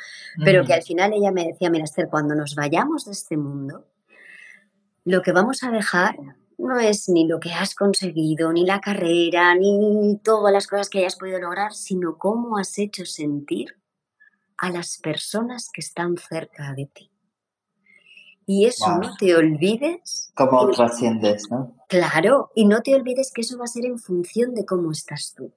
pero 0.46 0.64
que 0.64 0.74
al 0.74 0.82
final 0.82 1.12
ella 1.14 1.32
me 1.32 1.46
decía, 1.46 1.70
mira 1.70 1.84
Esther, 1.84 2.08
cuando 2.10 2.36
nos 2.36 2.56
vayamos 2.56 3.06
de 3.06 3.12
este 3.12 3.36
mundo, 3.36 3.86
lo 5.04 5.22
que 5.22 5.34
vamos 5.34 5.64
a 5.64 5.72
dejar 5.72 6.16
no 6.58 6.80
es 6.80 7.10
ni 7.10 7.28
lo 7.28 7.40
que 7.40 7.52
has 7.52 7.76
conseguido, 7.76 8.54
ni 8.54 8.66
la 8.66 8.80
carrera, 8.80 9.54
ni 9.56 10.18
todas 10.24 10.54
las 10.54 10.68
cosas 10.68 10.90
que 10.90 11.00
hayas 11.00 11.18
podido 11.18 11.40
lograr, 11.40 11.74
sino 11.74 12.18
cómo 12.18 12.58
has 12.58 12.78
hecho 12.78 13.06
sentir 13.06 13.76
a 14.58 14.70
las 14.70 14.98
personas 15.00 15.70
que 15.74 15.82
están 15.82 16.16
cerca 16.18 16.74
de 16.74 16.86
ti. 16.86 17.13
Y 18.46 18.66
eso 18.66 18.98
no 18.98 19.16
te 19.18 19.36
olvides. 19.36 20.32
Cómo 20.36 20.70
trasciendes, 20.70 21.50
¿no? 21.50 21.76
Claro, 21.88 22.52
y 22.56 22.66
no 22.66 22.82
te 22.82 22.96
olvides 22.96 23.32
que 23.34 23.42
eso 23.42 23.58
va 23.58 23.66
a 23.66 23.68
ser 23.68 23.86
en 23.86 24.00
función 24.00 24.54
de 24.54 24.66
cómo 24.66 24.92
estás 24.92 25.34
tú. 25.36 25.54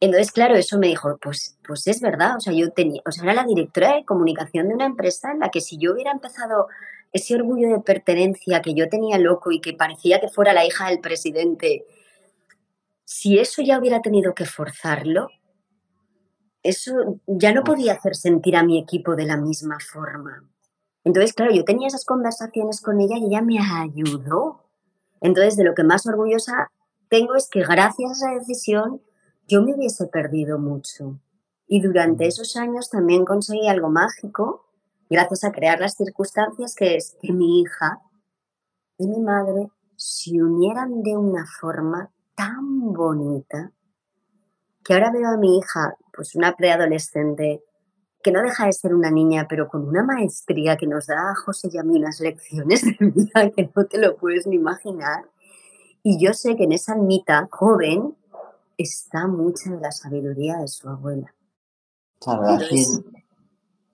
Entonces, 0.00 0.32
claro, 0.32 0.56
eso 0.56 0.78
me 0.78 0.88
dijo, 0.88 1.18
pues, 1.18 1.58
pues 1.66 1.86
es 1.86 2.00
verdad, 2.00 2.36
o 2.38 2.40
sea, 2.40 2.54
yo 2.54 2.70
tenía, 2.72 3.02
o 3.06 3.12
sea, 3.12 3.24
era 3.24 3.34
la 3.34 3.44
directora 3.44 3.94
de 3.94 4.04
comunicación 4.04 4.68
de 4.68 4.74
una 4.74 4.86
empresa 4.86 5.30
en 5.30 5.40
la 5.40 5.50
que 5.50 5.60
si 5.60 5.76
yo 5.76 5.92
hubiera 5.92 6.10
empezado 6.10 6.68
ese 7.12 7.34
orgullo 7.34 7.68
de 7.68 7.80
pertenencia 7.80 8.62
que 8.62 8.72
yo 8.74 8.88
tenía 8.88 9.18
loco 9.18 9.50
y 9.50 9.60
que 9.60 9.74
parecía 9.74 10.20
que 10.20 10.28
fuera 10.28 10.54
la 10.54 10.64
hija 10.64 10.88
del 10.88 11.00
presidente, 11.00 11.84
si 13.04 13.38
eso 13.38 13.60
ya 13.60 13.78
hubiera 13.78 14.00
tenido 14.00 14.34
que 14.34 14.46
forzarlo, 14.46 15.28
eso 16.62 17.20
ya 17.26 17.52
no 17.52 17.62
podía 17.62 17.92
hacer 17.92 18.14
sentir 18.14 18.56
a 18.56 18.62
mi 18.62 18.78
equipo 18.78 19.16
de 19.16 19.26
la 19.26 19.36
misma 19.36 19.78
forma. 19.80 20.44
Entonces, 21.04 21.32
claro, 21.32 21.52
yo 21.52 21.64
tenía 21.64 21.88
esas 21.88 22.04
conversaciones 22.04 22.80
con 22.80 23.00
ella 23.00 23.16
y 23.16 23.26
ella 23.26 23.42
me 23.42 23.58
ayudó. 23.58 24.68
Entonces, 25.20 25.56
de 25.56 25.64
lo 25.64 25.74
que 25.74 25.84
más 25.84 26.06
orgullosa 26.06 26.70
tengo 27.08 27.34
es 27.34 27.48
que 27.48 27.62
gracias 27.62 28.10
a 28.22 28.32
esa 28.32 28.38
decisión 28.38 29.02
yo 29.46 29.62
me 29.62 29.74
hubiese 29.74 30.06
perdido 30.06 30.58
mucho. 30.58 31.18
Y 31.66 31.80
durante 31.80 32.26
esos 32.26 32.56
años 32.56 32.90
también 32.90 33.24
conseguí 33.24 33.68
algo 33.68 33.90
mágico, 33.90 34.66
gracias 35.08 35.44
a 35.44 35.52
crear 35.52 35.80
las 35.80 35.94
circunstancias, 35.94 36.74
que 36.74 36.96
es 36.96 37.16
que 37.20 37.32
mi 37.32 37.60
hija 37.60 38.00
y 38.98 39.08
mi 39.08 39.20
madre 39.20 39.68
se 39.96 40.42
unieran 40.42 41.02
de 41.02 41.16
una 41.16 41.44
forma 41.60 42.10
tan 42.34 42.92
bonita 42.92 43.72
que 44.84 44.94
ahora 44.94 45.10
veo 45.10 45.28
a 45.28 45.36
mi 45.36 45.58
hija, 45.58 45.94
pues 46.12 46.34
una 46.34 46.56
preadolescente, 46.56 47.62
que 48.22 48.32
no 48.32 48.42
deja 48.42 48.66
de 48.66 48.72
ser 48.72 48.94
una 48.94 49.10
niña, 49.10 49.46
pero 49.48 49.68
con 49.68 49.86
una 49.88 50.02
maestría 50.02 50.76
que 50.76 50.86
nos 50.86 51.06
da 51.06 51.30
a 51.30 51.34
José 51.34 51.68
y 51.72 51.78
a 51.78 51.82
mí 51.82 51.96
unas 51.96 52.20
lecciones 52.20 52.82
de 52.84 52.96
vida 53.00 53.50
que 53.50 53.70
no 53.74 53.84
te 53.86 53.98
lo 53.98 54.16
puedes 54.16 54.46
ni 54.46 54.56
imaginar. 54.56 55.24
Y 56.02 56.22
yo 56.22 56.32
sé 56.32 56.56
que 56.56 56.64
en 56.64 56.72
esa 56.72 56.94
almita 56.94 57.48
joven 57.50 58.16
está 58.76 59.26
mucha 59.26 59.70
de 59.70 59.80
la 59.80 59.92
sabiduría 59.92 60.58
de 60.58 60.68
su 60.68 60.88
abuela. 60.88 61.34
Claro, 62.18 62.58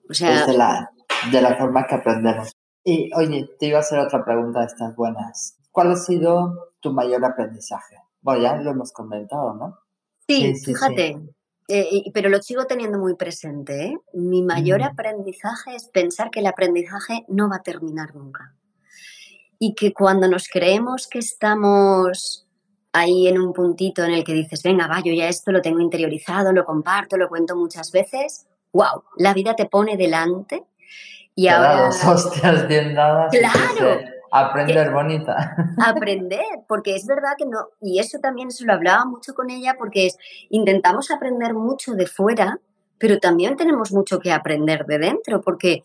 o 0.09 0.13
sea, 0.13 0.41
es 0.41 0.47
de 0.47 0.53
la, 0.53 0.91
de 1.31 1.41
la 1.41 1.55
forma 1.55 1.85
que 1.85 1.95
aprendemos. 1.95 2.51
Y 2.83 3.09
oye, 3.15 3.49
te 3.59 3.67
iba 3.67 3.77
a 3.77 3.81
hacer 3.81 3.99
otra 3.99 4.23
pregunta 4.23 4.61
de 4.61 4.67
estas 4.67 4.95
buenas. 4.95 5.57
¿Cuál 5.71 5.91
ha 5.91 5.95
sido 5.95 6.71
tu 6.79 6.93
mayor 6.93 7.23
aprendizaje? 7.25 7.97
Bueno, 8.21 8.41
ya 8.41 8.55
lo 8.55 8.71
hemos 8.71 8.91
comentado, 8.91 9.53
¿no? 9.53 9.77
Sí, 10.27 10.55
fíjate, 10.55 11.19
eh, 11.67 12.03
pero 12.13 12.29
lo 12.29 12.41
sigo 12.41 12.65
teniendo 12.65 12.97
muy 12.97 13.15
presente. 13.15 13.85
¿eh? 13.85 13.97
Mi 14.13 14.41
mayor 14.41 14.83
aprendizaje 14.83 15.75
es 15.75 15.85
pensar 15.87 16.29
que 16.29 16.39
el 16.39 16.47
aprendizaje 16.47 17.25
no 17.27 17.49
va 17.49 17.57
a 17.57 17.63
terminar 17.63 18.15
nunca. 18.15 18.53
Y 19.59 19.73
que 19.73 19.93
cuando 19.93 20.27
nos 20.27 20.47
creemos 20.47 21.07
que 21.07 21.19
estamos 21.19 22.47
ahí 22.93 23.27
en 23.27 23.39
un 23.39 23.53
puntito 23.53 24.03
en 24.03 24.11
el 24.11 24.23
que 24.23 24.33
dices, 24.33 24.63
venga, 24.63 24.87
va, 24.87 25.01
yo 25.03 25.13
ya 25.13 25.27
esto 25.27 25.51
lo 25.51 25.61
tengo 25.61 25.79
interiorizado, 25.79 26.51
lo 26.51 26.65
comparto, 26.65 27.17
lo 27.17 27.27
cuento 27.27 27.55
muchas 27.55 27.91
veces, 27.91 28.47
wow, 28.71 29.03
la 29.17 29.33
vida 29.33 29.55
te 29.55 29.65
pone 29.65 29.97
delante 29.97 30.63
y 31.35 31.47
ahora... 31.47 31.89
hostias 32.07 32.67
bien 32.67 32.95
dadas. 32.95 33.31
Claro. 33.31 33.99
Aprender 34.31 34.91
bonita. 34.91 35.55
Aprender, 35.85 36.63
porque 36.67 36.95
es 36.95 37.05
verdad 37.05 37.31
que 37.37 37.45
no, 37.45 37.69
y 37.81 37.99
eso 37.99 38.19
también 38.19 38.51
se 38.51 38.65
lo 38.65 38.73
hablaba 38.73 39.05
mucho 39.05 39.33
con 39.33 39.49
ella, 39.49 39.75
porque 39.77 40.07
es, 40.07 40.17
intentamos 40.49 41.11
aprender 41.11 41.53
mucho 41.53 41.93
de 41.93 42.07
fuera, 42.07 42.59
pero 42.97 43.19
también 43.19 43.55
tenemos 43.55 43.91
mucho 43.91 44.19
que 44.19 44.31
aprender 44.31 44.85
de 44.85 44.97
dentro, 44.97 45.41
porque 45.41 45.83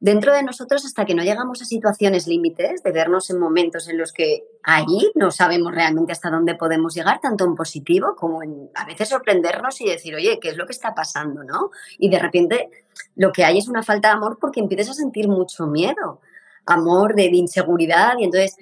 dentro 0.00 0.34
de 0.34 0.42
nosotros, 0.42 0.84
hasta 0.84 1.06
que 1.06 1.14
no 1.14 1.22
llegamos 1.22 1.62
a 1.62 1.64
situaciones 1.64 2.26
límites, 2.26 2.82
de 2.82 2.92
vernos 2.92 3.30
en 3.30 3.38
momentos 3.38 3.88
en 3.88 3.96
los 3.96 4.12
que 4.12 4.44
allí 4.62 5.10
no 5.14 5.30
sabemos 5.30 5.74
realmente 5.74 6.12
hasta 6.12 6.30
dónde 6.30 6.54
podemos 6.54 6.94
llegar, 6.94 7.20
tanto 7.20 7.44
en 7.44 7.54
positivo 7.54 8.14
como 8.14 8.42
en 8.42 8.70
a 8.74 8.84
veces 8.84 9.08
sorprendernos 9.08 9.80
y 9.80 9.86
decir, 9.86 10.14
oye, 10.14 10.38
¿qué 10.40 10.50
es 10.50 10.56
lo 10.56 10.66
que 10.66 10.72
está 10.72 10.94
pasando? 10.94 11.42
¿no? 11.42 11.70
Y 11.98 12.10
de 12.10 12.18
repente 12.18 12.70
lo 13.16 13.32
que 13.32 13.44
hay 13.44 13.56
es 13.56 13.66
una 13.68 13.82
falta 13.82 14.08
de 14.08 14.14
amor 14.14 14.38
porque 14.38 14.60
empiezas 14.60 14.90
a 14.90 14.94
sentir 14.94 15.28
mucho 15.28 15.66
miedo 15.66 16.20
amor, 16.66 17.14
de, 17.14 17.24
inseguridad. 17.24 18.14
Y 18.18 18.24
entonces, 18.24 18.56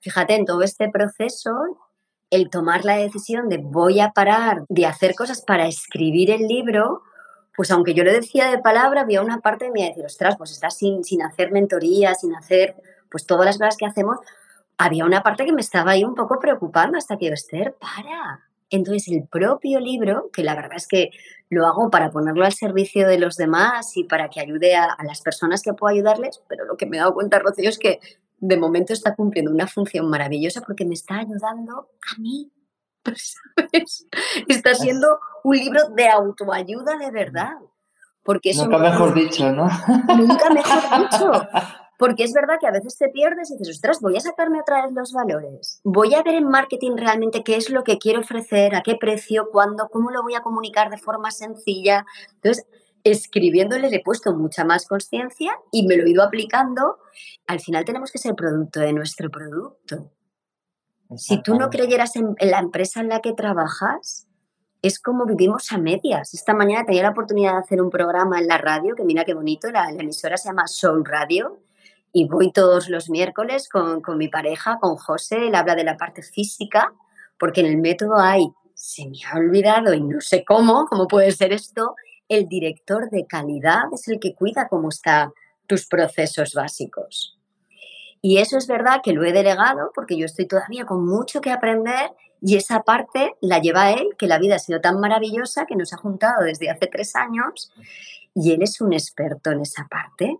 fíjate, 0.00 0.34
en 0.34 0.44
todo 0.44 0.62
este 0.62 0.88
proceso, 0.88 1.52
el 2.30 2.50
tomar 2.50 2.84
la 2.84 2.96
decisión 2.96 3.48
de 3.48 3.58
voy 3.58 4.00
a 4.00 4.10
parar 4.10 4.64
de 4.68 4.86
hacer 4.86 5.14
cosas 5.14 5.42
para 5.42 5.66
escribir 5.66 6.30
el 6.30 6.46
libro, 6.46 7.02
pues 7.56 7.70
aunque 7.70 7.94
yo 7.94 8.04
lo 8.04 8.12
decía 8.12 8.50
de 8.50 8.58
palabra, 8.58 9.02
había 9.02 9.22
una 9.22 9.40
parte 9.40 9.66
de 9.66 9.70
mí 9.72 9.82
de 9.82 9.88
decir, 9.88 10.04
ostras, 10.04 10.36
pues 10.36 10.52
estás 10.52 10.76
sin, 10.76 11.04
sin 11.04 11.22
hacer 11.22 11.50
mentoría, 11.50 12.14
sin 12.14 12.34
hacer 12.34 12.76
pues 13.10 13.26
todas 13.26 13.46
las 13.46 13.58
cosas 13.58 13.76
que 13.76 13.86
hacemos, 13.86 14.18
había 14.76 15.04
una 15.04 15.22
parte 15.22 15.44
que 15.44 15.52
me 15.52 15.60
estaba 15.60 15.92
ahí 15.92 16.04
un 16.04 16.14
poco 16.14 16.38
preocupando 16.38 16.98
hasta 16.98 17.16
que 17.16 17.26
yo, 17.26 17.34
Esther, 17.34 17.74
para. 17.80 18.47
Entonces 18.70 19.08
el 19.08 19.26
propio 19.26 19.80
libro, 19.80 20.30
que 20.32 20.42
la 20.42 20.54
verdad 20.54 20.76
es 20.76 20.86
que 20.86 21.10
lo 21.48 21.66
hago 21.66 21.90
para 21.90 22.10
ponerlo 22.10 22.44
al 22.44 22.52
servicio 22.52 23.08
de 23.08 23.18
los 23.18 23.36
demás 23.36 23.96
y 23.96 24.04
para 24.04 24.28
que 24.28 24.40
ayude 24.40 24.76
a, 24.76 24.96
las 25.04 25.22
personas 25.22 25.62
que 25.62 25.72
puedo 25.72 25.94
ayudarles, 25.94 26.42
pero 26.48 26.64
lo 26.64 26.76
que 26.76 26.86
me 26.86 26.96
he 26.96 27.00
dado 27.00 27.14
cuenta, 27.14 27.38
Rocío, 27.38 27.68
es 27.68 27.78
que 27.78 28.00
de 28.38 28.56
momento 28.56 28.92
está 28.92 29.14
cumpliendo 29.14 29.50
una 29.50 29.66
función 29.66 30.08
maravillosa 30.08 30.60
porque 30.60 30.84
me 30.84 30.94
está 30.94 31.16
ayudando 31.18 31.88
a 32.16 32.20
mí. 32.20 32.52
¿sabes? 33.04 34.06
Está 34.48 34.74
siendo 34.74 35.18
un 35.44 35.56
libro 35.56 35.88
de 35.94 36.08
autoayuda 36.08 36.98
de 36.98 37.10
verdad. 37.10 37.54
Porque 38.22 38.52
nunca 38.54 38.76
mejor 38.76 39.14
dicho, 39.14 39.50
¿no? 39.50 39.66
Nunca 40.14 40.50
mejor 40.50 41.00
dicho. 41.00 41.32
Porque 41.98 42.22
es 42.22 42.32
verdad 42.32 42.58
que 42.60 42.68
a 42.68 42.70
veces 42.70 42.96
te 42.96 43.08
pierdes 43.08 43.50
y 43.50 43.58
dices, 43.58 43.76
ostras, 43.76 44.00
voy 44.00 44.16
a 44.16 44.20
sacarme 44.20 44.60
otra 44.60 44.82
vez 44.82 44.92
los 44.92 45.12
valores. 45.12 45.80
Voy 45.82 46.14
a 46.14 46.22
ver 46.22 46.36
en 46.36 46.48
marketing 46.48 46.96
realmente 46.96 47.42
qué 47.42 47.56
es 47.56 47.70
lo 47.70 47.82
que 47.82 47.98
quiero 47.98 48.20
ofrecer, 48.20 48.76
a 48.76 48.82
qué 48.82 48.94
precio, 48.94 49.48
cuándo, 49.50 49.88
cómo 49.88 50.10
lo 50.10 50.22
voy 50.22 50.34
a 50.36 50.40
comunicar 50.40 50.90
de 50.90 50.98
forma 50.98 51.32
sencilla. 51.32 52.06
Entonces, 52.36 52.66
escribiéndole 53.02 53.90
le 53.90 53.96
he 53.96 54.02
puesto 54.02 54.34
mucha 54.34 54.64
más 54.64 54.86
conciencia 54.86 55.52
y 55.72 55.86
me 55.86 55.96
lo 55.96 56.04
he 56.04 56.10
ido 56.10 56.22
aplicando. 56.22 56.98
Al 57.48 57.58
final 57.58 57.84
tenemos 57.84 58.12
que 58.12 58.18
ser 58.18 58.34
producto 58.34 58.78
de 58.78 58.92
nuestro 58.92 59.28
producto. 59.28 60.12
Si 61.16 61.42
tú 61.42 61.54
no 61.56 61.70
creyeras 61.70 62.16
en, 62.16 62.36
la 62.38 62.58
empresa 62.60 63.00
en 63.00 63.08
la 63.08 63.20
que 63.20 63.32
trabajas, 63.32 64.28
es 64.82 65.00
como 65.00 65.26
vivimos 65.26 65.72
a 65.72 65.78
medias. 65.78 66.34
Esta 66.34 66.54
mañana 66.54 66.84
tenía 66.84 67.02
la 67.02 67.10
oportunidad 67.10 67.54
de 67.54 67.58
hacer 67.58 67.82
un 67.82 67.90
programa 67.90 68.38
en 68.38 68.46
la 68.46 68.58
radio, 68.58 68.94
que 68.94 69.04
mira 69.04 69.24
qué 69.24 69.34
bonito, 69.34 69.70
la, 69.72 69.90
la 69.90 70.02
emisora 70.02 70.36
se 70.36 70.48
llama 70.48 70.68
Soul 70.68 71.04
Radio, 71.04 71.58
y 72.18 72.24
voy 72.24 72.50
todos 72.50 72.88
los 72.88 73.10
miércoles 73.10 73.68
con, 73.68 74.02
mi 74.16 74.26
pareja, 74.26 74.78
con 74.80 74.96
José, 74.96 75.46
él 75.46 75.54
habla 75.54 75.76
de 75.76 75.84
la 75.84 75.96
parte 75.96 76.20
física, 76.22 76.92
porque 77.38 77.60
en 77.60 77.66
el 77.66 77.76
método 77.76 78.16
hay, 78.16 78.48
se 78.74 79.06
me 79.06 79.18
ha 79.24 79.36
olvidado 79.36 79.94
y 79.94 80.00
no 80.00 80.20
sé 80.20 80.44
cómo, 80.44 80.86
cómo 80.86 81.06
puede 81.06 81.30
ser 81.30 81.52
esto, 81.52 81.94
el 82.28 82.48
director 82.48 83.08
de 83.10 83.24
calidad 83.24 83.84
es 83.92 84.08
el 84.08 84.18
que 84.18 84.34
cuida 84.34 84.66
cómo 84.66 84.88
están 84.88 85.32
tus 85.68 85.86
procesos 85.86 86.54
básicos. 86.54 87.38
Y 88.20 88.38
eso 88.38 88.58
es 88.58 88.66
verdad 88.66 89.00
que 89.00 89.12
lo 89.12 89.22
he 89.22 89.32
delegado 89.32 89.92
porque 89.94 90.18
yo 90.18 90.26
estoy 90.26 90.46
todavía 90.46 90.86
con 90.86 91.06
mucho 91.06 91.40
que 91.40 91.52
aprender 91.52 92.10
y 92.42 92.56
esa 92.56 92.82
parte 92.82 93.36
la 93.40 93.60
lleva 93.60 93.92
él, 93.92 94.08
que 94.18 94.26
la 94.26 94.38
vida 94.38 94.56
ha 94.56 94.58
sido 94.58 94.80
tan 94.80 94.98
maravillosa 94.98 95.66
que 95.66 95.76
nos 95.76 95.92
ha 95.92 95.98
juntado 95.98 96.42
desde 96.42 96.68
hace 96.68 96.88
tres 96.88 97.14
años 97.14 97.70
y 98.34 98.50
él 98.50 98.62
es 98.62 98.80
un 98.80 98.92
experto 98.92 99.52
en 99.52 99.60
esa 99.60 99.86
parte. 99.88 100.36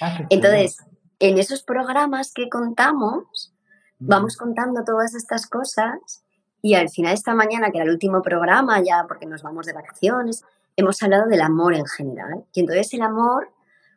Ah, 0.00 0.24
Entonces, 0.30 0.78
en 1.18 1.38
esos 1.38 1.62
programas 1.62 2.32
que 2.32 2.48
contamos, 2.48 3.52
vamos 3.98 4.36
contando 4.36 4.84
todas 4.84 5.14
estas 5.14 5.46
cosas 5.46 6.22
y 6.62 6.74
al 6.74 6.88
final 6.88 7.12
de 7.12 7.16
esta 7.16 7.34
mañana, 7.34 7.70
que 7.70 7.78
era 7.78 7.84
el 7.84 7.92
último 7.92 8.22
programa 8.22 8.82
ya 8.82 9.04
porque 9.06 9.26
nos 9.26 9.42
vamos 9.42 9.66
de 9.66 9.72
vacaciones, 9.72 10.44
hemos 10.76 11.02
hablado 11.02 11.28
del 11.28 11.40
amor 11.40 11.74
en 11.74 11.86
general. 11.86 12.44
Y 12.52 12.60
entonces 12.60 12.92
el 12.94 13.02
amor, 13.02 13.50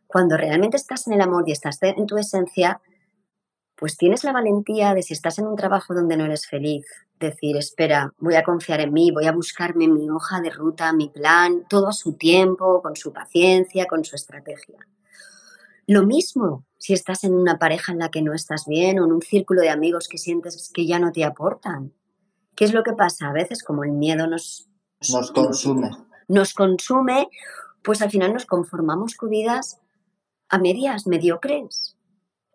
cuando 0.08 0.38
realmente 0.38 0.78
estás 0.78 1.08
en 1.08 1.14
el 1.14 1.22
amor 1.22 1.44
y 1.48 1.52
estás 1.52 1.78
en 1.82 2.06
tu 2.06 2.18
esencia, 2.18 2.82
pues 3.76 3.98
tienes 3.98 4.24
la 4.24 4.32
valentía 4.32 4.94
de 4.94 5.02
si 5.02 5.14
estás 5.14 5.40
en 5.40 5.48
un 5.48 5.56
trabajo 5.56 5.94
donde 5.94 6.18
no 6.18 6.26
eres 6.26 6.46
feliz, 6.48 6.86
decir, 7.20 7.58
espera, 7.58 8.14
voy 8.20 8.36
a 8.36 8.44
confiar 8.44 8.80
en 8.80 8.94
mí, 8.94 9.12
voy 9.12 9.26
a 9.26 9.32
buscarme 9.32 9.88
mi 9.88 10.10
hoja 10.10 10.40
de 10.42 10.52
ruta, 10.52 10.94
mi 10.94 11.10
plan, 11.10 11.66
todo 11.68 11.90
a 11.90 11.94
su 11.94 12.14
tiempo, 12.14 12.82
con 12.82 12.96
su 12.96 13.12
paciencia, 13.12 13.88
con 13.88 14.04
su 14.04 14.16
estrategia. 14.16 14.78
Lo 15.88 16.06
mismo 16.06 16.66
si 16.82 16.94
estás 16.94 17.24
en 17.24 17.36
una 17.36 17.60
pareja 17.60 17.92
en 17.92 18.00
la 18.00 18.10
que 18.10 18.24
no 18.24 18.34
estás 18.34 18.66
bien 18.66 19.00
o 19.00 19.06
en 19.06 19.12
un 19.12 19.22
círculo 19.22 19.62
de 19.62 19.70
amigos 19.70 20.08
que 20.08 20.18
sientes 20.18 20.72
que 20.74 20.88
ya 20.88 20.98
no 20.98 21.12
te 21.12 21.24
aportan. 21.24 21.94
¿Qué 22.56 22.66
es 22.66 22.74
lo 22.74 22.84
que 22.84 22.94
pasa? 22.94 23.30
A 23.30 23.34
veces 23.34 23.64
como 23.64 23.84
el 23.84 23.92
miedo 23.92 24.26
nos, 24.26 24.68
nos 25.12 25.32
consume. 25.32 25.92
Nos 26.28 26.54
consume, 26.56 27.30
pues 27.84 28.02
al 28.02 28.10
final 28.10 28.34
nos 28.34 28.48
conformamos 28.48 29.16
con 29.16 29.30
vidas 29.30 29.80
a 30.50 30.58
medias, 30.58 31.06
mediocres. 31.06 31.96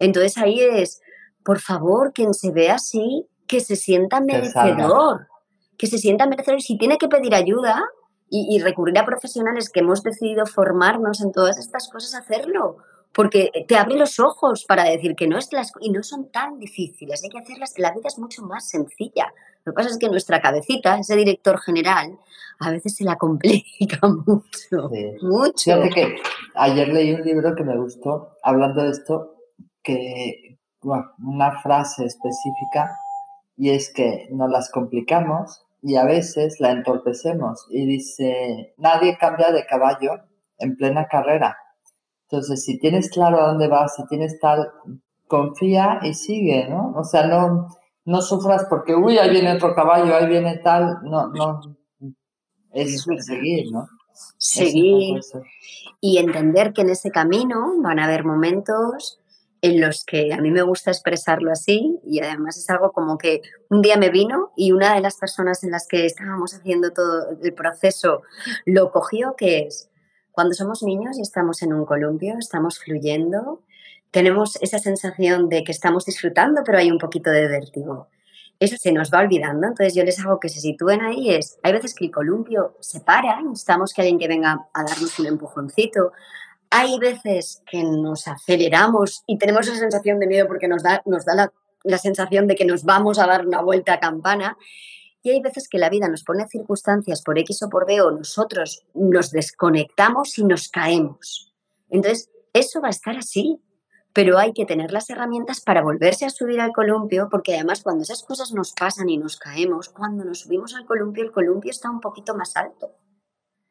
Entonces 0.00 0.36
ahí 0.38 0.60
es, 0.60 1.00
por 1.44 1.60
favor, 1.60 2.12
quien 2.12 2.34
se 2.34 2.50
ve 2.50 2.70
así, 2.70 3.28
que 3.46 3.60
se 3.60 3.76
sienta 3.76 4.20
merecedor, 4.20 5.28
que, 5.78 5.86
se 5.86 5.98
sienta 5.98 6.26
merecedor 6.26 6.58
y 6.58 6.62
si 6.62 6.76
tiene 6.76 6.98
que 6.98 7.06
pedir 7.06 7.32
ayuda 7.32 7.80
y 8.28 8.58
recurrir 8.58 8.98
a 8.98 9.06
profesionales 9.06 9.70
que 9.70 9.80
hemos 9.80 10.02
decidido 10.02 10.46
formarnos 10.46 11.20
en 11.20 11.30
todas 11.30 11.58
estas 11.58 11.88
cosas, 11.88 12.12
hacerlo 12.14 12.78
porque 13.16 13.50
te 13.66 13.78
abre 13.78 13.96
los 13.96 14.20
ojos 14.20 14.66
para 14.66 14.84
decir 14.84 15.16
que 15.16 15.26
no 15.26 15.38
es 15.38 15.50
las 15.50 15.72
y 15.80 15.88
no 15.88 16.02
son 16.02 16.30
tan 16.30 16.58
difíciles, 16.58 17.24
hay 17.24 17.30
que 17.30 17.38
hacerlas, 17.38 17.72
la 17.78 17.90
vida 17.92 18.08
es 18.08 18.18
mucho 18.18 18.42
más 18.42 18.68
sencilla. 18.68 19.32
Lo 19.64 19.72
que 19.72 19.76
pasa 19.76 19.88
es 19.88 19.98
que 19.98 20.10
nuestra 20.10 20.42
cabecita, 20.42 20.98
ese 20.98 21.16
director 21.16 21.58
general, 21.58 22.18
a 22.60 22.70
veces 22.70 22.94
se 22.94 23.04
la 23.04 23.16
complica 23.16 24.00
mucho, 24.26 24.90
mucho. 25.22 25.64
Fíjate 25.64 25.88
que 25.88 26.16
ayer 26.56 26.88
leí 26.88 27.14
un 27.14 27.22
libro 27.22 27.54
que 27.54 27.64
me 27.64 27.78
gustó 27.78 28.36
hablando 28.42 28.82
de 28.82 28.90
esto, 28.90 29.34
que 29.82 30.58
una 30.82 31.58
frase 31.62 32.04
específica 32.04 32.98
y 33.56 33.70
es 33.70 33.90
que 33.94 34.28
nos 34.30 34.50
las 34.50 34.70
complicamos 34.70 35.64
y 35.80 35.96
a 35.96 36.04
veces 36.04 36.60
la 36.60 36.70
entorpecemos 36.70 37.66
y 37.70 37.86
dice, 37.86 38.74
nadie 38.76 39.16
cambia 39.16 39.52
de 39.52 39.64
caballo 39.64 40.20
en 40.58 40.76
plena 40.76 41.08
carrera. 41.08 41.56
Entonces, 42.28 42.64
si 42.64 42.78
tienes 42.78 43.10
claro 43.10 43.40
a 43.40 43.48
dónde 43.48 43.68
vas, 43.68 43.94
si 43.96 44.06
tienes 44.06 44.38
tal, 44.40 44.68
confía 45.26 46.00
y 46.02 46.14
sigue, 46.14 46.68
¿no? 46.68 46.92
O 46.96 47.04
sea, 47.04 47.26
no, 47.26 47.68
no 48.04 48.20
sufras 48.20 48.66
porque, 48.68 48.94
uy, 48.94 49.18
ahí 49.18 49.30
viene 49.30 49.54
otro 49.54 49.74
caballo, 49.74 50.14
ahí 50.14 50.26
viene 50.26 50.58
tal, 50.58 50.98
no, 51.02 51.28
no, 51.28 51.60
es 52.72 53.04
seguir, 53.20 53.70
¿no? 53.70 53.86
Seguir 54.38 55.20
y 56.00 56.18
entender 56.18 56.72
que 56.72 56.82
en 56.82 56.90
ese 56.90 57.10
camino 57.10 57.74
van 57.82 57.98
a 57.98 58.04
haber 58.04 58.24
momentos 58.24 59.20
en 59.62 59.80
los 59.80 60.04
que 60.04 60.32
a 60.32 60.40
mí 60.40 60.50
me 60.50 60.62
gusta 60.62 60.90
expresarlo 60.90 61.50
así 61.50 61.98
y 62.04 62.20
además 62.20 62.56
es 62.58 62.68
algo 62.70 62.92
como 62.92 63.18
que 63.18 63.40
un 63.70 63.82
día 63.82 63.96
me 63.96 64.10
vino 64.10 64.52
y 64.56 64.72
una 64.72 64.94
de 64.94 65.00
las 65.00 65.16
personas 65.16 65.64
en 65.64 65.70
las 65.70 65.86
que 65.88 66.06
estábamos 66.06 66.54
haciendo 66.54 66.92
todo 66.92 67.30
el 67.42 67.54
proceso 67.54 68.22
lo 68.66 68.92
cogió, 68.92 69.34
que 69.36 69.60
es 69.60 69.90
cuando 70.36 70.52
somos 70.52 70.82
niños 70.82 71.16
y 71.18 71.22
estamos 71.22 71.62
en 71.62 71.72
un 71.72 71.86
columpio, 71.86 72.34
estamos 72.38 72.78
fluyendo, 72.78 73.62
tenemos 74.10 74.56
esa 74.60 74.78
sensación 74.78 75.48
de 75.48 75.64
que 75.64 75.72
estamos 75.72 76.04
disfrutando, 76.04 76.60
pero 76.62 76.76
hay 76.76 76.90
un 76.90 76.98
poquito 76.98 77.30
de 77.30 77.48
vértigo. 77.48 78.08
Eso 78.60 78.76
se 78.78 78.92
nos 78.92 79.10
va 79.10 79.20
olvidando, 79.20 79.66
entonces 79.66 79.94
yo 79.94 80.04
les 80.04 80.20
hago 80.20 80.38
que 80.38 80.50
se 80.50 80.60
sitúen 80.60 81.00
ahí. 81.00 81.34
Es, 81.34 81.58
hay 81.62 81.72
veces 81.72 81.94
que 81.94 82.04
el 82.04 82.10
columpio 82.10 82.76
se 82.80 83.00
para, 83.00 83.40
necesitamos 83.40 83.94
que 83.94 84.02
alguien 84.02 84.18
que 84.18 84.28
venga 84.28 84.68
a 84.74 84.84
darnos 84.84 85.18
un 85.18 85.26
empujoncito, 85.26 86.12
hay 86.68 86.98
veces 86.98 87.62
que 87.66 87.82
nos 87.82 88.28
aceleramos 88.28 89.22
y 89.26 89.38
tenemos 89.38 89.66
esa 89.66 89.78
sensación 89.78 90.18
de 90.18 90.26
miedo 90.26 90.46
porque 90.48 90.68
nos 90.68 90.82
da, 90.82 91.00
nos 91.06 91.24
da 91.24 91.50
la, 91.82 91.98
sensación 91.98 92.46
de 92.46 92.56
que 92.56 92.66
nos 92.66 92.84
vamos 92.84 93.18
a 93.18 93.26
dar 93.26 93.46
una 93.46 93.62
vuelta 93.62 93.94
a 93.94 94.00
campana. 94.00 94.58
Y 95.26 95.30
hay 95.30 95.40
veces 95.40 95.68
que 95.68 95.78
la 95.78 95.90
vida 95.90 96.08
nos 96.08 96.22
pone 96.22 96.46
circunstancias 96.46 97.20
por 97.20 97.36
X 97.36 97.64
o 97.64 97.68
por 97.68 97.84
B 97.84 98.00
o 98.00 98.12
nosotros 98.12 98.86
nos 98.94 99.32
desconectamos 99.32 100.38
y 100.38 100.44
nos 100.44 100.68
caemos. 100.68 101.52
Entonces, 101.90 102.30
eso 102.52 102.80
va 102.80 102.86
a 102.86 102.90
estar 102.90 103.16
así, 103.16 103.60
pero 104.12 104.38
hay 104.38 104.52
que 104.52 104.66
tener 104.66 104.92
las 104.92 105.10
herramientas 105.10 105.60
para 105.60 105.82
volverse 105.82 106.26
a 106.26 106.30
subir 106.30 106.60
al 106.60 106.70
columpio, 106.70 107.26
porque 107.28 107.56
además 107.56 107.82
cuando 107.82 108.04
esas 108.04 108.22
cosas 108.22 108.52
nos 108.52 108.72
pasan 108.72 109.08
y 109.08 109.18
nos 109.18 109.36
caemos, 109.36 109.88
cuando 109.88 110.24
nos 110.24 110.42
subimos 110.42 110.76
al 110.76 110.86
columpio, 110.86 111.24
el 111.24 111.32
columpio 111.32 111.72
está 111.72 111.90
un 111.90 112.00
poquito 112.00 112.36
más 112.36 112.56
alto. 112.56 112.92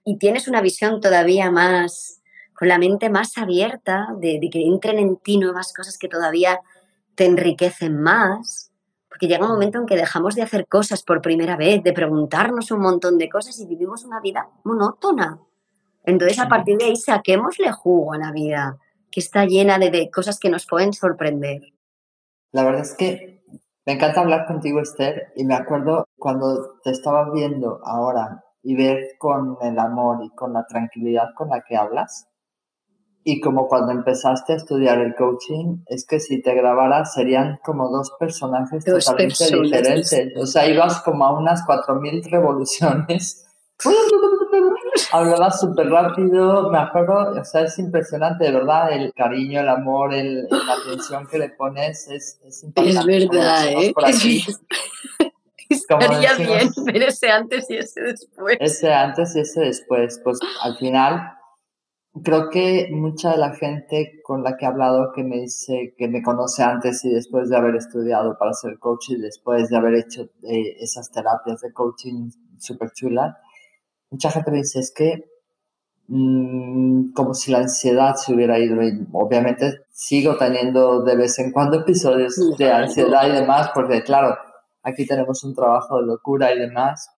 Y 0.04 0.18
tienes 0.18 0.50
una 0.50 0.60
visión 0.60 1.00
todavía 1.00 1.52
más, 1.52 2.22
con 2.54 2.68
la 2.68 2.80
mente 2.80 3.10
más 3.10 3.38
abierta, 3.38 4.10
de, 4.20 4.42
que 4.52 4.62
entren 4.62 5.00
en 5.00 5.16
ti 5.16 5.38
nuevas 5.38 5.72
cosas 5.72 5.98
que 5.98 6.10
todavía 6.10 6.60
te 7.16 7.24
enriquecen 7.24 8.02
más, 8.02 8.74
porque 9.16 9.30
llega 9.30 9.46
un 9.46 9.54
momento 9.54 9.80
en 9.80 9.86
que 9.86 9.96
dejamos 9.96 10.36
de 10.36 10.42
hacer 10.42 10.68
cosas 10.68 11.02
por 11.02 11.22
primera 11.22 11.56
vez, 11.56 11.82
de 11.82 11.94
preguntarnos 11.94 12.70
un 12.72 12.82
montón 12.82 13.18
de 13.18 13.30
cosas 13.30 13.58
y 13.62 13.66
vivimos 13.66 14.04
una 14.04 14.20
vida 14.20 14.50
monótona. 14.66 15.40
Entonces, 16.04 16.38
a 16.38 16.50
partir 16.50 16.78
de 16.78 16.84
ahí, 16.84 16.98
saquémosle 16.98 17.72
jugo 17.72 18.12
a 18.12 18.18
la 18.18 18.34
vida, 18.34 18.78
que 19.10 19.22
está 19.22 19.46
llena 19.46 19.80
de, 19.80 19.90
de 19.90 20.12
cosas 20.12 20.38
que 20.38 20.50
nos 20.50 20.66
pueden 20.66 20.92
sorprender. 20.92 21.62
La 22.52 22.66
verdad 22.66 22.82
es 22.82 22.94
que 22.94 23.42
me 23.86 23.94
encanta 23.94 24.20
hablar 24.20 24.48
contigo, 24.48 24.82
Esther, 24.82 25.32
y 25.38 25.46
me 25.46 25.56
acuerdo 25.56 26.10
cuando 26.18 26.78
te 26.84 26.92
estaba 26.92 27.32
viendo 27.32 27.80
ahora 27.86 28.44
y 28.64 28.76
ver 28.76 29.12
con 29.18 29.58
el 29.62 29.80
amor 29.80 30.26
y 30.26 30.30
con 30.32 30.52
la 30.52 30.68
tranquilidad 30.68 31.30
con 31.38 31.48
la 31.48 31.62
que 31.62 31.78
hablas, 31.78 32.28
y 33.28 33.42
como 33.42 33.68
cuando 33.68 33.92
empezaste 33.92 34.54
a 34.54 34.56
estudiar 34.58 35.00
el 35.00 35.16
coaching, 35.16 35.78
es 35.88 36.06
que 36.06 36.20
si 36.20 36.44
te 36.44 36.54
grabaras 36.54 37.16
serían 37.16 37.60
como 37.66 37.90
dos 37.90 38.12
personajes 38.20 38.86
totalmente 38.86 39.46
diferentes. 39.52 40.38
O 40.38 40.46
sea, 40.46 40.68
ibas 40.68 41.02
como 41.02 41.26
a 41.26 41.36
unas 41.36 41.66
4.000 41.66 42.30
revoluciones. 42.30 43.48
Hablabas 45.12 45.60
súper 45.60 45.90
rápido, 45.90 46.70
me 46.70 46.78
acuerdo, 46.78 47.32
o 47.42 47.44
sea, 47.44 47.62
es 47.62 47.80
impresionante, 47.80 48.46
de 48.46 48.52
verdad, 48.52 48.94
el 48.94 49.12
cariño, 49.14 49.60
el 49.60 49.70
amor, 49.70 50.14
el, 50.14 50.44
la 50.44 50.74
atención 50.74 51.26
que 51.26 51.40
le 51.40 51.50
pones 51.50 52.08
es, 52.08 52.40
es 52.46 52.64
impactante. 52.64 53.18
Es 53.18 53.28
verdad, 53.28 53.68
¿eh? 53.70 53.94
Estaría 55.68 56.34
bien 56.36 56.70
ver 56.86 57.02
ese 57.02 57.32
antes 57.32 57.66
y 57.72 57.78
ese 57.78 58.02
después. 58.02 58.58
Ese 58.60 58.94
antes 58.94 59.36
y 59.36 59.40
ese 59.40 59.62
después, 59.62 60.22
pues 60.24 60.38
al 60.62 60.78
final 60.78 61.36
creo 62.24 62.50
que 62.50 62.90
mucha 62.92 63.32
de 63.32 63.38
la 63.38 63.54
gente 63.54 64.22
con 64.24 64.44
la 64.44 64.56
que 64.56 64.66
he 64.66 64.68
hablado 64.68 65.12
que 65.14 65.24
me 65.24 65.42
dice 65.42 65.94
que 65.98 66.08
me 66.08 66.24
conoce 66.24 66.64
antes 66.64 67.04
y 67.04 67.10
después 67.10 67.50
de 67.50 67.58
haber 67.58 67.76
estudiado 67.76 68.38
para 68.38 68.54
ser 68.54 68.80
coach 68.80 69.10
y 69.10 69.18
después 69.18 69.70
de 69.70 69.78
haber 69.78 69.96
hecho 69.96 70.30
eh, 70.44 70.78
esas 70.80 71.12
terapias 71.12 71.62
de 71.62 71.74
coaching 71.74 72.30
súper 72.58 72.92
chulas, 72.92 73.36
mucha 74.10 74.32
gente 74.32 74.52
me 74.52 74.58
dice 74.58 74.80
es 74.80 74.94
que 74.96 75.26
mm, 76.08 77.12
como 77.14 77.34
si 77.34 77.52
la 77.52 77.60
ansiedad 77.60 78.16
se 78.16 78.34
hubiera 78.34 78.60
ido 78.60 78.82
y 78.82 79.06
obviamente 79.12 79.86
sigo 79.92 80.38
teniendo 80.38 81.04
de 81.04 81.18
vez 81.18 81.38
en 81.40 81.52
cuando 81.52 81.82
episodios 81.82 82.40
de 82.58 82.72
ansiedad 82.72 83.28
y 83.28 83.34
demás 83.34 83.72
porque 83.74 84.04
claro, 84.04 84.38
aquí 84.84 85.06
tenemos 85.06 85.44
un 85.44 85.54
trabajo 85.54 86.00
de 86.00 86.06
locura 86.06 86.54
y 86.54 86.60
demás, 86.60 87.10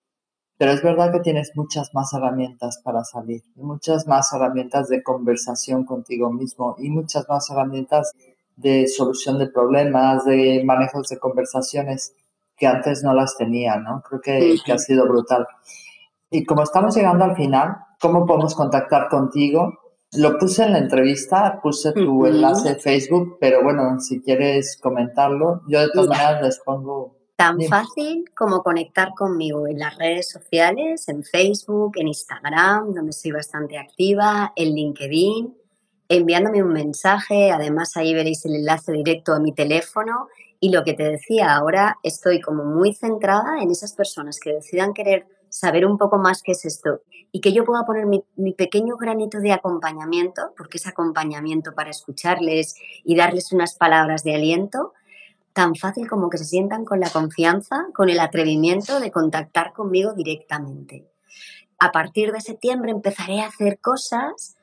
pero 0.57 0.71
es 0.71 0.81
verdad 0.81 1.11
que 1.11 1.19
tienes 1.19 1.51
muchas 1.55 1.93
más 1.93 2.13
herramientas 2.13 2.81
para 2.83 3.03
salir, 3.03 3.43
muchas 3.55 4.07
más 4.07 4.33
herramientas 4.33 4.89
de 4.89 5.03
conversación 5.03 5.85
contigo 5.85 6.31
mismo 6.31 6.75
y 6.79 6.89
muchas 6.89 7.27
más 7.29 7.49
herramientas 7.49 8.13
de 8.55 8.87
solución 8.87 9.37
de 9.37 9.47
problemas, 9.47 10.25
de 10.25 10.63
manejos 10.65 11.09
de 11.09 11.19
conversaciones 11.19 12.15
que 12.57 12.65
antes 12.65 13.03
no 13.03 13.13
las 13.13 13.37
tenía, 13.37 13.77
¿no? 13.77 14.01
Creo 14.01 14.19
que, 14.19 14.55
que 14.65 14.73
ha 14.73 14.79
sido 14.79 15.07
brutal. 15.07 15.45
Y 16.31 16.43
como 16.43 16.63
estamos 16.63 16.95
llegando 16.95 17.23
al 17.23 17.35
final, 17.35 17.77
¿cómo 18.01 18.25
podemos 18.25 18.55
contactar 18.55 19.09
contigo? 19.09 19.77
Lo 20.13 20.39
puse 20.39 20.63
en 20.63 20.73
la 20.73 20.79
entrevista, 20.79 21.59
puse 21.61 21.91
tu 21.91 22.25
enlace 22.25 22.69
de 22.69 22.75
Facebook, 22.79 23.37
pero 23.39 23.63
bueno, 23.63 23.99
si 23.99 24.21
quieres 24.21 24.79
comentarlo, 24.81 25.61
yo 25.67 25.81
de 25.81 25.89
todas 25.93 26.07
maneras 26.07 26.41
les 26.41 26.59
pongo 26.59 27.16
Tan 27.37 27.61
fácil 27.61 28.25
como 28.35 28.63
conectar 28.63 29.13
conmigo 29.13 29.67
en 29.67 29.77
las 29.77 29.95
redes 29.95 30.27
sociales, 30.27 31.07
en 31.07 31.23
Facebook, 31.23 31.91
en 31.97 32.07
Instagram, 32.07 32.95
donde 32.95 33.13
soy 33.13 33.31
bastante 33.31 33.77
activa, 33.77 34.53
en 34.55 34.73
LinkedIn, 34.73 35.55
enviándome 36.09 36.63
un 36.63 36.73
mensaje. 36.73 37.51
Además, 37.51 37.95
ahí 37.95 38.15
veréis 38.15 38.43
el 38.45 38.55
enlace 38.55 38.91
directo 38.91 39.33
a 39.33 39.39
mi 39.39 39.53
teléfono. 39.53 40.29
Y 40.59 40.71
lo 40.71 40.83
que 40.83 40.93
te 40.93 41.03
decía, 41.03 41.53
ahora 41.53 41.99
estoy 42.01 42.41
como 42.41 42.63
muy 42.63 42.95
centrada 42.95 43.61
en 43.61 43.69
esas 43.69 43.93
personas 43.93 44.39
que 44.39 44.53
decidan 44.53 44.95
querer 44.95 45.27
saber 45.49 45.85
un 45.85 45.99
poco 45.99 46.17
más 46.17 46.41
qué 46.41 46.53
es 46.53 46.65
esto 46.65 47.01
y 47.31 47.39
que 47.39 47.53
yo 47.53 47.65
pueda 47.65 47.85
poner 47.85 48.07
mi, 48.07 48.23
mi, 48.35 48.53
pequeño 48.53 48.97
granito 48.97 49.39
de 49.39 49.51
acompañamiento, 49.51 50.53
porque 50.57 50.77
es 50.77 50.87
acompañamiento 50.87 51.75
para 51.75 51.91
escucharles 51.91 52.75
y 53.03 53.15
darles 53.15 53.51
unas 53.51 53.75
palabras 53.75 54.23
de 54.23 54.33
aliento, 54.33 54.93
tan 55.57 55.73
fácil 55.73 56.07
como 56.07 56.29
que 56.29 56.37
se 56.37 56.45
sientan 56.45 56.85
con 56.85 56.99
la 56.99 57.09
confianza, 57.09 57.87
con 57.95 58.09
el 58.09 58.19
atrevimiento 58.19 58.99
de 58.99 59.09
contactar 59.09 59.73
conmigo 59.73 60.13
directamente. 60.13 61.07
A 61.79 61.91
partir 61.91 62.31
de 62.31 62.41
septiembre 62.41 62.91
empezaré 62.91 63.41
a 63.41 63.47
hacer 63.47 63.79
cosas 63.79 64.55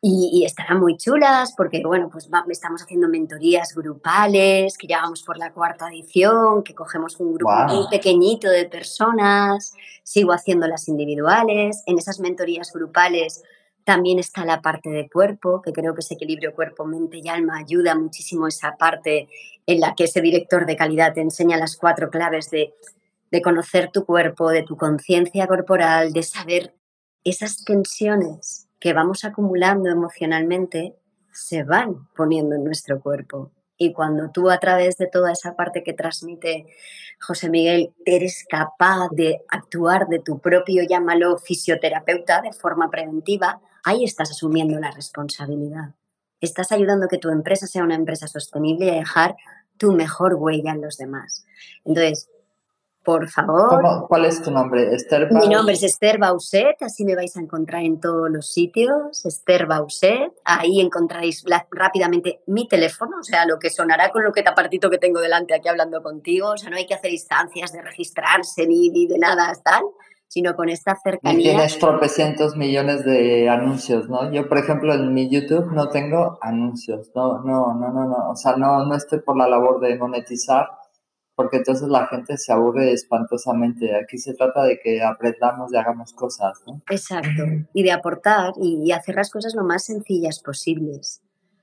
y, 0.00 0.44
estarán 0.46 0.78
muy 0.78 0.96
chulas 0.96 1.52
porque, 1.56 1.82
bueno, 1.84 2.08
pues 2.12 2.30
estamos 2.48 2.80
haciendo 2.80 3.08
mentorías 3.08 3.74
grupales, 3.74 4.78
que 4.78 4.86
ya 4.86 5.02
vamos 5.02 5.24
por 5.24 5.36
la 5.36 5.52
cuarta 5.52 5.88
edición, 5.88 6.62
que 6.62 6.76
cogemos 6.76 7.18
un 7.18 7.34
grupo 7.34 7.52
muy 7.66 7.88
pequeñito 7.88 8.48
de 8.48 8.66
personas, 8.66 9.74
sigo 10.04 10.32
haciendo 10.32 10.68
las 10.68 10.86
individuales. 10.86 11.82
En 11.86 11.98
esas 11.98 12.20
mentorías 12.20 12.72
grupales 12.72 13.42
también 13.90 14.20
está 14.20 14.44
la 14.44 14.62
parte 14.62 14.88
de 14.88 15.10
cuerpo, 15.10 15.60
que 15.62 15.72
creo 15.72 15.94
que 15.94 16.00
ese 16.00 16.14
equilibrio 16.14 16.54
cuerpo, 16.54 16.84
mente 16.84 17.16
y 17.16 17.28
alma 17.28 17.58
ayuda 17.58 17.96
muchísimo 17.96 18.46
esa 18.46 18.76
parte 18.76 19.28
en 19.66 19.80
la 19.80 19.96
que 19.96 20.04
ese 20.04 20.20
director 20.20 20.64
de 20.64 20.76
calidad 20.76 21.12
te 21.12 21.22
enseña 21.22 21.56
las 21.56 21.76
cuatro 21.76 22.08
claves 22.08 22.52
de, 22.52 22.72
de 23.32 23.42
conocer 23.42 23.90
tu 23.90 24.06
cuerpo, 24.06 24.50
de 24.50 24.62
tu 24.62 24.76
conciencia 24.76 25.48
corporal, 25.48 26.12
de 26.12 26.22
saber 26.22 26.72
esas 27.24 27.64
tensiones 27.64 28.68
que 28.78 28.92
vamos 28.92 29.24
acumulando 29.24 29.90
emocionalmente 29.90 30.94
se 31.32 31.64
van 31.64 32.06
poniendo 32.14 32.54
en 32.54 32.62
nuestro 32.62 33.00
cuerpo. 33.00 33.50
Y 33.76 33.92
cuando 33.92 34.30
tú 34.30 34.50
a 34.50 34.60
través 34.60 34.98
de 34.98 35.08
toda 35.08 35.32
esa 35.32 35.56
parte 35.56 35.82
que 35.82 35.94
transmite 35.94 36.66
José 37.20 37.50
Miguel 37.50 37.92
eres 38.04 38.44
capaz 38.48 39.08
de 39.10 39.40
actuar 39.48 40.06
de 40.06 40.20
tu 40.20 40.38
propio, 40.38 40.84
llámalo 40.88 41.38
fisioterapeuta, 41.38 42.40
de 42.40 42.52
forma 42.52 42.88
preventiva, 42.88 43.60
ahí 43.84 44.04
estás 44.04 44.30
asumiendo 44.30 44.78
la 44.78 44.90
responsabilidad. 44.90 45.94
estás 46.40 46.72
ayudando 46.72 47.06
a 47.06 47.08
que 47.08 47.18
tu 47.18 47.28
empresa 47.28 47.66
sea 47.66 47.84
una 47.84 47.94
empresa 47.94 48.26
sostenible 48.26 48.86
y 48.86 48.90
a 48.90 48.94
dejar 48.94 49.36
tu 49.76 49.92
mejor 49.92 50.34
huella 50.34 50.72
en 50.72 50.80
los 50.80 50.96
demás. 50.96 51.44
Entonces, 51.84 52.30
por 53.02 53.28
favor. 53.30 54.06
¿Cuál 54.08 54.26
es 54.26 54.42
tu 54.42 54.50
nombre? 54.50 54.94
Esther 54.94 55.32
Mi 55.32 55.48
nombre 55.48 55.74
es 55.74 55.82
Esther 55.82 56.18
Bauset, 56.18 56.82
así 56.82 57.04
me 57.04 57.16
vais 57.16 57.34
a 57.36 57.40
encontrar 57.40 57.82
en 57.82 57.98
todos 57.98 58.30
los 58.30 58.52
sitios. 58.52 59.24
Esther 59.24 59.66
Bauset, 59.66 60.32
ahí 60.44 60.80
encontraréis 60.80 61.42
rápidamente 61.70 62.42
mi 62.46 62.68
teléfono, 62.68 63.16
o 63.20 63.22
sea, 63.22 63.46
lo 63.46 63.58
que 63.58 63.70
sonará 63.70 64.10
con 64.10 64.22
lo 64.22 64.32
que 64.32 64.42
tapartito 64.42 64.90
que 64.90 64.98
tengo 64.98 65.20
delante 65.20 65.54
aquí 65.54 65.68
hablando 65.68 66.02
contigo. 66.02 66.50
O 66.50 66.56
sea, 66.58 66.68
no 66.68 66.76
hay 66.76 66.86
que 66.86 66.94
hacer 66.94 67.10
instancias 67.10 67.72
de 67.72 67.80
registrarse 67.80 68.66
ni, 68.66 68.90
ni 68.90 69.06
de 69.06 69.18
nada 69.18 69.50
tal, 69.64 69.84
sino 70.30 70.54
con 70.54 70.68
esta 70.68 70.94
cercanía. 70.94 71.40
Y 71.40 71.42
tienes 71.42 71.76
tropecientos 71.80 72.56
millones 72.56 73.04
de 73.04 73.48
anuncios, 73.48 74.08
¿no? 74.08 74.30
Yo, 74.30 74.48
por 74.48 74.58
ejemplo, 74.58 74.94
en 74.94 75.12
mi 75.12 75.28
YouTube 75.28 75.72
no 75.72 75.88
tengo 75.88 76.38
anuncios, 76.40 77.10
no, 77.16 77.42
no, 77.42 77.74
no, 77.74 77.92
no, 77.92 78.04
no. 78.04 78.30
O 78.30 78.36
sea, 78.36 78.54
no, 78.54 78.86
no 78.86 78.94
estoy 78.94 79.18
por 79.18 79.36
la 79.36 79.48
labor 79.48 79.80
de 79.80 79.98
monetizar 79.98 80.68
porque 81.34 81.56
entonces 81.56 81.88
la 81.88 82.06
gente 82.06 82.36
se 82.36 82.52
aburre 82.52 82.92
espantosamente. 82.92 83.96
Aquí 83.96 84.18
se 84.18 84.34
trata 84.34 84.62
de 84.62 84.78
que 84.78 85.02
aprendamos 85.02 85.72
y 85.72 85.76
hagamos 85.76 86.12
cosas, 86.12 86.62
¿no? 86.64 86.80
Exacto, 86.88 87.42
y 87.74 87.82
de 87.82 87.90
aportar 87.90 88.52
y, 88.56 88.92
hacer 88.92 89.16
las 89.16 89.30
cosas 89.30 89.56
lo 89.56 89.64
más 89.64 89.84
sencillas 89.84 90.38
posibles, 90.38 91.22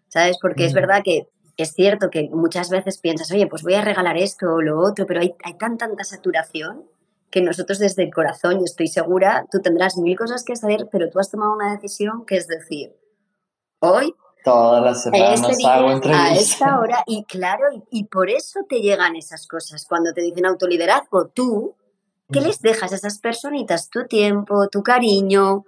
¿sabes? 0.09 0.37
Porque 0.41 0.65
es 0.65 0.73
verdad 0.73 1.03
que 1.05 1.29
es 1.55 1.71
cierto 1.71 2.09
que 2.09 2.27
muchas 2.33 2.69
veces 2.69 2.97
piensas, 2.97 3.31
oye, 3.31 3.47
pues 3.47 3.63
voy 3.63 3.75
a 3.75 3.81
regalar 3.81 4.17
esto 4.17 4.55
o 4.55 4.61
lo 4.61 4.77
otro, 4.77 5.05
pero 5.05 5.21
hay, 5.21 5.35
hay 5.43 5.53
tan, 5.53 5.77
tanta 5.77 6.03
saturación 6.03 6.83
que 7.29 7.41
nosotros 7.41 7.79
desde 7.79 8.03
el 8.03 8.13
corazón, 8.13 8.59
yo 8.59 8.65
estoy 8.65 8.87
segura, 8.87 9.45
tú 9.51 9.59
tendrás 9.59 9.97
mil 9.97 10.17
cosas 10.17 10.43
que 10.43 10.53
hacer, 10.53 10.87
pero 10.91 11.09
tú 11.09 11.19
has 11.19 11.29
tomado 11.29 11.53
una 11.53 11.73
decisión 11.73 12.25
que 12.25 12.37
es 12.37 12.47
decir, 12.47 12.95
hoy 13.79 14.15
Todas 14.47 14.81
las 14.81 15.03
semanas 15.03 15.41
este 15.49 15.67
hago 15.67 15.91
entrevistas. 15.91 16.31
A 16.31 16.35
esta 16.35 16.79
hora, 16.79 17.03
y 17.05 17.25
claro, 17.25 17.65
y, 17.91 18.05
por 18.05 18.29
eso 18.29 18.61
te 18.69 18.79
llegan 18.79 19.17
esas 19.17 19.45
cosas. 19.45 19.85
Cuando 19.85 20.13
te 20.13 20.21
dicen 20.21 20.45
autoliderazgo, 20.45 21.27
tú, 21.27 21.75
¿qué 22.31 22.39
les 22.39 22.61
dejas 22.61 22.93
a 22.93 22.95
esas 22.95 23.19
personitas? 23.19 23.89
Tu 23.89 24.05
tiempo, 24.05 24.69
tu 24.69 24.83
cariño, 24.83 25.65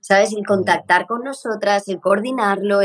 ¿sabes? 0.00 0.34
El 0.34 0.44
contactar 0.44 1.06
con 1.06 1.22
nosotras, 1.22 1.88
el 1.88 2.00
coordinarlo, 2.00 2.82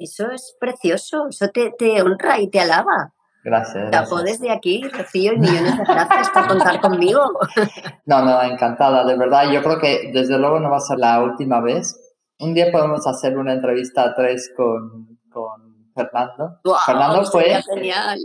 eso 0.00 0.32
es 0.32 0.56
precioso, 0.58 1.28
eso 1.28 1.48
te, 1.50 1.72
te 1.78 2.02
honra 2.02 2.40
y 2.40 2.48
te 2.48 2.58
alaba. 2.58 3.14
Gracias. 3.44 3.90
Te 3.90 4.22
desde 4.22 4.50
aquí, 4.52 4.82
Rocío, 4.88 5.32
y 5.32 5.38
millones 5.38 5.76
de 5.76 5.84
gracias 5.84 6.30
por 6.30 6.46
contar 6.46 6.80
conmigo. 6.80 7.20
No, 8.06 8.24
no, 8.24 8.42
encantada, 8.42 9.04
de 9.04 9.16
verdad. 9.16 9.50
Yo 9.52 9.62
creo 9.62 9.78
que 9.78 10.10
desde 10.12 10.38
luego 10.38 10.58
no 10.58 10.70
va 10.70 10.78
a 10.78 10.80
ser 10.80 10.98
la 10.98 11.22
última 11.22 11.60
vez 11.60 11.96
un 12.42 12.54
día 12.54 12.72
podemos 12.72 13.06
hacer 13.06 13.38
una 13.38 13.52
entrevista 13.52 14.02
a 14.02 14.14
tres 14.14 14.52
con, 14.56 15.18
con 15.30 15.92
Fernando. 15.94 16.58
Fernando 16.84 17.24
fue 17.24 17.60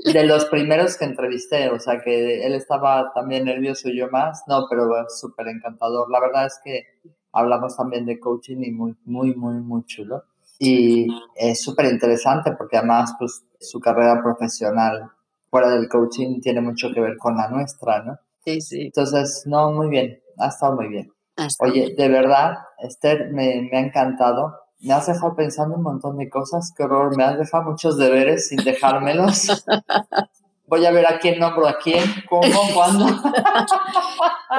de 0.06 0.24
los 0.26 0.46
primeros 0.46 0.98
que 0.98 1.06
entrevisté, 1.06 1.70
o 1.70 1.80
sea 1.80 2.02
que 2.02 2.46
él 2.46 2.54
estaba 2.54 3.12
también 3.14 3.46
nervioso 3.46 3.90
y 3.90 3.98
yo 3.98 4.10
más, 4.10 4.44
no, 4.48 4.66
pero 4.70 4.90
súper 5.10 5.48
encantador. 5.50 6.10
La 6.10 6.20
verdad 6.20 6.48
es 6.48 6.60
que 6.64 6.84
hablamos 7.32 7.78
también 7.78 8.06
de 8.06 8.20
coaching 8.20 8.58
y 8.64 8.72
muy, 8.72 8.96
muy, 9.06 9.36
muy, 9.36 9.56
muy 9.56 9.84
chulo. 9.86 10.24
Y 10.60 11.08
es 11.36 11.62
súper 11.62 11.86
interesante 11.86 12.52
porque 12.58 12.78
además 12.78 13.14
pues, 13.20 13.44
su 13.60 13.80
carrera 13.80 14.22
profesional 14.22 15.12
fuera 15.50 15.70
del 15.70 15.88
coaching 15.88 16.42
tiene 16.42 16.62
mucho 16.62 16.90
que 16.94 17.00
ver 17.00 17.18
con 17.18 17.38
la 17.38 17.50
nuestra, 17.50 18.04
¿no? 18.04 18.18
Sí, 18.44 18.62
sí. 18.62 18.82
Entonces, 18.84 19.44
no, 19.46 19.72
muy 19.72 19.90
bien, 19.90 20.20
ha 20.38 20.48
estado 20.48 20.76
muy 20.76 20.88
bien. 20.88 21.12
Oye, 21.60 21.94
de 21.96 22.10
verdad, 22.10 22.58
Esther, 22.80 23.32
me, 23.32 23.70
ha 23.72 23.80
encantado. 23.80 24.56
Me 24.80 24.94
has 24.94 25.08
dejado 25.08 25.36
pensando 25.36 25.76
un 25.76 25.84
montón 25.84 26.18
de 26.18 26.30
cosas. 26.30 26.74
Qué 26.76 26.84
horror, 26.84 27.16
me 27.16 27.24
has 27.24 27.38
dejado 27.38 27.64
muchos 27.64 27.98
deberes 27.98 28.48
sin 28.48 28.64
dejármelos. 28.64 29.66
Voy 30.68 30.86
a 30.86 30.92
ver 30.92 31.06
a 31.08 31.18
quién 31.18 31.40
nombro 31.40 31.66
a 31.68 31.78
quién, 31.78 32.04
cómo, 32.30 32.42
cuándo. 32.74 33.06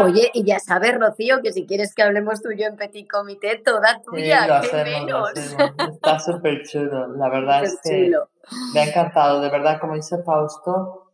Oye, 0.01 0.31
y 0.33 0.45
ya 0.45 0.59
sabes, 0.59 0.99
Rocío, 0.99 1.43
que 1.43 1.53
si 1.53 1.67
quieres 1.67 1.95
que 1.95 2.03
hablemos 2.03 2.41
tú 2.41 2.51
y 2.51 2.59
yo 2.59 2.67
en 2.67 2.77
Petit 2.77 3.09
Comité, 3.09 3.61
toda 3.63 4.01
tuya, 4.03 4.63
sí, 4.63 4.77
menos. 4.77 5.31
Está 5.37 6.19
súper 6.19 6.63
chulo. 6.67 7.09
La 7.09 7.29
verdad 7.29 7.63
es 7.65 7.79
que 7.85 8.11
me 8.73 8.81
ha 8.81 8.85
encantado. 8.87 9.43
De 9.43 9.51
verdad, 9.51 9.79
como 9.81 9.95
dice 9.95 10.23
Fausto, 10.25 11.13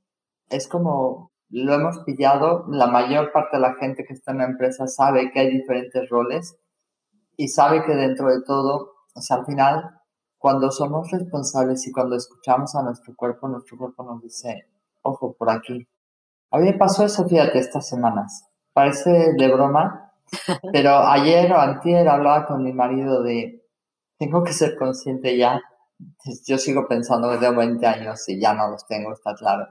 es 0.49 0.69
como 0.69 1.33
lo 1.51 1.73
hemos 1.75 1.99
pillado, 2.01 2.65
la 2.69 2.87
mayor 2.87 3.31
parte 3.31 3.57
de 3.57 3.63
la 3.63 3.75
gente 3.75 4.05
que 4.05 4.13
está 4.13 4.33
en 4.33 4.39
la 4.39 4.45
empresa 4.45 4.87
sabe 4.87 5.31
que 5.33 5.41
hay 5.41 5.51
diferentes 5.53 6.09
roles 6.09 6.57
y 7.37 7.49
sabe 7.49 7.85
que 7.85 7.95
dentro 7.95 8.29
de 8.29 8.43
todo, 8.45 8.95
o 9.15 9.21
sea, 9.21 9.37
al 9.37 9.47
final, 9.47 10.01
cuando 10.37 10.71
somos 10.71 11.11
responsables 11.13 11.87
y 11.87 11.93
cuando 11.93 12.17
escuchamos 12.17 12.75
a 12.75 12.83
nuestro 12.83 13.15
cuerpo, 13.15 13.49
nuestro 13.49 13.77
cuerpo 13.77 14.03
nos 14.03 14.21
dice, 14.21 14.69
ojo, 15.05 15.35
por 15.39 15.51
aquí. 15.51 15.87
A 16.51 16.59
mí 16.59 16.65
me 16.65 16.75
pasó 16.75 17.05
eso, 17.05 17.29
fíjate, 17.29 17.59
estas 17.59 17.89
semanas. 17.89 18.49
Parece 18.73 19.35
de 19.39 19.49
broma, 19.53 20.13
pero 20.73 20.99
ayer 20.99 21.53
o 21.53 21.61
antier 21.61 22.09
hablaba 22.09 22.47
con 22.47 22.65
mi 22.65 22.73
marido 22.73 23.23
de, 23.23 23.63
tengo 24.19 24.43
que 24.43 24.53
ser 24.53 24.77
consciente 24.77 25.37
ya. 25.37 25.61
Yo 26.47 26.59
sigo 26.59 26.89
pensando 26.89 27.31
que 27.31 27.39
tengo 27.39 27.57
20 27.57 27.87
años 27.87 28.29
y 28.29 28.41
ya 28.41 28.53
no 28.53 28.69
los 28.69 28.87
tengo, 28.87 29.13
está 29.13 29.35
claro 29.35 29.69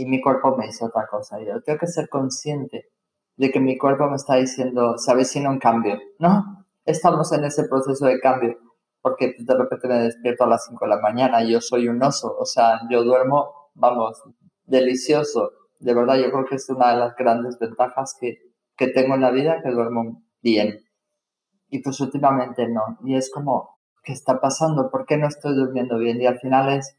y 0.00 0.06
mi 0.06 0.20
cuerpo 0.20 0.56
me 0.56 0.66
dice 0.66 0.84
otra 0.84 1.06
cosa. 1.06 1.38
Yo 1.40 1.60
tengo 1.62 1.78
que 1.78 1.86
ser 1.86 2.08
consciente 2.08 2.88
de 3.36 3.50
que 3.50 3.60
mi 3.60 3.76
cuerpo 3.76 4.08
me 4.08 4.16
está 4.16 4.36
diciendo, 4.36 4.96
se 4.96 5.10
avecina 5.10 5.50
un 5.50 5.58
cambio, 5.58 5.98
¿no? 6.18 6.66
Estamos 6.84 7.32
en 7.32 7.44
ese 7.44 7.64
proceso 7.64 8.06
de 8.06 8.18
cambio, 8.18 8.56
porque 9.02 9.34
de 9.38 9.54
repente 9.54 9.88
me 9.88 9.98
despierto 10.00 10.44
a 10.44 10.48
las 10.48 10.64
5 10.66 10.84
de 10.84 10.88
la 10.88 11.00
mañana 11.00 11.42
y 11.42 11.52
yo 11.52 11.60
soy 11.60 11.88
un 11.88 12.02
oso, 12.02 12.34
o 12.38 12.46
sea, 12.46 12.80
yo 12.90 13.04
duermo, 13.04 13.59
vamos, 13.80 14.22
delicioso. 14.64 15.52
De 15.78 15.94
verdad, 15.94 16.16
yo 16.16 16.30
creo 16.30 16.44
que 16.44 16.56
es 16.56 16.68
una 16.68 16.92
de 16.92 17.00
las 17.00 17.16
grandes 17.16 17.58
ventajas 17.58 18.16
que, 18.20 18.38
que 18.76 18.88
tengo 18.88 19.14
en 19.14 19.22
la 19.22 19.30
vida, 19.30 19.62
que 19.62 19.70
duermo 19.70 20.22
bien. 20.42 20.84
Y 21.68 21.80
pues 21.80 22.00
últimamente 22.00 22.68
no. 22.68 22.98
Y 23.04 23.16
es 23.16 23.30
como, 23.30 23.78
¿qué 24.02 24.12
está 24.12 24.40
pasando? 24.40 24.90
¿Por 24.90 25.06
qué 25.06 25.16
no 25.16 25.26
estoy 25.26 25.54
durmiendo 25.54 25.98
bien? 25.98 26.20
Y 26.20 26.26
al 26.26 26.38
final 26.38 26.72
es, 26.72 26.96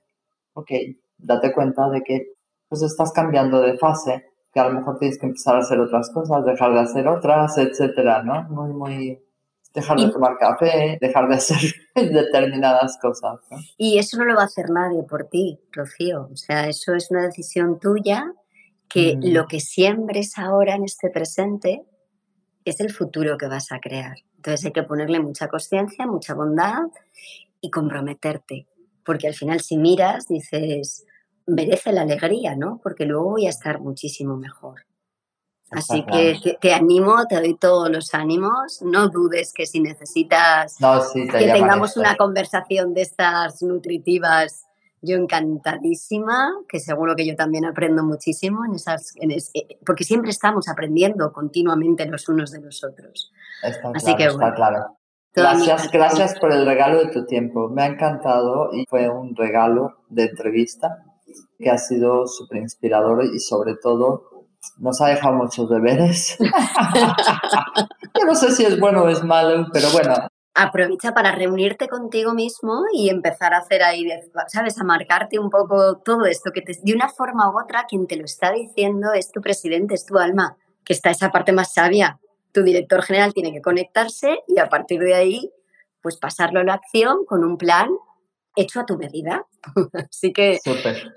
ok, 0.54 0.72
date 1.18 1.54
cuenta 1.54 1.90
de 1.90 2.02
que 2.02 2.34
pues 2.68 2.82
estás 2.82 3.12
cambiando 3.12 3.62
de 3.62 3.78
fase, 3.78 4.26
que 4.54 4.60
a 4.60 4.70
lo 4.70 4.80
mejor 4.80 4.98
tienes 4.98 5.20
que 5.20 5.28
empezar 5.28 5.56
a 5.56 5.60
hacer 5.60 5.80
otras 5.80 6.10
cosas, 6.12 6.46
dejar 6.46 6.74
de 6.74 6.80
hacer 6.80 7.08
otras, 7.08 7.58
etcétera, 7.58 8.24
¿no? 8.24 8.44
Muy, 8.44 8.74
muy, 8.74 9.20
dejar 9.74 9.98
de 9.98 10.12
tomar 10.12 10.38
café, 10.38 10.98
dejar 11.00 11.28
de 11.30 11.36
hacer 11.36 11.60
determinadas 11.96 12.98
cosas. 13.02 13.40
¿no? 13.50 13.58
Y 13.78 13.98
eso 13.98 14.18
no 14.18 14.26
lo 14.26 14.36
va 14.36 14.44
a 14.44 14.46
hacer 14.46 14.70
nadie 14.70 15.04
por 15.04 15.26
ti, 15.26 15.60
Rocío. 15.72 16.30
O 16.32 16.36
sea, 16.36 16.68
eso 16.68 16.94
es 16.94 17.10
una 17.12 17.24
decisión 17.24 17.80
tuya 17.80 18.34
que 18.90 19.16
mm. 19.16 19.34
lo 19.34 19.48
que 19.48 19.60
siembres 19.60 20.38
ahora 20.38 20.76
en 20.76 20.84
este 20.84 21.10
presente 21.10 21.84
es 22.66 22.80
el 22.80 22.92
futuro 22.92 23.38
que 23.38 23.48
vas 23.48 23.72
a 23.72 23.80
crear. 23.80 24.18
Entonces 24.36 24.66
hay 24.66 24.72
que 24.72 24.84
ponerle 24.84 25.20
mucha 25.20 25.48
conciencia, 25.48 26.06
mucha 26.06 26.34
bondad 26.34 26.84
y 27.60 27.72
comprometerte. 27.72 28.68
Porque 29.06 29.28
al 29.28 29.34
final 29.34 29.62
si 29.62 29.78
miras, 29.78 30.28
dices, 30.28 31.06
merece 31.48 31.92
la 31.92 32.02
alegría, 32.02 32.56
¿no? 32.56 32.80
Porque 32.84 33.06
luego 33.06 33.32
voy 33.32 33.48
a 33.48 33.50
estar 33.50 33.80
muchísimo 33.80 34.38
mejor. 34.38 34.86
Así 35.72 36.06
que 36.06 36.58
te, 36.60 36.74
animo, 36.74 37.26
te 37.28 37.36
doy 37.36 37.56
todos 37.56 37.90
los 37.90 38.14
ánimos. 38.14 38.82
No 38.82 39.08
dudes 39.08 39.54
que 39.54 39.66
si 39.66 39.80
necesitas 39.80 40.78
que 41.24 41.52
tengamos 41.52 41.96
una 41.96 42.18
conversación 42.18 42.94
de 42.94 43.04
estas 43.04 43.64
nutritivas, 43.64 44.66
yo 45.02 45.16
encantadísima, 45.16 46.52
que 46.68 46.80
seguro 46.80 47.16
que 47.16 47.26
yo 47.26 47.36
también 47.36 47.66
aprendo 47.66 48.04
muchísimo 48.04 48.66
en 48.66 48.76
esas, 48.76 49.14
eh, 49.22 49.78
porque 49.86 50.04
siempre 50.04 50.30
estamos 50.30 50.68
aprendiendo 50.68 51.32
continuamente 51.32 52.06
los 52.06 52.28
unos 52.28 52.52
de 52.52 52.62
los 52.62 52.84
otros. 52.84 53.32
Así 53.64 54.16
que 54.16 54.30
bueno, 54.30 54.46
está 54.46 54.54
claro. 54.54 54.98
Gracias, 55.34 55.90
gracias 55.90 56.40
por 56.40 56.52
el 56.52 56.66
regalo 56.66 57.00
de 57.00 57.12
tu 57.12 57.26
tiempo. 57.26 57.70
Me 57.70 57.84
ha 57.84 57.86
encantado 57.88 58.72
y 58.74 58.86
fue 58.90 59.08
un 59.08 59.36
regalo 59.36 59.96
de 60.10 60.26
entrevista 60.26 61.06
que 61.58 61.70
ha 61.70 61.78
sido 61.78 62.28
súper 62.28 62.58
inspirador 62.58 63.24
y 63.24 63.40
sobre 63.40 63.76
todo 63.76 64.31
nos 64.78 65.02
ha 65.02 65.08
dejado 65.08 65.36
muchos 65.36 65.70
deberes. 65.70 66.38
Yo 68.20 68.26
no 68.26 68.36
sé 68.36 68.52
si 68.52 68.66
es 68.66 68.80
bueno 68.80 69.04
o 69.04 69.10
es 69.10 69.24
malo, 69.24 69.68
pero 69.72 69.90
bueno. 69.92 70.14
Aprovecha 70.54 71.14
para 71.14 71.32
reunirte 71.32 71.88
contigo 71.88 72.34
mismo 72.34 72.84
y 72.94 73.10
empezar 73.10 73.54
a 73.54 73.60
hacer 73.60 73.84
ahí, 73.84 74.08
¿sabes? 74.48 74.78
A 74.80 74.84
marcarte 74.84 75.40
un 75.40 75.50
poco 75.50 75.98
todo 76.00 76.26
esto, 76.26 76.52
que 76.52 76.62
te, 76.62 76.78
de 76.82 76.94
una 76.94 77.08
forma 77.08 77.50
u 77.50 77.60
otra 77.62 77.86
quien 77.88 78.06
te 78.06 78.18
lo 78.18 78.26
está 78.26 78.52
diciendo 78.52 79.14
es 79.14 79.32
tu 79.32 79.40
presidente, 79.40 79.96
es 79.96 80.06
tu 80.06 80.18
alma, 80.18 80.58
que 80.84 80.94
está 80.94 81.10
esa 81.10 81.32
parte 81.32 81.54
más 81.54 81.74
sabia. 81.74 82.20
Tu 82.52 82.64
director 82.64 83.02
general 83.02 83.34
tiene 83.34 83.54
que 83.54 83.62
conectarse 83.62 84.40
y 84.46 84.60
a 84.60 84.68
partir 84.68 85.00
de 85.00 85.16
ahí, 85.16 85.52
pues 86.02 86.18
pasarlo 86.18 86.60
a 86.60 86.64
la 86.66 86.74
acción 86.74 87.26
con 87.26 87.46
un 87.46 87.58
plan 87.58 87.90
hecho 88.56 88.80
a 88.80 88.86
tu 88.86 88.98
medida. 88.98 89.46
Así 90.10 90.34
que 90.34 90.60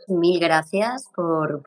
mil 0.09 0.41
gracias 0.41 1.09
por, 1.15 1.63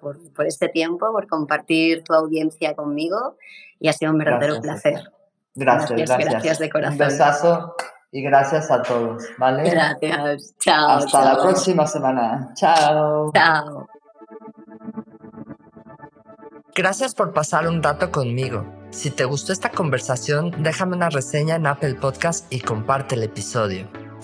este 0.45 0.70
tiempo, 0.70 1.11
por 1.11 1.28
compartir 1.28 2.03
tu 2.03 2.13
audiencia 2.13 2.76
conmigo 2.76 3.38
y 3.80 3.88
ha 3.88 3.93
sido 3.93 4.11
un 4.11 4.18
verdadero 4.18 4.61
placer. 4.61 5.11
Gracias, 5.55 5.99
gracias, 5.99 6.30
gracias. 6.30 6.59
de 6.59 6.70
corazón. 6.70 6.93
Un 6.93 6.97
besazo 6.99 7.76
y 8.11 8.22
gracias 8.22 8.70
a 8.72 8.82
todos, 8.84 9.24
¿vale? 9.38 9.70
Gracias. 9.70 10.55
Chao. 10.59 10.89
Hasta 10.89 11.34
la 11.34 11.41
próxima 11.41 11.88
semana. 11.88 12.51
Chao. 12.55 13.32
Chao. 13.34 13.88
Gracias 16.76 17.15
por 17.15 17.34
pasar 17.34 17.68
un 17.68 17.82
rato 17.82 18.11
conmigo. 18.11 18.63
Si 18.91 19.09
te 19.09 19.26
gustó 19.26 19.51
esta 19.51 19.72
conversación, 19.72 20.53
déjame 20.59 20.95
una 20.95 21.09
reseña 21.09 21.55
en 21.55 21.65
Apple 21.65 21.95
Podcast 21.95 22.45
y 22.53 22.61
comparte 22.61 23.15
el 23.15 23.24
episodio. 23.24 24.07